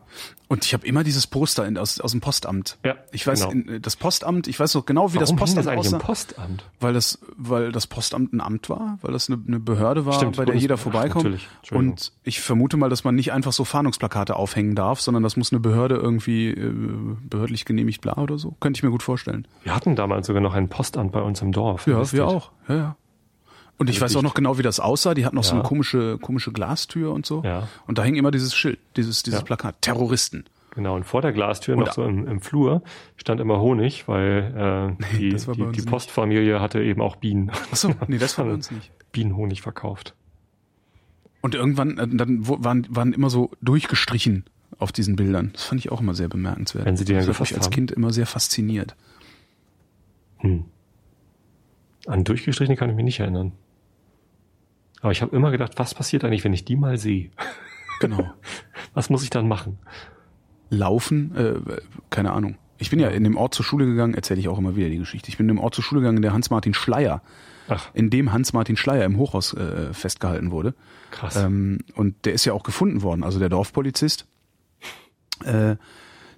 Und 0.49 0.65
ich 0.65 0.75
habe 0.75 0.85
immer 0.87 1.05
dieses 1.05 1.27
Poster 1.29 1.67
in, 1.67 1.79
aus, 1.79 2.01
aus 2.01 2.11
dem 2.13 2.21
Postamt. 2.21 2.79
Ja, 2.85 2.95
Ich 3.13 3.27
weiß, 3.27 3.49
genau. 3.49 3.79
das 3.79 3.95
Postamt, 3.97 4.49
ich 4.49 4.59
weiß 4.59 4.75
noch 4.75 4.87
genau, 4.87 5.13
wie 5.15 5.19
das 5.19 5.29
Warum 5.29 5.39
hing 5.39 5.39
Postamt 5.39 5.59
das 5.59 5.67
eigentlich 5.73 5.87
aussah. 5.87 5.97
im 5.97 6.03
Postamt? 6.03 6.65
weil 6.81 6.93
das, 6.95 7.19
weil 7.37 7.71
das 7.71 7.87
Postamt 7.87 8.33
ein 8.33 8.41
Amt 8.41 8.69
war, 8.71 8.99
weil 9.03 9.13
das 9.13 9.29
eine, 9.31 9.41
eine 9.47 9.61
Behörde 9.61 10.05
war, 10.05 10.15
Stimmt, 10.15 10.37
bei 10.37 10.45
der 10.45 10.53
Bundes- 10.55 10.63
jeder 10.63 10.75
Ach, 10.75 10.79
vorbeikommt. 10.79 11.25
natürlich. 11.25 11.49
Entschuldigung. 11.59 11.91
Und 11.93 12.13
ich 12.25 12.41
vermute 12.41 12.77
mal, 12.77 12.89
dass 12.89 13.05
man 13.05 13.15
nicht 13.15 13.33
einfach 13.33 13.53
so 13.53 13.65
Fahndungsplakate 13.65 14.35
aufhängen 14.37 14.75
darf, 14.75 15.01
sondern 15.01 15.23
das 15.23 15.37
muss 15.37 15.53
eine 15.53 15.61
Behörde 15.61 15.95
irgendwie 15.97 16.49
äh, 16.51 16.73
behördlich 17.29 17.65
genehmigt, 17.67 18.01
bla 18.01 18.17
oder 18.19 18.39
so. 18.39 18.57
Könnte 18.61 18.79
ich 18.79 18.83
mir 18.83 18.91
gut 18.91 19.03
vorstellen. 19.05 19.47
Wir 19.63 19.75
hatten 19.77 19.95
damals 19.97 20.27
sogar 20.27 20.43
noch 20.43 20.55
ein 20.55 20.69
Postamt 20.69 21.13
bei 21.13 21.21
uns 21.23 21.41
im 21.43 21.53
Dorf. 21.53 21.87
Ja, 21.87 22.11
wir 22.11 22.27
auch. 22.27 22.51
Ja, 22.69 22.75
ja. 22.75 22.97
Und 23.79 23.89
ich 23.89 24.03
Also 24.03 24.15
weiß 24.15 24.17
auch 24.19 24.23
noch 24.23 24.35
genau, 24.35 24.59
wie 24.59 24.63
das 24.63 24.81
aussah. 24.81 25.15
Die 25.15 25.25
hatten 25.25 25.37
noch 25.37 25.45
so 25.45 25.55
Ja. 25.55 25.61
eine 25.61 25.69
komische, 25.69 26.19
komische 26.19 26.53
Glastür 26.53 27.13
und 27.13 27.25
so. 27.27 27.43
Ja. 27.45 27.69
Und 27.87 27.97
da 27.99 28.05
hing 28.05 28.17
immer 28.17 28.31
dieses 28.33 28.55
Schild, 28.55 28.79
dieses, 28.97 29.23
dieses 29.23 29.41
Ja. 29.41 29.45
Plakat. 29.47 29.81
Terroristen. 29.83 30.45
Genau, 30.75 30.97
und 30.97 31.05
vor 31.05 31.23
der 31.23 31.33
Glastür 31.33 31.77
Und- 31.77 31.85
noch 31.87 31.93
so 31.93 32.05
im, 32.05 32.27
im 32.27 32.41
Flur 32.41 32.83
stand 33.17 33.41
immer 33.41 33.61
Honig, 33.61 34.07
weil 34.09 34.97
äh, 35.01 35.17
die, 35.19 35.31
die, 35.31 35.73
die. 35.73 35.83
Postfamilie 35.83 36.61
hatte 36.61 36.83
eben 36.83 37.01
auch 37.01 37.17
Bienen. 37.17 37.51
Achso, 37.73 37.93
nee, 38.09 38.19
das 38.19 38.37
war 38.39 38.45
bei 38.45 38.53
uns 38.55 38.71
nicht. 38.71 38.91
Bienenhonig 39.13 39.63
verkauft. 39.63 40.15
Und 41.41 41.55
irgendwann, 41.55 41.99
äh, 41.99 42.07
dann 42.09 42.47
waren, 42.49 42.87
waren 42.91 43.13
immer 43.13 43.31
so 43.31 43.51
durchgestrichen 43.63 44.45
auf 44.79 44.91
diesen 44.93 45.15
Bildern. 45.17 45.51
Das 45.53 45.65
fand 45.65 45.81
ich 45.81 45.91
auch 45.91 46.01
immer 46.01 46.15
sehr 46.15 46.29
bemerkenswert. 46.29 46.85
Wenn 46.85 46.97
sie 46.97 47.05
die 47.05 47.13
dann 47.15 47.27
das 47.27 47.39
hat 47.39 47.41
mich 47.41 47.57
als. 47.57 47.71
Kind 47.71 47.91
immer 47.93 48.13
sehr 48.13 48.27
fasziniert. 48.27 48.95
Hm. 50.39 50.65
An 52.07 52.25
durchgestrichene 52.25 52.77
kann 52.77 52.91
ich 52.91 52.97
mich 52.97 53.05
nicht 53.05 53.21
erinnern. 53.21 53.53
Aber 55.01 55.13
ich 55.13 55.23
habe 55.23 55.35
immer 55.37 55.51
gedacht, 55.51 55.73
was 55.77 55.95
passiert 55.95 56.25
eigentlich, 56.25 56.45
wenn 56.45 56.53
ich 56.53 56.65
die 56.65 56.77
mal 56.77 56.99
sehe? 56.99 57.31
Genau. 58.01 58.31
Was 58.95 59.11
muss 59.11 59.23
ich 59.25 59.31
dann 59.31 59.49
machen? 59.49 59.79
Laufen, 60.71 61.35
äh, 61.37 61.55
keine 62.11 62.33
Ahnung. 62.33 62.57
Ich 62.79 62.91
bin 62.91 63.01
ja 63.01 63.09
in 63.09 63.25
dem 63.25 63.37
Ort 63.37 63.55
zur 63.55 63.65
Schule 63.65 63.87
gegangen, 63.87 64.15
erzähle 64.15 64.39
ich 64.41 64.49
auch 64.49 64.59
immer 64.59 64.77
wieder 64.77 64.89
die 64.89 64.99
Geschichte. 64.99 65.29
Ich 65.29 65.37
bin 65.37 65.49
in 65.49 65.57
dem 65.57 65.61
Ort 65.63 65.75
zur 65.75 65.83
Schule 65.83 66.01
gegangen, 66.01 66.19
in 66.19 66.23
der 66.23 66.33
Hans-Martin 66.33 66.75
Schleier, 66.75 67.23
Ach, 67.69 67.89
in 67.95 68.09
dem 68.11 68.33
Hans-Martin 68.33 68.77
Schleier 68.77 69.05
im 69.05 69.17
Hochhaus 69.17 69.53
äh, 69.55 69.93
festgehalten 69.93 70.51
wurde. 70.53 70.75
krass. 71.11 71.37
Ähm, 71.37 71.79
und 71.95 72.25
der 72.25 72.35
ist 72.35 72.45
ja 72.45 72.53
auch 72.53 72.63
gefunden 72.63 73.03
worden, 73.03 73.25
also 73.25 73.39
der 73.41 73.49
Dorfpolizist. 73.49 74.27
Äh, 75.45 75.77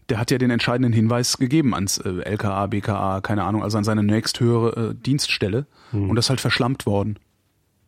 der 0.09 0.19
hat 0.19 0.31
ja 0.31 0.39
den 0.39 0.51
entscheidenden 0.51 0.93
Hinweis 0.93 1.37
gegeben 1.39 1.75
ans 1.75 1.99
äh, 1.99 2.09
LKA, 2.23 2.67
BKA, 2.67 3.21
keine 3.21 3.45
Ahnung, 3.45 3.63
also 3.63 3.79
an 3.79 3.85
seine 3.85 4.03
nächsthöhere 4.03 4.91
äh, 4.91 4.95
Dienststelle. 4.95 5.67
Und 5.93 6.15
das 6.17 6.27
ist 6.27 6.31
halt 6.31 6.41
verschlampt 6.41 6.87
worden. 6.87 7.19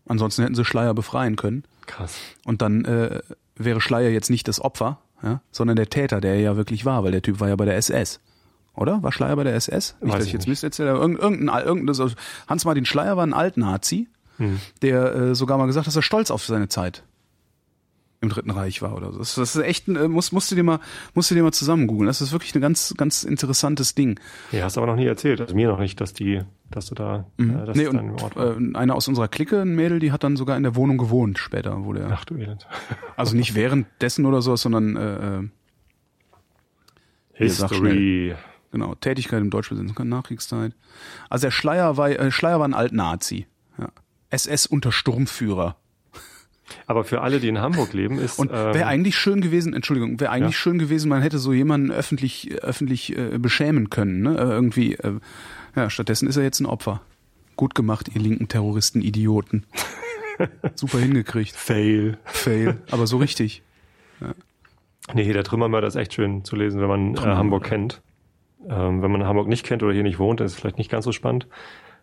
Ansonsten 0.07 0.43
hätten 0.43 0.55
sie 0.55 0.65
Schleier 0.65 0.95
befreien 0.95 1.37
können. 1.37 1.65
krass. 1.87 2.17
Und 2.45 2.63
dann 2.63 2.85
äh, 2.85 3.21
wäre 3.57 3.81
Schleier 3.81 4.11
jetzt 4.11 4.31
nicht 4.31 4.49
das 4.49 4.61
Opfer, 4.61 4.99
ja, 5.23 5.41
sondern 5.51 5.77
der 5.77 5.89
Täter, 5.91 6.21
der 6.21 6.35
er 6.35 6.41
ja 6.41 6.57
wirklich 6.57 6.85
war, 6.85 7.05
weil 7.05 7.13
der 7.13 7.23
Typ 7.23 7.39
war 7.41 7.49
ja 7.49 7.57
bei 7.57 7.65
der 7.65 7.77
SS. 7.77 8.21
Oder? 8.75 9.03
War 9.03 9.13
Schleier 9.13 9.37
bei 9.37 9.45
der 9.45 9.55
SS? 9.55 9.97
Nicht, 10.01 10.13
Weiß 10.13 10.19
dass 10.21 10.27
ich 10.27 10.33
jetzt 10.33 10.41
nicht. 10.43 10.49
Mist 10.49 10.65
erzähle. 10.65 10.91
aber 10.93 11.01
Irgendein, 11.03 11.65
irgendein, 11.65 12.13
Hans-Martin 12.49 12.85
Schleier 12.87 13.17
war 13.17 13.27
ein 13.27 13.35
Altnazi, 13.35 14.09
Hm. 14.39 14.59
der 14.81 15.15
äh, 15.15 15.35
sogar 15.35 15.59
mal 15.59 15.67
gesagt 15.67 15.85
hat, 15.85 15.89
dass 15.89 15.97
er 15.97 16.03
stolz 16.03 16.31
auf 16.31 16.43
seine 16.45 16.69
Zeit 16.69 17.05
im 18.23 18.29
Dritten 18.29 18.51
Reich 18.51 18.81
war 18.83 18.97
oder 18.97 19.13
so. 19.13 19.19
Das, 19.19 19.35
das 19.35 19.57
ist 19.57 19.63
echt, 19.63 19.89
ein, 19.89 19.97
äh, 19.97 20.09
musst, 20.09 20.33
musst 20.33 20.51
du 20.51 20.55
dir 20.55 20.63
mal, 20.63 20.79
musst 21.13 21.31
du 21.31 21.35
dir 21.35 21.43
mal 21.43 21.53
zusammen 21.53 21.89
googeln. 21.89 22.07
Das 22.07 22.21
ist 22.21 22.33
wirklich 22.33 22.55
ein 22.55 22.61
ganz, 22.61 22.95
ganz 22.97 23.25
interessantes 23.25 23.97
Ding. 23.97 24.19
Ja, 24.53 24.65
hast 24.65 24.79
aber 24.79 24.87
noch 24.87 24.95
nie 24.95 25.07
erzählt. 25.07 25.41
Also 25.41 25.55
mir 25.57 25.69
noch 25.69 25.81
nicht, 25.81 26.01
dass 26.01 26.15
die, 26.15 26.41
dass 26.71 26.87
du 26.87 26.95
da, 26.95 27.27
äh, 27.39 27.45
dass 27.67 27.77
nee, 27.77 27.89
und 27.89 27.99
Ort 28.23 28.37
war. 28.37 28.57
äh, 28.57 28.75
eine 28.75 28.95
aus 28.95 29.09
unserer 29.09 29.27
Clique, 29.27 29.61
ein 29.61 29.75
Mädel, 29.75 29.99
die 29.99 30.13
hat 30.13 30.23
dann 30.23 30.37
sogar 30.37 30.57
in 30.57 30.63
der 30.63 30.77
Wohnung 30.77 30.99
gewohnt 30.99 31.39
später, 31.39 31.85
wo 31.85 31.93
der, 31.93 32.11
Ach 32.13 32.25
du 32.25 32.37
Elend. 32.37 32.69
also 33.17 33.37
nicht 33.37 33.57
währenddessen 33.57 34.25
oder 34.25 34.41
so, 34.41 34.55
sondern 34.55 34.97
äh, 34.97 35.39
äh, 35.39 35.49
History. 37.33 38.35
Genau, 38.71 38.95
Tätigkeit 38.95 39.41
im 39.41 39.51
Deutschbesitz, 39.51 39.93
Nachkriegszeit. 39.99 40.75
Also 41.29 41.47
der 41.47 41.51
Schleier 41.51 41.97
war, 41.97 42.09
äh, 42.09 42.31
Schleier 42.31 42.61
war 42.61 42.69
ein 42.69 42.73
Altnazi. 42.73 43.47
Ja. 43.79 43.89
SS 44.31 44.67
unter 44.67 44.93
Sturmführer. 44.93 45.77
Aber 46.87 47.05
für 47.05 47.21
alle, 47.21 47.41
die 47.41 47.49
in 47.49 47.59
Hamburg 47.61 47.93
leben, 47.93 48.19
ist 48.19 48.39
Und 48.39 48.51
ähm, 48.53 48.75
wäre 48.75 48.87
eigentlich 48.87 49.17
schön 49.17 49.41
gewesen, 49.41 49.75
Entschuldigung, 49.75 50.21
wäre 50.21 50.31
eigentlich 50.31 50.55
Ja. 50.55 50.61
schön 50.61 50.79
gewesen, 50.79 51.09
man 51.09 51.23
hätte 51.23 51.39
so 51.39 51.53
jemanden 51.53 51.91
öffentlich, 51.91 52.53
öffentlich 52.63 53.17
äh, 53.17 53.39
beschämen 53.39 53.91
können. 53.91 54.23
Ne? 54.23 54.37
Äh, 54.37 54.43
irgendwie, 54.43 54.95
äh, 54.95 55.15
ja, 55.77 55.91
stattdessen 55.91 56.29
ist 56.29 56.37
er 56.37 56.43
jetzt 56.43 56.61
ein 56.61 56.67
Opfer. 56.67 57.01
Gut 57.57 57.75
gemacht, 57.75 58.09
ihr 58.15 58.21
linken 58.21 58.49
Terroristen, 58.49 59.01
Idioten. 59.03 59.65
Super 60.75 60.99
hingekriegt. 60.99 61.55
Fail. 61.55 62.19
Fail, 62.25 62.79
aber 62.91 63.07
so 63.07 63.19
richtig. 63.19 63.63
Nee, 65.15 65.33
der 65.33 65.45
Trümmermörder 65.45 65.87
ist 65.89 65.97
echt 65.97 66.15
schön 66.15 66.45
zu 66.45 66.57
lesen, 66.57 66.81
wenn 66.81 66.89
man 66.89 67.15
äh. 67.17 67.19
Hamburg 67.21 67.65
kennt. 67.65 68.01
Ähm, 68.69 69.03
wenn 69.03 69.11
man 69.11 69.25
Hamburg 69.25 69.49
nicht 69.49 69.67
kennt 69.67 69.83
oder 69.83 69.93
hier 69.93 70.05
nicht 70.05 70.19
wohnt, 70.21 70.39
dann 70.41 70.47
ist 70.47 70.53
es 70.53 70.59
vielleicht 70.61 70.79
nicht 70.79 70.91
ganz 70.91 71.05
so 71.05 71.13
spannend. 71.13 71.49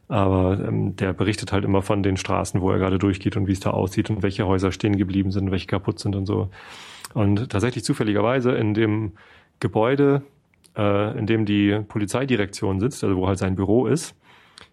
Aber 0.09 0.59
ähm, 0.59 0.95
der 0.95 1.13
berichtet 1.13 1.51
halt 1.51 1.63
immer 1.63 1.81
von 1.83 2.03
den 2.03 2.17
Straßen, 2.17 2.61
wo 2.61 2.71
er 2.71 2.79
gerade 2.79 2.97
durchgeht 2.97 3.37
und 3.37 3.47
wie 3.47 3.51
es 3.51 3.59
da 3.59 3.69
aussieht 3.69 4.09
und 4.09 4.23
welche 4.23 4.45
Häuser 4.45 4.71
stehen 4.71 4.97
geblieben 4.97 5.31
sind, 5.31 5.51
welche 5.51 5.67
kaputt 5.67 5.99
sind 5.99 6.15
und 6.15 6.25
so. 6.25 6.49
Und 7.13 7.49
tatsächlich 7.49 7.83
zufälligerweise 7.83 8.51
in 8.51 8.73
dem 8.73 9.13
Gebäude, 9.59 10.23
äh, 10.75 11.17
in 11.17 11.27
dem 11.27 11.45
die 11.45 11.79
Polizeidirektion 11.87 12.79
sitzt, 12.79 13.03
also 13.03 13.15
wo 13.15 13.27
halt 13.27 13.37
sein 13.37 13.55
Büro 13.55 13.85
ist, 13.85 14.15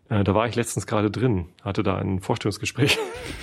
äh, 0.08 0.24
da 0.24 0.34
war 0.34 0.48
ich 0.48 0.56
letztens 0.56 0.86
gerade 0.86 1.10
drin, 1.10 1.46
hatte 1.62 1.82
da 1.82 1.96
ein 1.96 2.20
Vorstellungsgespräch. 2.20 2.98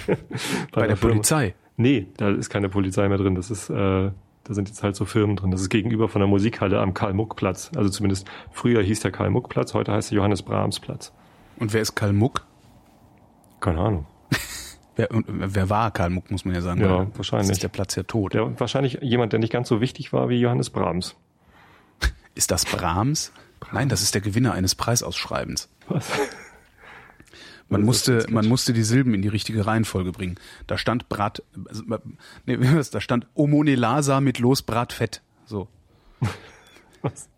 Bei 0.72 0.88
der 0.88 0.98
Firma. 0.98 1.14
Polizei. 1.14 1.54
Nee, 1.78 2.08
da 2.18 2.30
ist 2.30 2.50
keine 2.50 2.70
Polizei 2.70 3.08
mehr 3.08 3.18
drin. 3.18 3.36
Das 3.36 3.52
ist, 3.52 3.70
äh, 3.70 3.74
da 3.74 4.54
sind 4.54 4.68
jetzt 4.68 4.82
halt 4.82 4.96
so 4.96 5.06
Firmen 5.06 5.36
drin. 5.36 5.52
Das 5.52 5.62
ist 5.62 5.70
gegenüber 5.70 6.10
von 6.10 6.22
der 6.22 6.28
Musikhalle 6.28 6.80
am 6.80 6.94
Karl-Muck-Platz. 6.94 7.72
Also 7.76 7.90
zumindest 7.90 8.28
früher 8.52 8.82
hieß 8.82 9.02
der 9.02 9.12
Karl-Muck-Platz, 9.12 9.74
heute 9.74 9.92
heißt 9.92 10.12
der 10.12 10.18
Johannes-Brahms-Platz. 10.18 11.14
Und 11.58 11.74
wer 11.74 11.82
ist 11.82 11.96
Karl 11.96 12.14
Muck? 12.14 12.46
Keine 13.60 13.80
Ahnung. 13.80 14.06
Wer, 14.96 15.10
und 15.10 15.26
wer 15.28 15.72
war 15.72 15.90
Karl 15.90 16.12
Muck, 16.12 16.30
muss 16.30 16.46
man 16.46 16.54
ja 16.54 16.62
sagen. 16.62 16.80
Ja, 16.82 17.08
wahrscheinlich. 17.16 17.50
Ist 17.50 17.64
der 17.64 17.70
Platz 17.70 17.96
ja 17.96 18.04
tot. 18.04 18.36
Der, 18.36 18.60
wahrscheinlich 18.60 19.00
jemand, 19.02 19.34
der 19.34 19.40
nicht 19.40 19.52
ganz 19.52 19.68
so 19.68 19.82
wichtig 19.82 20.14
war 20.14 20.30
wie 20.30 20.40
Johannes 20.40 20.70
Brahms. 20.70 21.16
Ist 22.36 22.52
das 22.52 22.64
Brahms? 22.64 23.32
Nein, 23.72 23.90
das 23.90 24.04
ist 24.04 24.14
der 24.14 24.22
Gewinner 24.22 24.54
eines 24.54 24.76
Preisausschreibens. 24.76 25.70
Was? 25.88 26.06
Man 27.70 27.82
musste, 27.82 28.28
man 28.30 28.48
musste 28.48 28.72
die 28.72 28.84
Silben 28.84 29.16
in 29.16 29.24
die 29.24 29.30
richtige 29.30 29.66
Reihenfolge 29.66 30.12
bringen. 30.12 30.36
Da 30.68 30.78
stand 30.78 31.10
Brat, 31.10 31.42
also, 31.68 31.84
nee, 32.46 32.58
da 32.58 33.02
stand 33.02 33.26
Omonelasa 33.34 34.22
mit 34.22 34.38
Los 34.38 34.62
Bratfett. 34.62 35.24
So. 35.46 35.70
Was? 37.02 37.30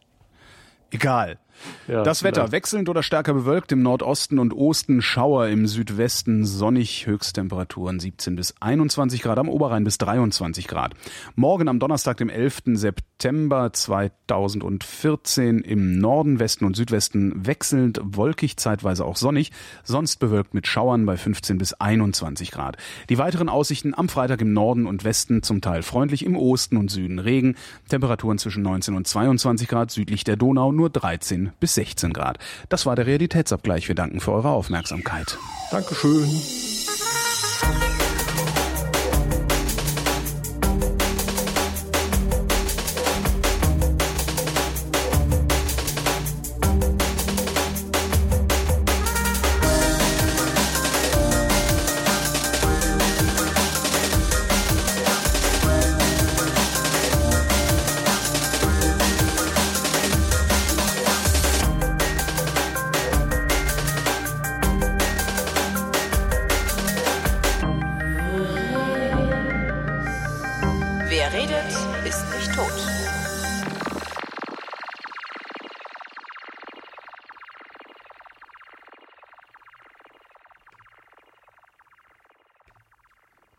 Egal. 0.92 1.40
Ja, 1.88 2.04
das 2.04 2.24
Wetter 2.24 2.42
vielleicht. 2.42 2.52
wechselnd 2.52 2.90
oder 2.90 3.04
stärker 3.04 3.34
bewölkt 3.34 3.72
im 3.72 3.82
Nordosten 3.82 4.40
und 4.40 4.54
Osten, 4.54 5.02
Schauer 5.02 5.48
im 5.48 5.68
Südwesten, 5.68 6.46
sonnig, 6.46 7.06
Höchsttemperaturen 7.06 8.00
17 8.00 8.36
bis 8.36 8.56
21 8.60 9.22
Grad, 9.22 9.40
am 9.40 9.50
Oberrhein 9.50 9.84
bis 9.84 9.98
23 9.98 10.68
Grad. 10.68 10.94
Morgen 11.36 11.68
am 11.68 11.80
Donnerstag, 11.80 12.18
dem 12.18 12.30
11. 12.30 12.64
September 12.74 13.72
2014 13.72 15.60
im 15.60 16.00
Norden, 16.00 16.40
Westen 16.40 16.66
und 16.66 16.76
Südwesten 16.76 17.46
wechselnd, 17.46 18.02
wolkig, 18.04 18.58
zeitweise 18.58 19.06
auch 19.06 19.16
sonnig, 19.16 19.52
sonst 19.84 20.18
bewölkt 20.18 20.54
mit 20.54 20.68
Schauern 20.68 21.06
bei 21.06 21.18
15 21.18 21.58
bis 21.58 21.74
21 21.74 22.52
Grad. 22.52 22.78
Die 23.10 23.18
weiteren 23.18 23.50
Aussichten 23.50 23.94
am 23.96 24.10
Freitag 24.10 24.42
im 24.42 24.54
Norden 24.54 24.88
und 24.88 25.04
Westen 25.04 25.44
zum 25.44 25.62
Teil 25.62 25.84
freundlich, 25.84 26.26
im 26.26 26.36
Osten 26.36 26.78
und 26.78 26.90
Süden 26.90 27.20
Regen, 27.20 27.56
Temperaturen 27.90 28.38
zwischen 28.38 28.64
19 28.64 28.96
und 28.96 29.08
22 29.08 29.68
Grad, 29.68 29.92
südlich 29.92 30.24
der 30.24 30.36
Donau 30.36 30.72
nur 30.72 30.90
13 30.90 31.45
bis 31.60 31.76
16 31.76 32.14
Grad. 32.14 32.38
Das 32.70 32.86
war 32.86 32.96
der 32.96 33.06
Realitätsabgleich. 33.06 33.88
Wir 33.88 33.96
danken 33.96 34.20
für 34.20 34.32
eure 34.32 34.50
Aufmerksamkeit. 34.50 35.38
Dankeschön. 35.72 36.42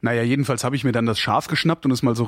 Naja, 0.06 0.22
jedenfalls 0.22 0.62
habe 0.62 0.76
ich 0.76 0.84
mir 0.84 0.92
dann 0.92 1.04
das 1.04 1.18
Schaf 1.18 1.48
geschnappt 1.48 1.84
und 1.84 1.90
es 1.90 2.04
mal 2.04 2.14
so 2.14 2.22